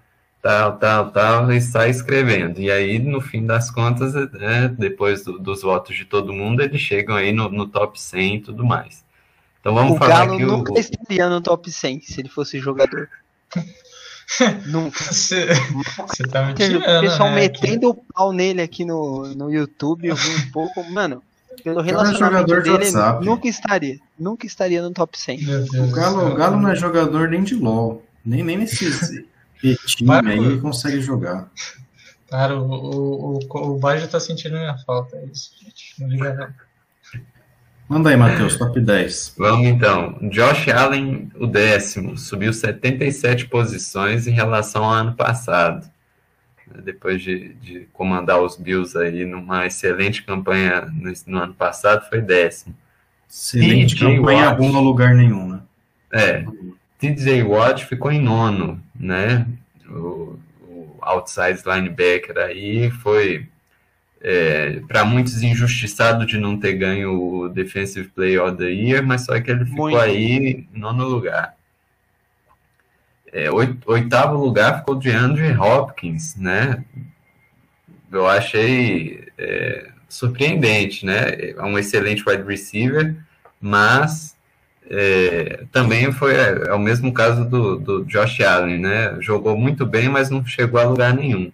tal, 0.46 0.78
tal, 0.78 1.10
tal, 1.10 1.52
e 1.52 1.60
sai 1.60 1.90
escrevendo. 1.90 2.60
E 2.60 2.70
aí, 2.70 3.00
no 3.00 3.20
fim 3.20 3.44
das 3.44 3.68
contas, 3.68 4.14
é, 4.14 4.68
depois 4.68 5.24
do, 5.24 5.40
dos 5.40 5.62
votos 5.62 5.96
de 5.96 6.04
todo 6.04 6.32
mundo, 6.32 6.62
eles 6.62 6.80
chegam 6.80 7.16
aí 7.16 7.32
no, 7.32 7.48
no 7.48 7.66
top 7.66 8.00
100 8.00 8.36
e 8.36 8.40
tudo 8.40 8.64
mais. 8.64 9.04
Então 9.60 9.74
vamos 9.74 9.96
o 9.96 9.96
falar 9.96 10.26
Galo 10.26 10.38
que 10.38 10.44
nunca 10.44 10.72
o... 10.72 10.78
estaria 10.78 11.28
no 11.28 11.40
top 11.40 11.68
100 11.68 12.00
se 12.02 12.20
ele 12.20 12.28
fosse 12.28 12.60
jogador. 12.60 13.08
nunca. 14.66 15.02
Você, 15.02 15.48
você 16.06 16.22
tá 16.22 16.46
mentindo, 16.46 16.78
O 16.78 17.00
pessoal 17.00 17.30
né? 17.30 17.34
metendo 17.34 17.90
o 17.90 17.94
pau 17.94 18.32
nele 18.32 18.62
aqui 18.62 18.84
no, 18.84 19.26
no 19.34 19.50
YouTube, 19.50 20.06
eu 20.06 20.14
vi 20.14 20.30
um 20.30 20.50
pouco, 20.52 20.84
mano. 20.92 21.24
Pelo 21.64 21.80
é 21.80 21.84
relacionamento 21.84 22.50
jogador 22.50 22.62
de 22.62 22.70
dele, 22.70 22.84
WhatsApp. 22.84 23.24
nunca 23.24 23.48
estaria. 23.48 23.98
Nunca 24.16 24.46
estaria 24.46 24.80
no 24.80 24.92
top 24.92 25.18
100. 25.18 25.42
Meu 25.42 25.64
Deus 25.64 25.90
O 25.90 25.92
Galo, 25.92 26.28
o 26.28 26.34
Galo 26.36 26.60
não 26.60 26.70
é 26.70 26.76
jogador 26.76 27.30
nem 27.30 27.42
de 27.42 27.56
LOL, 27.56 28.04
nem, 28.24 28.44
nem 28.44 28.58
nesses 28.58 29.24
time 29.60 30.08
Mas- 30.08 30.26
aí 30.26 30.60
consegue 30.60 31.00
jogar. 31.00 31.48
Cara, 32.28 32.56
o, 32.58 32.68
o, 32.68 33.38
o, 33.38 33.58
o 33.74 33.78
Bajo 33.78 34.08
tá 34.08 34.18
sentindo 34.18 34.58
minha 34.58 34.76
falta, 34.78 35.16
é 35.16 35.24
isso, 35.26 35.52
gente. 35.62 35.94
Não 36.00 36.08
liga 36.08 36.34
não. 36.34 36.66
Manda 37.88 38.10
aí, 38.10 38.16
Matheus, 38.16 38.56
top 38.56 38.80
10. 38.80 39.34
Vamos 39.38 39.68
então. 39.68 40.18
Josh 40.30 40.66
Allen, 40.68 41.30
o 41.36 41.46
décimo, 41.46 42.18
subiu 42.18 42.52
77 42.52 43.46
posições 43.46 44.26
em 44.26 44.32
relação 44.32 44.84
ao 44.84 44.90
ano 44.92 45.14
passado. 45.14 45.88
Depois 46.82 47.22
de, 47.22 47.54
de 47.54 47.88
comandar 47.92 48.42
os 48.42 48.56
Bills 48.56 48.98
aí 48.98 49.24
numa 49.24 49.66
excelente 49.66 50.24
campanha 50.24 50.80
no, 50.92 51.12
no 51.28 51.38
ano 51.38 51.54
passado, 51.54 52.08
foi 52.08 52.20
décimo. 52.20 52.74
Excelente 53.30 53.94
TJ 53.94 54.16
campanha 54.16 54.48
Watt. 54.48 54.58
rumo 54.58 54.78
a 54.78 54.80
lugar 54.80 55.14
nenhum, 55.14 55.48
né? 55.48 55.60
É, 56.12 56.44
TJ 56.98 57.44
Watt 57.44 57.84
ficou 57.84 58.10
em 58.10 58.20
nono, 58.20 58.82
né? 58.98 59.46
O, 59.88 60.38
o 60.62 60.98
outside 61.00 61.62
linebacker 61.66 62.36
aí 62.38 62.90
foi 62.90 63.48
para 64.88 65.04
muitos 65.04 65.42
injustiçado 65.42 66.26
de 66.26 66.38
não 66.38 66.58
ter 66.58 66.74
ganho 66.74 67.12
o 67.12 67.48
Defensive 67.48 68.08
Player 68.08 68.42
of 68.42 68.56
the 68.56 68.70
Year, 68.70 69.06
mas 69.06 69.24
só 69.24 69.40
que 69.40 69.50
ele 69.50 69.64
ficou 69.64 69.90
Muito. 69.90 69.98
aí 69.98 70.66
nono 70.72 71.06
lugar. 71.06 71.54
É, 73.32 73.50
oit- 73.50 73.78
oitavo 73.86 74.36
lugar 74.36 74.78
ficou 74.80 74.96
de 74.96 75.10
Andrew 75.10 75.60
Hopkins, 75.60 76.36
né? 76.36 76.84
Eu 78.10 78.26
achei 78.26 79.26
é, 79.36 79.90
surpreendente, 80.08 81.04
né? 81.04 81.50
É 81.56 81.62
um 81.62 81.78
excelente 81.78 82.28
wide 82.28 82.42
receiver, 82.44 83.16
mas 83.60 84.35
é, 84.90 85.64
também 85.72 86.12
foi 86.12 86.34
é, 86.34 86.68
é 86.68 86.72
o 86.74 86.78
mesmo 86.78 87.12
caso 87.12 87.44
do, 87.44 87.76
do 87.78 88.04
Josh 88.04 88.40
Allen, 88.40 88.78
né? 88.78 89.16
Jogou 89.20 89.56
muito 89.56 89.84
bem, 89.86 90.08
mas 90.08 90.30
não 90.30 90.44
chegou 90.44 90.80
a 90.80 90.84
lugar 90.84 91.14
nenhum. 91.14 91.50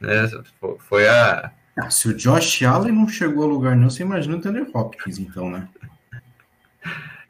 Né? 0.00 0.28
Fo- 0.60 0.78
Foi 0.88 1.08
a. 1.08 1.50
Ah, 1.78 1.90
se 1.90 2.08
o 2.08 2.14
Josh 2.16 2.62
Allen 2.62 2.92
não 2.92 3.08
chegou 3.08 3.44
a 3.44 3.46
lugar 3.46 3.76
nenhum, 3.76 3.90
você 3.90 4.02
imagina 4.02 4.36
o 4.36 4.40
Taylor 4.40 4.66
Hopkins, 4.74 5.18
então, 5.18 5.50
né? 5.50 5.68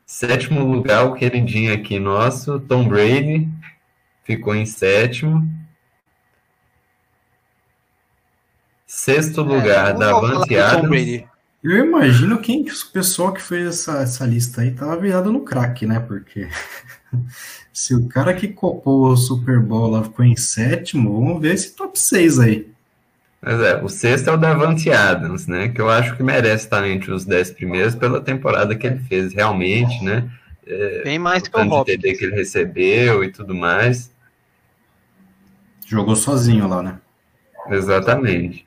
Sétimo 0.07 0.64
lugar, 0.64 1.05
o 1.05 1.14
queridinho 1.14 1.72
aqui 1.72 2.01
nosso, 2.01 2.59
Tom 2.61 2.88
Brady, 2.88 3.48
ficou 4.24 4.55
em 4.55 4.66
sétimo. 4.66 5.48
Sexto 8.86 9.42
lugar, 9.42 9.90
É, 9.90 9.92
vou 9.92 10.03
falar 10.03 10.12
Davante 10.12 10.38
do 10.48 10.82
Tom. 10.82 10.88
Brady. 10.88 11.30
Eu 11.62 11.84
imagino 11.84 12.40
quem 12.40 12.64
que 12.64 12.72
o 12.72 12.86
pessoal 12.92 13.32
que 13.32 13.42
fez 13.42 13.66
essa, 13.66 13.98
essa 13.98 14.24
lista 14.24 14.62
aí 14.62 14.70
tava 14.70 14.96
virado 14.96 15.30
no 15.30 15.40
crack, 15.40 15.84
né? 15.84 16.00
Porque 16.00 16.48
se 17.72 17.94
o 17.94 18.08
cara 18.08 18.32
que 18.32 18.48
copou 18.48 19.06
o 19.06 19.16
Super 19.16 19.61
Bowl 19.61 19.90
lá 19.90 20.02
ficou 20.02 20.24
em 20.24 20.36
sétimo, 20.36 21.20
vamos 21.20 21.42
ver 21.42 21.54
esse 21.54 21.76
top 21.76 21.98
6 21.98 22.38
aí. 22.38 22.68
Mas 23.42 23.61
é, 23.61 23.82
o 23.82 23.88
sexto 23.88 24.28
é 24.28 24.32
o 24.32 24.36
Davante 24.36 24.90
Adams, 24.90 25.46
né? 25.46 25.68
Que 25.68 25.80
eu 25.80 25.88
acho 25.88 26.16
que 26.16 26.22
merece 26.22 26.64
estar 26.64 26.86
entre 26.86 27.11
os 27.11 27.24
dez 27.24 27.50
primeiros 27.50 27.94
pela 27.94 28.20
temporada 28.20 28.74
que 28.74 28.86
ele 28.86 29.00
fez, 29.00 29.32
realmente, 29.34 30.02
né? 30.02 30.30
Bem 31.02 31.18
mais 31.18 31.42
que 31.42 31.48
o 31.48 31.52
tanto 31.52 31.68
de 31.68 31.74
Hopkins. 31.74 31.96
TD 31.96 32.14
que 32.14 32.24
ele 32.24 32.36
recebeu 32.36 33.24
e 33.24 33.32
tudo 33.32 33.54
mais. 33.54 34.11
Jogou 35.86 36.14
sozinho 36.14 36.68
lá, 36.68 36.82
né? 36.82 36.98
Exatamente. 37.68 38.66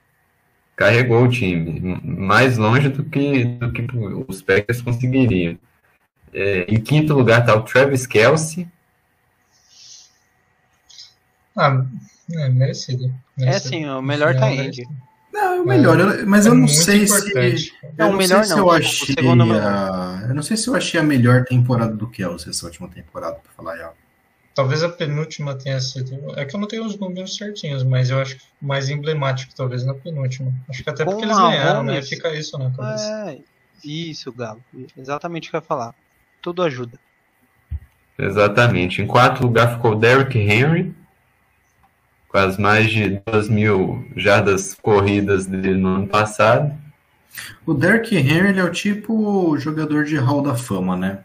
Carregou 0.76 1.24
o 1.24 1.30
time 1.30 2.00
mais 2.04 2.58
longe 2.58 2.90
do 2.90 3.04
que, 3.04 3.46
do 3.46 3.72
que 3.72 3.86
os 4.28 4.42
Packers 4.42 4.82
conseguiriam. 4.82 5.58
É, 6.34 6.62
em 6.68 6.80
quinto 6.82 7.14
lugar 7.14 7.42
está 7.42 7.56
o 7.56 7.62
Travis 7.62 8.08
Kelsey. 8.08 8.68
Ah, 11.56 11.86
é 12.32 12.50
merecido. 12.50 13.14
É 13.38 13.46
merecido. 13.46 13.68
assim, 13.76 13.86
o 13.86 14.02
melhor 14.02 14.36
É, 14.36 14.40
tá 14.40 14.52
end. 14.52 14.88
Não, 15.32 15.54
é 15.56 15.62
o 15.62 15.66
melhor, 15.66 16.00
eu- 16.00 16.28
mas 16.28 16.46
É 16.46 16.50
eu 16.50 16.54
não 16.54 16.62
muito 16.62 16.74
sei 16.74 17.08
se. 17.08 17.14
importante. 17.20 17.74
Eu 17.84 17.90
Não, 17.98 18.12
não, 18.12 18.18
melhor 18.18 18.44
sei 18.44 18.44
se 18.44 18.50
não, 18.50 18.58
eu 18.74 18.80
tipo, 18.82 18.88
achei. 19.04 19.16
a- 19.60 20.26
Eu 20.30 20.36
não 20.36 20.44
sei 20.44 20.58
se 20.58 20.68
eu 20.68 20.76
achei 20.76 21.00
a 21.00 21.04
melhor 21.04 21.44
temporada 21.46 21.96
do 21.96 22.08
Kelsey 22.08 22.50
essa 22.50 22.66
última 22.66 22.88
temporada, 22.88 23.36
pra 23.36 23.52
falar 23.56 23.76
real. 23.76 23.96
Talvez 24.56 24.84
a 24.84 24.90
penúltima 24.90 25.56
tenha 25.56 25.80
sido. 25.82 26.38
É 26.38 26.46
que 26.46 26.56
eu 26.56 26.60
não 26.60 26.68
tenho 26.68 26.86
os 26.86 26.98
números 26.98 27.36
certinhos, 27.36 27.84
mas 27.84 28.12
eu 28.12 28.20
acho 28.20 28.38
que 28.38 28.44
mais 28.62 28.90
emblemático, 28.90 29.54
talvez 29.56 29.84
na 29.84 29.96
penúltima. 29.96 30.54
Acho 30.70 30.84
que 30.84 30.90
até 30.90 31.04
Com 31.04 31.12
porque 31.12 31.26
eles 31.26 31.38
ganharam, 31.38 31.84
né? 31.84 32.02
Fica 32.02 32.34
isso 32.36 32.58
na 32.58 32.70
cabeça. 32.70 33.32
É, 33.32 33.40
Isso, 33.84 34.32
Galo. 34.32 34.64
Exatamente 34.96 35.48
o 35.48 35.52
que 35.52 35.56
eu 35.56 35.60
ia 35.60 35.66
falar. 35.66 35.96
Tudo 36.42 36.62
ajuda. 36.62 37.00
Exatamente. 38.18 39.02
Em 39.02 39.08
quarto 39.08 39.42
lugar 39.42 39.76
ficou 39.76 39.96
Derrick 39.96 40.38
Henry, 40.38 40.94
com 42.30 42.38
as 42.38 42.58
mais 42.58 42.92
de 42.92 43.22
2 43.26 43.50
mil 43.50 44.08
jardas 44.16 44.76
corridas 44.76 45.48
dele 45.48 45.76
no 45.76 45.90
ano 45.90 46.08
passado. 46.08 46.72
O 47.66 47.74
Derrick 47.74 48.16
Henry 48.16 48.60
é 48.60 48.64
o 48.64 48.72
tipo 48.72 49.58
jogador 49.58 50.04
de 50.06 50.16
hall 50.18 50.44
da 50.44 50.56
fama, 50.56 50.96
né? 50.96 51.24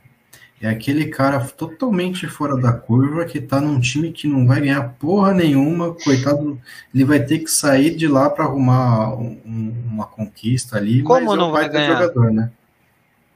É 0.60 0.68
aquele 0.68 1.06
cara 1.06 1.38
totalmente 1.40 2.26
fora 2.26 2.56
da 2.56 2.72
curva 2.72 3.24
que 3.24 3.40
tá 3.40 3.60
num 3.60 3.78
time 3.78 4.10
que 4.10 4.26
não 4.26 4.44
vai 4.44 4.60
ganhar 4.60 4.96
porra 4.98 5.32
nenhuma, 5.32 5.94
coitado, 5.94 6.60
ele 6.92 7.04
vai 7.04 7.20
ter 7.20 7.38
que 7.38 7.48
sair 7.48 7.94
de 7.94 8.08
lá 8.08 8.28
para 8.28 8.44
arrumar 8.44 9.14
um, 9.14 9.72
uma 9.86 10.04
conquista 10.06 10.76
ali. 10.76 11.02
Como 11.02 11.36
não 11.36 11.52
vai 11.52 11.68
ganhar? 11.68 12.00
Jogador, 12.00 12.32
né? 12.32 12.50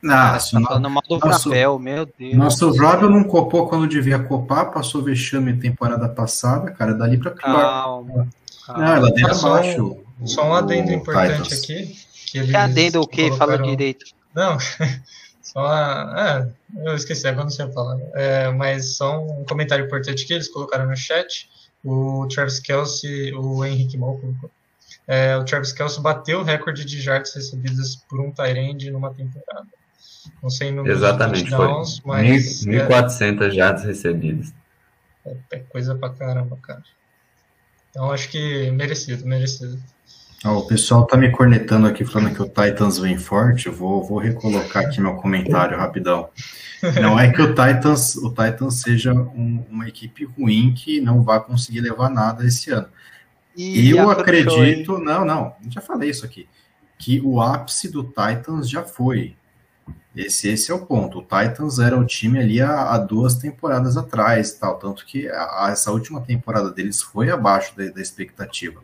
Ah, 0.04 0.36
tá 0.36 0.58
não, 0.58 0.66
falando 0.66 0.90
mal 0.90 1.02
do 1.08 1.18
nosso, 1.18 1.48
papel, 1.48 1.78
meu 1.78 2.06
Deus. 2.18 2.34
Nosso 2.34 2.70
Rob 2.76 3.02
não 3.04 3.22
copou 3.22 3.68
quando 3.68 3.86
devia 3.86 4.18
copar, 4.18 4.72
passou 4.72 5.00
vexame 5.00 5.56
temporada 5.56 6.08
passada, 6.08 6.72
cara, 6.72 6.92
dali 6.92 7.18
pra 7.18 7.30
calma, 7.30 7.62
calma. 7.62 8.28
Ah, 8.68 8.98
ladeira 8.98 9.32
abaixo. 9.32 9.96
Só 10.24 10.48
um 10.48 10.54
adendo 10.54 10.90
importante 10.92 11.42
Titans. 11.42 11.62
aqui. 11.62 11.96
Que, 12.30 12.38
eles 12.38 12.50
que 12.50 12.56
adendo 12.56 13.00
o 13.00 13.06
quê? 13.06 13.28
Colocaram... 13.28 13.56
Fala 13.58 13.70
direito. 13.70 14.06
Não, 14.34 14.58
só 15.43 15.61
uma... 15.61 16.53
É, 16.76 16.88
eu 16.88 16.95
esqueci, 16.95 17.26
agora 17.26 17.45
não 17.45 17.51
sei 17.51 17.70
falar. 17.72 17.99
É, 18.14 18.51
mas 18.51 18.97
só 18.97 19.20
um 19.20 19.45
comentário 19.45 19.84
importante 19.84 20.24
que 20.24 20.32
eles 20.32 20.49
colocaram 20.49 20.86
no 20.86 20.97
chat. 20.97 21.51
O 21.84 22.26
Travis 22.28 22.61
Kelsey, 22.61 23.34
o 23.34 23.64
Henrique 23.64 23.99
Mal 23.99 24.16
colocou. 24.18 24.51
É, 25.07 25.36
o 25.36 25.45
Travis 25.45 25.72
Kelsey 25.72 26.01
bateu 26.01 26.40
o 26.40 26.45
recorde 26.45 26.84
de 26.84 27.01
jardas 27.01 27.34
recebidas 27.34 27.97
por 28.09 28.20
um 28.20 28.30
Tyrande 28.30 28.90
numa 28.90 29.12
temporada. 29.12 29.66
Não 30.40 30.49
sei 30.49 30.70
no 30.70 30.86
Exatamente, 30.86 31.51
touchdowns, 31.51 31.99
foi. 31.99 32.22
mas. 32.22 32.64
1.400 32.64 33.43
é, 33.43 33.51
jardas 33.51 33.84
recebidas. 33.84 34.55
É, 35.26 35.36
é, 35.51 35.59
coisa 35.59 35.95
pra 35.97 36.11
caramba, 36.11 36.57
cara. 36.62 36.82
Então 37.90 38.11
acho 38.11 38.28
que 38.28 38.70
merecido, 38.70 39.26
merecido. 39.26 39.82
O 40.45 40.62
pessoal 40.66 41.07
tá 41.07 41.16
me 41.16 41.30
cornetando 41.30 41.86
aqui 41.86 42.05
falando 42.05 42.34
que 42.34 42.43
o 42.43 42.49
Titans 42.49 42.99
vem 42.99 43.16
forte. 43.16 43.66
Eu 43.66 43.72
vou, 43.72 44.03
vou 44.03 44.18
recolocar 44.18 44.84
aqui 44.84 45.01
meu 45.01 45.14
comentário 45.14 45.78
rapidão. 45.78 46.28
Não 47.01 47.18
é 47.18 47.30
que 47.32 47.40
o 47.40 47.49
Titans, 47.55 48.16
o 48.16 48.28
Titans 48.30 48.80
seja 48.80 49.12
um, 49.12 49.64
uma 49.70 49.86
equipe 49.86 50.24
ruim 50.24 50.74
que 50.74 51.01
não 51.01 51.22
vai 51.22 51.40
conseguir 51.40 51.80
levar 51.80 52.11
nada 52.11 52.45
esse 52.45 52.70
ano. 52.70 52.88
E 53.57 53.90
eu 53.90 54.11
acredito, 54.11 54.99
não, 54.99 55.24
não, 55.24 55.55
já 55.68 55.80
falei 55.80 56.11
isso 56.11 56.24
aqui, 56.24 56.49
que 56.99 57.20
o 57.20 57.40
ápice 57.40 57.88
do 57.88 58.03
Titans 58.03 58.68
já 58.68 58.82
foi. 58.82 59.36
Esse, 60.14 60.48
esse 60.48 60.70
é 60.70 60.74
o 60.74 60.84
ponto. 60.84 61.18
O 61.18 61.22
Titans 61.22 61.78
era 61.78 61.98
o 61.98 62.04
time 62.04 62.38
ali 62.38 62.60
há, 62.60 62.92
há 62.92 62.98
duas 62.98 63.34
temporadas 63.34 63.96
atrás, 63.96 64.52
tal, 64.52 64.78
tanto 64.78 65.06
que 65.06 65.26
a, 65.28 65.68
essa 65.70 65.90
última 65.90 66.20
temporada 66.20 66.70
deles 66.70 67.00
foi 67.00 67.30
abaixo 67.30 67.74
da, 67.76 67.88
da, 67.88 68.00
expectativa. 68.00 68.82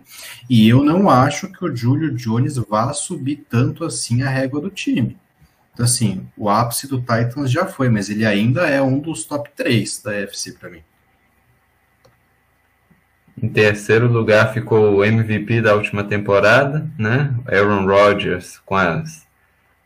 E 0.48 0.66
eu 0.66 0.82
não 0.82 1.10
acho 1.10 1.52
que 1.52 1.62
o 1.62 1.76
Julio 1.76 2.14
Jones 2.14 2.56
vá 2.56 2.92
subir 2.94 3.44
tanto 3.48 3.84
assim 3.84 4.22
a 4.22 4.30
régua 4.30 4.60
do 4.60 4.70
time. 4.70 5.18
Então, 5.74 5.84
assim, 5.84 6.26
o 6.36 6.48
ápice 6.48 6.88
do 6.88 6.98
Titans 6.98 7.52
já 7.52 7.66
foi, 7.66 7.90
mas 7.90 8.08
ele 8.08 8.24
ainda 8.24 8.66
é 8.66 8.80
um 8.80 8.98
dos 8.98 9.24
top 9.24 9.50
3 9.54 10.02
da 10.02 10.14
FC 10.14 10.52
para 10.52 10.70
mim. 10.70 10.82
Em 13.40 13.48
terceiro 13.48 14.08
lugar 14.08 14.52
ficou 14.52 14.96
o 14.96 15.04
MVP 15.04 15.60
da 15.60 15.74
última 15.76 16.02
temporada, 16.02 16.90
né? 16.98 17.32
Aaron 17.46 17.86
Rodgers 17.86 18.58
com 18.66 18.74
as 18.74 19.27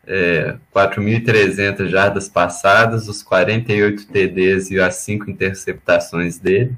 é, 0.05 0.55
4.300 0.73 1.87
jardas 1.87 2.27
passadas, 2.27 3.07
os 3.07 3.23
48 3.23 4.07
TDs 4.07 4.71
e 4.71 4.79
as 4.79 4.95
5 4.95 5.29
interceptações 5.29 6.37
dele. 6.37 6.75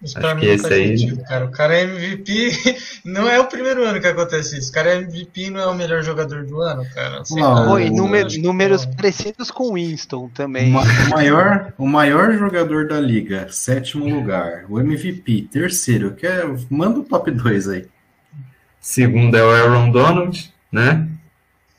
Isso 0.00 0.16
Acho 0.16 0.36
que 0.36 0.46
esse 0.46 0.72
aí. 0.72 0.96
Sentido, 0.96 1.24
cara. 1.24 1.44
O 1.44 1.50
cara 1.50 1.76
é 1.76 1.82
MVP, 1.82 2.52
não 3.04 3.28
é 3.28 3.40
o 3.40 3.46
primeiro 3.46 3.84
ano 3.84 4.00
que 4.00 4.06
acontece 4.06 4.56
isso. 4.56 4.70
O 4.70 4.72
cara 4.72 4.90
é 4.90 4.98
MVP 4.98 5.50
não 5.50 5.60
é 5.60 5.66
o 5.66 5.74
melhor 5.74 6.02
jogador 6.04 6.46
do 6.46 6.60
ano, 6.60 6.86
cara. 6.94 7.22
Não, 7.32 7.72
Oi, 7.72 7.90
número, 7.90 8.28
números 8.40 8.86
não. 8.86 8.94
parecidos 8.94 9.50
com 9.50 9.74
Winston 9.74 10.28
também. 10.28 10.72
O 10.72 11.10
maior, 11.10 11.72
o 11.76 11.86
maior 11.86 12.32
jogador 12.32 12.86
da 12.86 13.00
liga, 13.00 13.48
sétimo 13.50 14.08
lugar. 14.08 14.66
O 14.68 14.78
MVP, 14.78 15.48
terceiro. 15.50 16.14
Que 16.14 16.28
é, 16.28 16.44
manda 16.70 17.00
o 17.00 17.04
top 17.04 17.32
2 17.32 17.68
aí. 17.68 17.86
Segundo 18.80 19.36
é 19.36 19.42
o 19.42 19.50
Aaron 19.50 19.90
Donald, 19.90 20.54
né? 20.70 21.08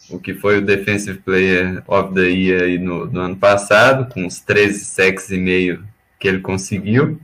O 0.10 0.20
que 0.20 0.34
foi 0.34 0.57
o 0.57 0.66
Defensive 0.66 1.20
Player 1.20 1.84
of 1.88 2.14
the 2.14 2.30
Year 2.30 2.64
aí 2.64 2.78
no, 2.78 3.05
no 3.05 3.20
ano 3.20 3.36
passado, 3.36 4.12
com 4.14 4.26
os 4.26 4.39
13 4.39 4.86
sacks 4.86 5.30
e 5.30 5.38
meio 5.38 5.84
que 6.20 6.28
ele 6.28 6.39
conseguiu. 6.39 7.20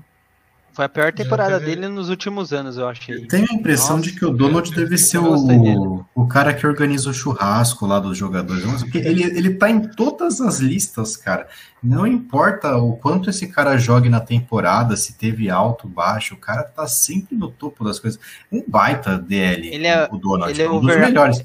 Foi 0.75 0.83
a 0.83 0.89
pior 0.89 1.13
temporada 1.13 1.57
dele 1.57 1.87
nos 1.87 2.09
últimos 2.09 2.51
anos, 2.51 2.77
eu 2.77 2.85
achei. 2.85 3.15
Eu 3.15 3.27
tenho 3.29 3.47
a 3.49 3.53
impressão 3.53 3.95
Nossa, 3.95 4.09
de 4.09 4.19
que 4.19 4.25
o 4.25 4.29
Donald 4.29 4.75
deve 4.75 4.97
ser 4.97 5.19
o, 5.19 6.05
o 6.13 6.27
cara 6.27 6.53
que 6.53 6.67
organiza 6.67 7.09
o 7.09 7.13
churrasco 7.13 7.85
lá 7.85 7.97
dos 7.97 8.17
jogadores. 8.17 8.83
Porque 8.83 8.97
ele, 8.97 9.23
ele 9.23 9.53
tá 9.53 9.69
em 9.69 9.87
todas 9.87 10.41
as 10.41 10.59
listas, 10.59 11.15
cara. 11.15 11.47
Não 11.81 12.05
importa 12.05 12.75
o 12.75 12.97
quanto 12.97 13.29
esse 13.29 13.47
cara 13.47 13.77
jogue 13.77 14.09
na 14.09 14.19
temporada, 14.19 14.97
se 14.97 15.13
teve 15.13 15.49
alto, 15.49 15.87
baixo, 15.87 16.33
o 16.33 16.37
cara 16.37 16.63
tá 16.63 16.85
sempre 16.87 17.37
no 17.37 17.49
topo 17.49 17.85
das 17.85 17.97
coisas. 17.97 18.19
Um 18.51 18.61
baita 18.67 19.17
DL, 19.17 19.73
ele 19.73 19.87
é, 19.87 20.09
o 20.11 20.17
Donald, 20.17 20.51
ele 20.51 20.61
é 20.61 20.69
um 20.69 20.81
dos 20.81 20.93
melhores. 20.93 21.41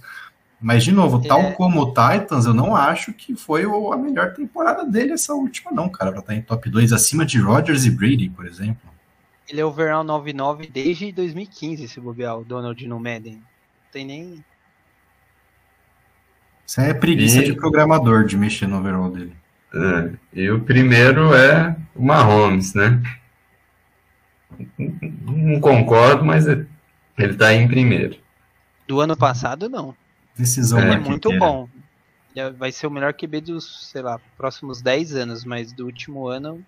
Mas, 0.61 0.85
de 0.85 0.93
novo, 0.93 1.23
tal 1.27 1.41
é. 1.41 1.53
como 1.53 1.81
o 1.81 1.87
Titans, 1.87 2.45
eu 2.45 2.53
não 2.53 2.77
acho 2.77 3.15
que 3.15 3.35
foi 3.35 3.65
a 3.65 3.97
melhor 3.97 4.35
temporada 4.35 4.85
dele 4.85 5.13
essa 5.13 5.33
última, 5.33 5.73
não, 5.73 5.89
cara. 5.89 6.13
Pra 6.13 6.21
estar 6.21 6.35
em 6.35 6.43
top 6.43 6.69
2 6.69 6.93
acima 6.93 7.25
de 7.25 7.39
Rodgers 7.39 7.87
e 7.87 7.91
Brady, 7.91 8.29
por 8.29 8.47
exemplo. 8.47 8.91
Ele 9.49 9.61
é 9.61 9.65
overall 9.65 10.05
99 10.05 10.69
desde 10.69 11.11
2015, 11.13 11.89
se 11.89 11.99
bobear, 11.99 12.39
o 12.39 12.45
Donald 12.45 12.87
no 12.87 13.01
Madden. 13.01 13.37
Não 13.37 13.43
tem 13.91 14.05
nem. 14.05 14.45
Isso 16.67 16.81
é 16.81 16.93
preguiça 16.93 17.41
e... 17.41 17.47
de 17.47 17.55
programador 17.55 18.25
de 18.27 18.37
mexer 18.37 18.67
no 18.67 18.79
overall 18.79 19.11
dele. 19.11 19.35
É, 19.73 20.13
e 20.35 20.51
o 20.51 20.61
primeiro 20.61 21.35
é 21.35 21.75
o 21.95 22.05
Mahomes, 22.05 22.75
né? 22.75 23.03
Não 24.79 25.59
concordo, 25.61 26.25
mas 26.25 26.47
ele 26.47 27.35
tá 27.37 27.55
em 27.55 27.67
primeiro. 27.67 28.17
Do 28.87 29.01
ano 29.01 29.17
passado, 29.17 29.69
não. 29.69 29.95
Decisão 30.41 30.79
é 30.79 30.99
muito 30.99 31.37
bom. 31.39 31.69
Vai 32.57 32.73
ser 32.73 32.87
o 32.87 32.91
melhor 32.91 33.13
QB 33.13 33.41
dos, 33.43 33.91
sei 33.91 34.03
lá, 34.03 34.19
próximos 34.37 34.81
10 34.81 35.15
anos, 35.15 35.45
mas 35.45 35.73
do 35.73 35.85
último 35.85 36.27
ano, 36.27 36.65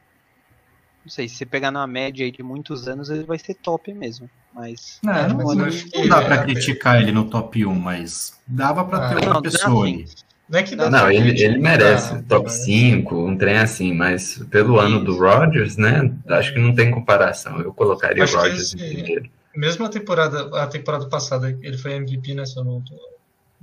não 1.05 1.11
sei, 1.11 1.29
se 1.29 1.37
você 1.37 1.47
pegar 1.47 1.70
na 1.70 1.87
média 1.87 2.31
de 2.31 2.43
muitos 2.43 2.87
anos, 2.87 3.11
ele 3.11 3.25
vai 3.25 3.39
ser 3.39 3.55
top 3.55 3.93
mesmo. 3.93 4.29
Mas. 4.55 4.99
Não, 5.03 5.12
é, 5.12 5.29
não, 5.29 5.37
não 5.39 6.09
dá 6.09 6.23
pra 6.23 6.35
é, 6.37 6.43
criticar 6.45 7.01
ele 7.01 7.12
no 7.12 7.25
top 7.25 7.64
1, 7.64 7.75
mas 7.75 8.39
dava 8.47 8.85
pra 8.85 9.09
ter 9.09 9.27
ah, 9.27 9.31
uma 9.31 9.43
pessoa 9.43 9.87
aí. 9.87 10.05
Não, 10.49 10.59
é 10.59 10.62
que 10.62 10.77
dá 10.77 10.91
não 10.91 11.11
ele, 11.11 11.31
ele 11.43 11.59
merece 11.59 12.14
ah, 12.14 12.23
top 12.29 12.53
5, 12.53 13.16
um 13.16 13.37
trem 13.37 13.57
assim, 13.57 13.95
mas 13.95 14.39
pelo 14.51 14.79
ano 14.79 15.03
do 15.03 15.18
Rodgers, 15.18 15.77
né? 15.77 16.12
Acho 16.29 16.53
que 16.53 16.61
não 16.61 16.75
tem 16.75 16.91
comparação. 16.91 17.59
Eu 17.61 17.73
colocaria 17.73 18.23
o 18.23 18.27
Rodgers 18.27 18.75
em 18.75 18.79
primeiro. 18.79 19.31
Mesmo 19.57 19.85
a 19.85 19.89
temporada, 19.89 20.62
a 20.62 20.66
temporada 20.66 21.09
passada, 21.09 21.59
ele 21.62 21.79
foi 21.79 21.95
MVP, 21.95 22.35
né? 22.35 22.45
Se 22.45 22.59
eu 22.59 22.64
não 22.64 22.81
tô 22.81 22.95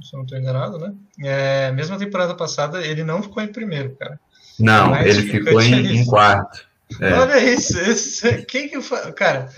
se 0.02 0.14
eu 0.14 0.18
não 0.18 0.24
estou 0.24 0.38
enganado, 0.38 0.78
né? 0.78 0.94
É, 1.24 1.72
mesmo 1.72 1.96
a 1.96 2.00
temporada 2.00 2.36
passada, 2.36 2.86
ele 2.86 3.04
não 3.04 3.22
ficou 3.22 3.44
em 3.44 3.52
primeiro, 3.52 3.96
cara. 3.96 4.20
Não, 4.60 4.90
Mas 4.90 5.18
ele 5.18 5.32
ficou 5.32 5.62
em, 5.62 5.98
em, 5.98 6.06
quarto. 6.06 6.68
É. 7.00 7.14
Olha 7.14 7.54
isso, 7.54 7.80
isso, 7.80 8.28
quem 8.46 8.68
que 8.68 8.82
faz? 8.82 9.14
Cara, 9.14 9.50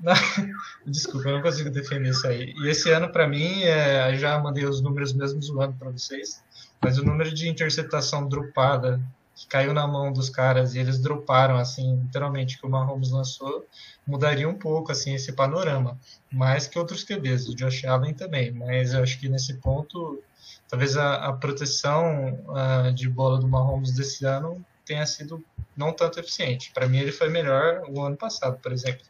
não, 0.00 0.14
desculpa, 0.86 1.28
eu 1.28 1.34
não 1.36 1.42
consigo 1.42 1.70
defender 1.70 2.10
isso 2.10 2.26
aí. 2.26 2.52
E 2.58 2.68
esse 2.68 2.90
ano, 2.90 3.08
para 3.08 3.26
mim, 3.26 3.62
é, 3.62 4.16
já 4.16 4.38
mandei 4.38 4.64
os 4.64 4.80
números 4.80 5.12
mesmo 5.12 5.42
zoando 5.42 5.74
para 5.78 5.90
vocês, 5.90 6.42
mas 6.80 6.98
o 6.98 7.04
número 7.04 7.32
de 7.32 7.48
interceptação 7.48 8.28
dropada 8.28 9.00
que 9.34 9.46
caiu 9.46 9.74
na 9.74 9.86
mão 9.86 10.12
dos 10.12 10.30
caras 10.30 10.74
e 10.74 10.78
eles 10.78 11.00
droparam, 11.00 11.56
assim, 11.56 11.96
literalmente, 12.02 12.58
que 12.58 12.66
o 12.66 12.70
Mahomes 12.70 13.10
lançou, 13.10 13.66
mudaria 14.06 14.48
um 14.48 14.54
pouco 14.54 14.92
assim 14.92 15.14
esse 15.14 15.32
panorama, 15.32 15.98
mais 16.30 16.66
que 16.66 16.78
outros 16.78 17.02
QBs, 17.02 17.48
o 17.48 17.54
Josh 17.54 17.84
Allen 17.84 18.14
também, 18.14 18.52
mas 18.52 18.94
eu 18.94 19.02
acho 19.02 19.18
que 19.18 19.28
nesse 19.28 19.54
ponto 19.54 20.22
talvez 20.68 20.96
a, 20.96 21.28
a 21.28 21.32
proteção 21.32 22.38
uh, 22.48 22.92
de 22.92 23.08
bola 23.08 23.38
do 23.38 23.48
Mahomes 23.48 23.92
desse 23.92 24.24
ano 24.24 24.64
tenha 24.84 25.04
sido 25.06 25.42
não 25.76 25.92
tanto 25.92 26.20
eficiente. 26.20 26.70
Para 26.72 26.86
mim 26.86 26.98
ele 26.98 27.12
foi 27.12 27.28
melhor 27.28 27.82
o 27.88 28.02
ano 28.02 28.16
passado, 28.16 28.58
por 28.62 28.72
exemplo. 28.72 29.02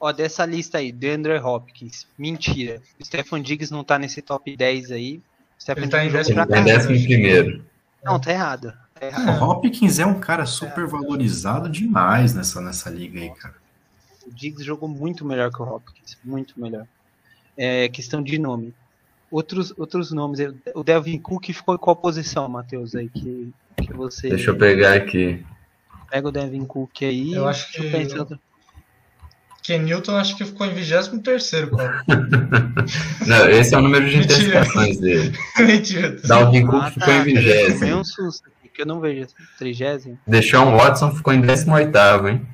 Ó, 0.00 0.12
dessa 0.12 0.44
lista 0.44 0.78
aí, 0.78 0.90
DeAndre 0.90 1.38
Hopkins, 1.38 2.06
mentira. 2.18 2.80
O 3.00 3.04
Stefan 3.04 3.40
Diggs 3.42 3.72
não 3.72 3.84
tá 3.84 3.98
nesse 3.98 4.22
top 4.22 4.56
10 4.56 4.90
aí. 4.90 5.22
Stephen 5.60 5.84
ele 5.84 5.92
tá 5.92 6.04
em 6.04 6.10
décimo, 6.10 6.46
tá 6.46 6.58
em 6.58 6.64
décimo 6.64 7.04
primeiro. 7.04 7.64
Não, 8.02 8.20
tá 8.20 8.32
errado. 8.32 8.81
Tá 9.02 9.08
errado. 9.08 9.42
O 9.42 9.50
Hopkins 9.50 9.98
é 9.98 10.06
um 10.06 10.20
cara 10.20 10.46
super 10.46 10.86
valorizado 10.86 11.68
demais 11.68 12.34
nessa, 12.34 12.60
nessa 12.60 12.88
liga 12.88 13.18
aí, 13.18 13.30
cara. 13.30 13.56
O 14.24 14.32
Diggs 14.32 14.62
jogou 14.62 14.88
muito 14.88 15.24
melhor 15.24 15.50
que 15.50 15.60
o 15.60 15.64
Hopkins, 15.64 16.16
muito 16.22 16.60
melhor. 16.60 16.86
É 17.56 17.88
questão 17.88 18.22
de 18.22 18.38
nome. 18.38 18.72
outros, 19.28 19.74
outros 19.76 20.12
nomes. 20.12 20.38
O 20.72 20.84
Delvin 20.84 21.18
Cook 21.18 21.46
ficou 21.46 21.74
em 21.74 21.78
qual 21.78 21.96
posição, 21.96 22.48
Matheus, 22.48 22.94
aí 22.94 23.08
que, 23.08 23.52
que 23.76 23.92
você. 23.92 24.28
Deixa 24.28 24.50
eu 24.50 24.56
pegar 24.56 24.94
aqui. 24.94 25.44
Pega 26.08 26.28
o 26.28 26.32
Devin 26.32 26.64
Cook 26.64 27.02
aí. 27.02 27.32
Eu 27.32 27.48
acho 27.48 27.72
que. 27.72 27.90
Pensar... 27.90 28.24
Ken 29.64 29.78
Newton 29.78 30.16
acho 30.16 30.36
que 30.36 30.44
ficou 30.44 30.66
em 30.66 30.74
23 30.74 31.10
Não, 33.26 33.48
esse 33.48 33.74
é 33.74 33.78
o 33.78 33.82
número 33.82 34.08
de 34.08 34.18
interceptações 34.18 34.98
dele. 34.98 35.36
Mentira. 35.58 36.16
Dalvin 36.24 36.66
Cook 36.66 36.82
ah, 36.82 36.90
ficou 36.90 37.06
tá. 37.06 37.18
em 37.18 37.24
20. 37.24 37.94
um 37.94 38.04
susto 38.04 38.52
aqui, 38.72 38.72
que 38.72 38.82
eu 38.82 38.86
não 38.86 39.00
vejo. 39.00 39.28
30. 39.58 40.18
Deixou 40.26 40.72
Watson 40.72 41.14
ficou 41.14 41.32
em 41.32 41.40
18, 41.40 41.96
hein? 42.28 42.46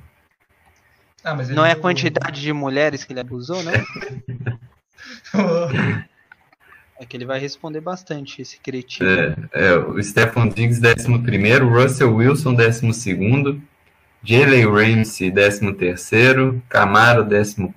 Ah, 1.25 1.35
não 1.35 1.65
é 1.65 1.73
a 1.73 1.77
quantidade 1.77 2.41
de 2.41 2.53
mulheres 2.53 3.03
que 3.05 3.13
ele 3.13 3.21
abusou, 3.21 3.63
não? 3.63 3.73
é 6.99 7.07
que 7.07 7.17
ele 7.17 7.25
vai 7.25 7.39
responder 7.39 7.81
bastante, 7.81 8.43
esse 8.43 8.59
cretino. 8.61 9.09
É, 9.09 9.37
é 9.53 9.77
o 9.77 10.03
Stefan 10.03 10.49
Diggs, 10.49 10.81
11, 10.81 11.65
Russell 11.65 12.15
Wilson, 12.15 12.55
12, 12.55 13.61
Jalen 14.23 14.67
Ramsey, 14.67 15.31
13, 15.31 16.63
Camaro, 16.69 17.25
14, 17.25 17.71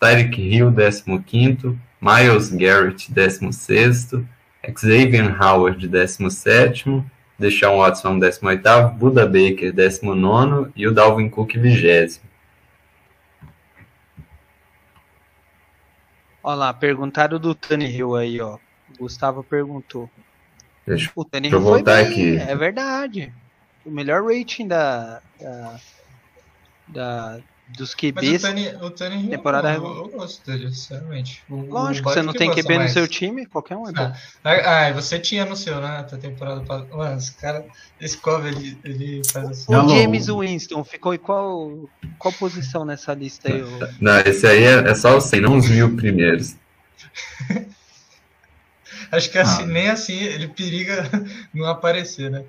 Tyreek 0.00 0.40
Hill, 0.40 0.72
15, 0.72 1.76
Miles 2.00 2.50
Garrett, 2.50 3.12
16, 3.12 4.24
Xavier 4.74 5.36
Howard, 5.40 5.86
17, 5.86 7.04
Deshaun 7.38 7.78
Watson, 7.78 8.18
18, 8.18 8.94
Buda 8.98 9.24
Baker, 9.24 9.72
19 9.72 10.72
e 10.74 10.86
o 10.86 10.92
Dalvin 10.92 11.28
Cook, 11.28 11.54
20. 11.54 12.20
Olha 16.42 16.56
lá, 16.56 16.74
perguntaram 16.74 17.38
do 17.38 17.56
Hill 17.80 18.16
aí, 18.16 18.40
ó. 18.40 18.56
O 18.94 18.98
Gustavo 19.00 19.44
perguntou. 19.44 20.10
Deixa, 20.86 21.10
o 21.14 21.24
deixa 21.24 21.54
eu 21.54 21.60
voltar 21.60 22.02
bem, 22.02 22.06
aqui. 22.06 22.36
É 22.38 22.56
verdade. 22.56 23.32
O 23.84 23.90
melhor 23.90 24.24
rating 24.24 24.66
da, 24.66 25.20
da, 25.38 25.80
da 26.88 27.40
dos 27.76 27.94
QBs. 27.94 28.42
Mas 28.42 28.82
o 28.82 28.90
temporada 28.90 29.74
eu, 29.74 29.84
eu, 29.84 30.08
gosto 30.08 30.44
dele, 30.44 30.70
sinceramente. 30.70 31.42
O, 31.48 31.62
Lógico, 31.62 32.08
o 32.08 32.12
você 32.12 32.22
não 32.22 32.32
tem 32.32 32.50
QB 32.50 32.76
mais. 32.76 32.90
no 32.90 32.94
seu 32.94 33.08
time, 33.08 33.44
qualquer 33.46 33.76
um 33.76 33.88
é 33.88 33.92
bom. 33.92 34.12
Ah, 34.44 34.86
ah, 34.86 34.92
você 34.92 35.18
tinha 35.18 35.44
no 35.44 35.56
seu, 35.56 35.80
né? 35.80 35.98
A 35.98 36.16
temporada 36.16 36.60
passada. 36.62 36.96
Mano, 36.96 37.18
esse 37.18 37.32
cara, 37.34 37.66
esse 38.00 38.16
Cove, 38.16 38.48
ele, 38.48 38.78
ele 38.84 39.22
faz 39.30 39.50
assim. 39.50 39.74
O 39.74 39.88
James 39.88 40.26
Winston 40.26 40.82
ficou 40.84 41.12
em 41.14 41.18
qual, 41.18 41.88
qual 42.18 42.32
posição 42.32 42.84
nessa 42.84 43.12
lista 43.14 43.52
aí? 43.52 43.62
Não, 44.00 44.18
esse 44.20 44.46
aí 44.46 44.64
é, 44.64 44.90
é 44.90 44.94
só 44.94 45.16
os 45.16 45.24
100, 45.24 45.40
não 45.40 45.56
os 45.56 45.68
mil 45.68 45.94
primeiros. 45.96 46.56
Acho 49.10 49.30
que 49.30 49.38
assim, 49.38 49.62
ah. 49.62 49.66
nem 49.66 49.88
assim 49.88 50.18
ele 50.18 50.48
periga 50.48 51.08
não 51.52 51.66
aparecer, 51.66 52.30
né? 52.30 52.44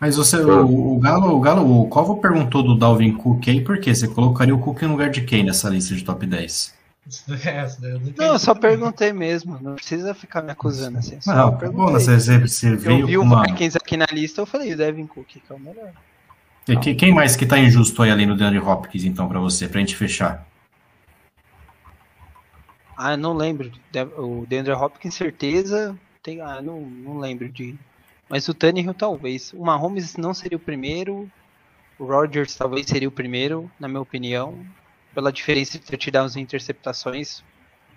Mas 0.00 0.16
você, 0.16 0.36
o, 0.36 0.94
o, 0.94 0.98
Galo, 0.98 1.34
o 1.34 1.40
Galo, 1.40 1.80
o 1.82 1.88
Covo 1.88 2.18
perguntou 2.18 2.62
do 2.62 2.76
Dalvin 2.76 3.12
Cook 3.12 3.48
aí, 3.48 3.62
por 3.62 3.78
quê? 3.78 3.94
Você 3.94 4.06
colocaria 4.06 4.54
o 4.54 4.58
Cook 4.58 4.82
no 4.82 4.90
lugar 4.90 5.08
de 5.08 5.22
quem 5.22 5.42
nessa 5.42 5.70
lista 5.70 5.94
de 5.94 6.04
top 6.04 6.26
10? 6.26 6.76
não, 8.18 8.26
eu 8.26 8.38
só 8.38 8.54
perguntei 8.54 9.12
mesmo. 9.12 9.58
Não 9.60 9.74
precisa 9.74 10.12
ficar 10.12 10.42
me 10.42 10.50
acusando 10.50 10.98
assim. 10.98 11.20
Só 11.20 11.34
não, 11.34 11.72
bom, 11.72 11.92
você, 11.92 12.18
você 12.18 12.76
veio 12.76 13.00
eu 13.00 13.06
vi 13.06 13.18
o 13.18 13.42
Vikings 13.42 13.76
aqui 13.76 13.96
na 13.96 14.06
lista, 14.12 14.42
eu 14.42 14.46
falei 14.46 14.74
o 14.74 14.76
Devin 14.76 15.06
Cook, 15.06 15.26
que 15.26 15.42
é 15.48 15.54
o 15.54 15.58
melhor. 15.58 15.92
E, 16.68 16.94
quem 16.94 17.14
mais 17.14 17.36
que 17.36 17.46
tá 17.46 17.58
injusto 17.58 18.02
aí 18.02 18.10
além 18.10 18.26
do 18.26 18.36
DeAndre 18.36 18.58
Hopkins, 18.58 19.04
então, 19.04 19.28
para 19.28 19.38
você, 19.38 19.68
pra 19.68 19.78
gente 19.78 19.94
fechar? 19.94 20.44
Ah, 22.96 23.16
não 23.16 23.34
lembro. 23.34 23.70
O 24.18 24.44
DeAndre 24.46 24.72
Hopkins, 24.72 25.14
certeza. 25.14 25.96
Tem, 26.22 26.40
ah, 26.40 26.60
não, 26.60 26.80
não 26.80 27.18
lembro 27.18 27.48
de 27.48 27.76
mas 28.28 28.48
o 28.48 28.54
Tannehill 28.54 28.94
talvez. 28.94 29.52
O 29.52 29.64
Mahomes 29.64 30.16
não 30.16 30.34
seria 30.34 30.56
o 30.56 30.60
primeiro. 30.60 31.30
O 31.98 32.04
Rodgers 32.04 32.54
talvez 32.54 32.86
seria 32.86 33.08
o 33.08 33.12
primeiro, 33.12 33.70
na 33.78 33.88
minha 33.88 34.00
opinião. 34.00 34.58
Pela 35.14 35.32
diferença 35.32 35.76
entre 35.76 35.96
touchdowns 35.96 36.36
e 36.36 36.40
interceptações. 36.40 37.42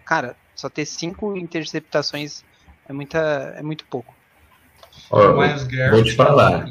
Cara, 0.05 0.35
só 0.55 0.69
ter 0.69 0.85
cinco 0.85 1.35
interceptações 1.35 2.43
é, 2.87 2.93
muita, 2.93 3.19
é 3.57 3.61
muito 3.61 3.85
pouco. 3.85 4.13
Ó, 5.11 5.33
vou 5.91 6.03
te 6.03 6.15
falar. 6.15 6.65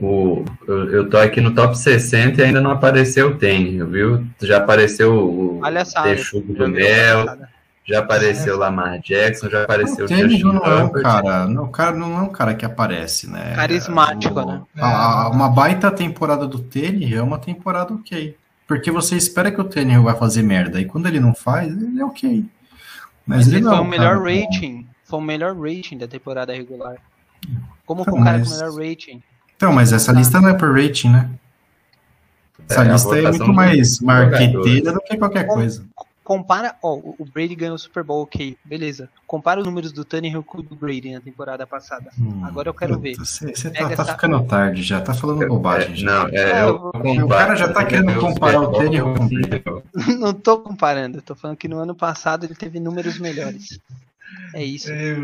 O, 0.00 0.44
eu, 0.66 1.08
tô 1.08 1.16
aqui 1.18 1.40
no 1.40 1.54
top 1.54 1.76
60 1.76 2.40
e 2.40 2.44
ainda 2.44 2.60
não 2.60 2.70
apareceu 2.70 3.28
o 3.28 3.38
Tannehill, 3.38 3.86
viu? 3.86 4.26
Já 4.40 4.58
apareceu 4.58 5.14
o 5.14 5.60
Texugo 6.02 6.52
do 6.52 6.68
Mel. 6.68 7.26
Já 7.90 7.98
apareceu 7.98 8.56
Lamar 8.56 9.00
Jackson, 9.00 9.50
já 9.50 9.64
apareceu 9.64 10.04
o 10.04 10.08
Justin 10.08 10.44
não 10.44 10.64
é 10.64 10.84
um 10.84 10.92
cara, 10.92 11.46
não, 11.48 11.64
o 11.64 11.68
cara 11.68 11.96
não 11.96 12.18
é 12.18 12.22
um 12.22 12.28
cara 12.28 12.54
que 12.54 12.64
aparece, 12.64 13.28
né? 13.28 13.52
Carismático, 13.56 14.38
o, 14.38 14.46
né? 14.46 14.62
A, 14.78 15.28
uma 15.28 15.48
baita 15.48 15.90
temporada 15.90 16.46
do 16.46 16.60
Tênis 16.60 17.12
é 17.12 17.20
uma 17.20 17.36
temporada 17.36 17.92
ok. 17.92 18.36
Porque 18.64 18.92
você 18.92 19.16
espera 19.16 19.50
que 19.50 19.60
o 19.60 19.64
Tênis 19.64 20.00
vai 20.00 20.16
fazer 20.16 20.44
merda. 20.44 20.80
E 20.80 20.84
quando 20.84 21.08
ele 21.08 21.18
não 21.18 21.34
faz, 21.34 21.66
ele 21.66 22.00
é 22.00 22.04
ok. 22.04 22.44
Mas, 23.26 23.48
ele, 23.48 23.56
ele 23.56 23.64
foi 23.64 23.76
é 23.76 23.80
o 23.80 23.84
melhor 23.84 24.22
rating. 24.22 24.86
Foi 25.02 25.18
o 25.18 25.22
melhor 25.22 25.56
rating 25.56 25.98
da 25.98 26.06
temporada 26.06 26.54
regular. 26.54 26.94
Como 27.84 28.02
então, 28.02 28.14
um 28.14 28.22
cara 28.22 28.38
mas... 28.38 28.48
com 28.48 28.54
melhor 28.54 28.72
rating? 28.76 29.20
Então, 29.56 29.72
mas 29.72 29.92
essa 29.92 30.12
lista 30.12 30.40
não 30.40 30.50
é 30.50 30.54
por 30.54 30.72
rating, 30.80 31.08
né? 31.08 31.28
Essa 32.68 32.84
é, 32.84 32.92
lista 32.92 33.18
é 33.18 33.22
muito 33.22 33.52
mais 33.52 33.98
marqueteira 33.98 34.92
do 34.92 35.00
que 35.00 35.16
qualquer 35.16 35.44
coisa 35.48 35.84
compara, 36.30 36.76
ó, 36.80 36.94
o 36.94 37.24
Brady 37.24 37.56
ganhou 37.56 37.74
o 37.74 37.78
Super 37.78 38.04
Bowl, 38.04 38.22
ok, 38.22 38.56
beleza. 38.64 39.10
Compara 39.26 39.58
os 39.58 39.66
números 39.66 39.90
do 39.90 40.04
Tannehill 40.04 40.44
com 40.44 40.58
o 40.58 40.62
do 40.62 40.76
Brady 40.76 41.12
na 41.12 41.20
temporada 41.20 41.66
passada. 41.66 42.12
Hum, 42.16 42.44
Agora 42.44 42.68
eu 42.68 42.74
quero 42.74 42.96
ver. 43.00 43.16
Você 43.16 43.50
tá, 43.72 43.88
tá 43.88 43.92
essa... 43.92 44.04
ficando 44.12 44.40
tarde 44.44 44.80
já, 44.80 45.00
tá 45.00 45.12
falando 45.12 45.44
bobagem. 45.48 45.92
É, 45.92 45.96
já. 45.96 46.06
Não, 46.06 46.28
é, 46.28 46.62
eu, 46.62 47.24
o 47.24 47.28
cara 47.28 47.56
já 47.56 47.72
tá 47.72 47.84
querendo 47.84 48.14
comparar 48.20 48.60
o 48.60 48.70
Tannehill 48.70 49.12
com 49.12 49.24
o 49.24 49.28
Brady. 49.28 49.64
Não 50.20 50.32
tô 50.32 50.60
comparando, 50.60 51.18
eu 51.18 51.22
tô 51.22 51.34
falando 51.34 51.56
que 51.56 51.66
no 51.66 51.80
ano 51.80 51.96
passado 51.96 52.46
ele 52.46 52.54
teve 52.54 52.78
números 52.78 53.18
melhores. 53.18 53.80
É 54.54 54.62
isso. 54.62 54.88
É, 54.88 55.16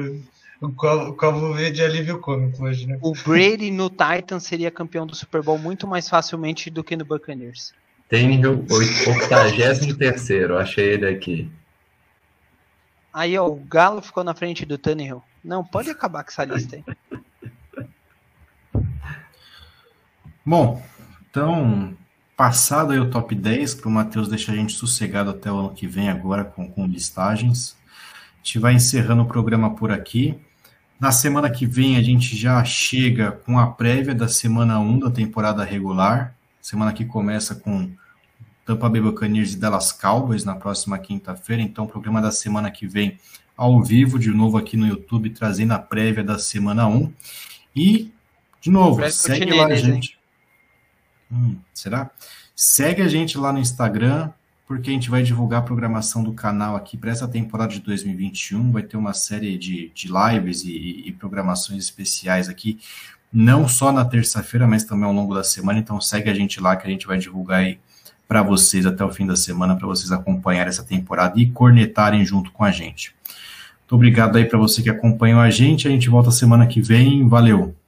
o 0.61 0.73
Calvo 1.13 1.55
veio 1.55 1.73
de 1.73 1.85
alívio 1.85 2.19
cômico 2.19 2.65
hoje, 2.65 2.85
né? 2.85 2.99
O 3.01 3.13
Brady 3.13 3.71
no 3.71 3.89
Titans 3.89 4.43
seria 4.43 4.73
campeão 4.73 5.07
do 5.07 5.15
Super 5.15 5.41
Bowl 5.41 5.57
muito 5.57 5.87
mais 5.87 6.09
facilmente 6.09 6.69
do 6.69 6.83
que 6.83 6.97
no 6.97 7.05
Buccaneers. 7.05 7.73
Tannehill, 8.09 8.65
83 8.71 10.31
achei 10.59 10.95
ele 10.95 11.07
aqui. 11.07 11.51
Aí, 13.13 13.37
ó, 13.39 13.47
o 13.47 13.57
Galo 13.57 14.03
ficou 14.03 14.23
na 14.23 14.35
frente 14.35 14.67
do 14.67 14.77
Tannehill. 14.77 15.23
Não, 15.43 15.65
pode 15.65 15.91
acabar 15.91 16.23
com 16.23 16.31
essa 16.31 16.45
lista 16.45 16.77
aí. 16.77 16.85
Bom, 20.45 20.81
então, 21.29 21.97
passado 22.37 22.93
aí 22.93 23.01
o 23.01 23.11
top 23.11 23.35
10, 23.35 23.75
que 23.75 23.89
o 23.89 23.91
Matheus 23.91 24.29
deixa 24.29 24.53
a 24.53 24.55
gente 24.55 24.75
sossegado 24.75 25.31
até 25.31 25.51
o 25.51 25.57
ano 25.57 25.75
que 25.75 25.87
vem 25.87 26.09
agora 26.09 26.45
com, 26.45 26.71
com 26.71 26.87
listagens. 26.87 27.77
A 28.35 28.45
gente 28.45 28.59
vai 28.59 28.75
encerrando 28.75 29.23
o 29.23 29.27
programa 29.27 29.75
por 29.75 29.91
aqui. 29.91 30.39
Na 31.01 31.11
semana 31.11 31.51
que 31.51 31.67
vem 31.67 31.97
a 31.97 32.03
gente 32.03 32.37
já 32.37 32.63
chega 32.65 33.33
com 33.33 33.59
a 33.59 33.67
prévia 33.67 34.15
da 34.15 34.29
semana 34.29 34.79
1 34.79 35.01
da 35.01 35.11
temporada 35.11 35.65
regular. 35.65 36.37
Semana 36.67 36.93
que 36.93 37.05
começa 37.05 37.55
com 37.55 37.93
Tampa 38.65 38.89
Bay 38.89 39.01
Buccaneers 39.01 39.53
e 39.53 39.57
Dallas 39.57 39.93
Cowboys 39.93 40.45
na 40.45 40.57
próxima 40.57 40.99
quinta-feira. 40.99 41.63
Então, 41.63 41.87
programa 41.87 42.21
da 42.21 42.33
semana 42.33 42.73
que 42.73 42.89
vem 42.89 43.21
ao 43.57 43.81
vivo, 43.85 44.19
de 44.19 44.31
novo 44.31 44.59
aqui 44.59 44.77
no 44.77 44.85
YouTube, 44.85 45.31
trazendo 45.31 45.75
a 45.75 45.79
prévia 45.79 46.25
da 46.25 46.41
semana 46.41 46.89
1. 46.89 47.13
E, 47.77 48.13
de 48.61 48.69
novo, 48.69 48.97
Parece 48.97 49.19
segue 49.19 49.55
lá 49.55 49.67
a 49.67 49.77
gente. 49.77 50.19
Hum, 51.31 51.57
será? 51.73 52.11
Segue 52.57 53.01
a 53.01 53.07
gente 53.07 53.39
lá 53.39 53.53
no 53.53 53.61
Instagram, 53.61 54.33
porque 54.67 54.91
a 54.91 54.93
gente 54.93 55.09
vai 55.09 55.23
divulgar 55.23 55.61
a 55.61 55.65
programação 55.65 56.25
do 56.25 56.33
canal 56.33 56.75
aqui 56.75 56.97
para 56.97 57.13
essa 57.13 57.29
temporada 57.29 57.75
de 57.75 57.79
2021. 57.79 58.73
Vai 58.73 58.83
ter 58.83 58.97
uma 58.97 59.13
série 59.13 59.57
de, 59.57 59.93
de 59.95 60.09
lives 60.09 60.65
e, 60.65 61.05
e 61.07 61.13
programações 61.13 61.85
especiais 61.85 62.49
aqui 62.49 62.81
não 63.33 63.69
só 63.69 63.93
na 63.93 64.05
terça-feira, 64.05 64.67
mas 64.67 64.85
também 64.85 65.05
ao 65.05 65.13
longo 65.13 65.35
da 65.35 65.45
semana. 65.45 65.79
Então 65.79 66.01
segue 66.01 66.31
a 66.31 66.35
gente 66.35 66.61
lá 66.61 66.77
que 66.77 66.87
a 66.87 66.91
gente 66.91 67.07
vai 67.07 67.19
divulgar 67.19 67.61
aí 67.61 67.79
para 68.27 68.43
vocês 68.43 68.87
até 68.87 69.05
o 69.05 69.13
fim 69.13 69.27
da 69.27 69.37
semana, 69.37 69.77
para 69.77 69.87
vocês 69.87 70.11
acompanharem 70.11 70.69
essa 70.69 70.85
temporada 70.85 71.39
e 71.39 71.47
cornetarem 71.47 72.25
junto 72.25 72.51
com 72.51 72.65
a 72.65 72.71
gente. 72.71 73.15
Muito 73.81 73.95
obrigado 73.95 74.37
aí 74.37 74.45
para 74.45 74.59
você 74.59 74.83
que 74.83 74.91
acompanhou 74.91 75.41
a 75.41 75.49
gente. 75.49 75.87
A 75.87 75.91
gente 75.91 76.11
volta 76.11 76.31
semana 76.31 76.67
que 76.67 76.81
vem. 76.81 77.29
Valeu! 77.29 77.86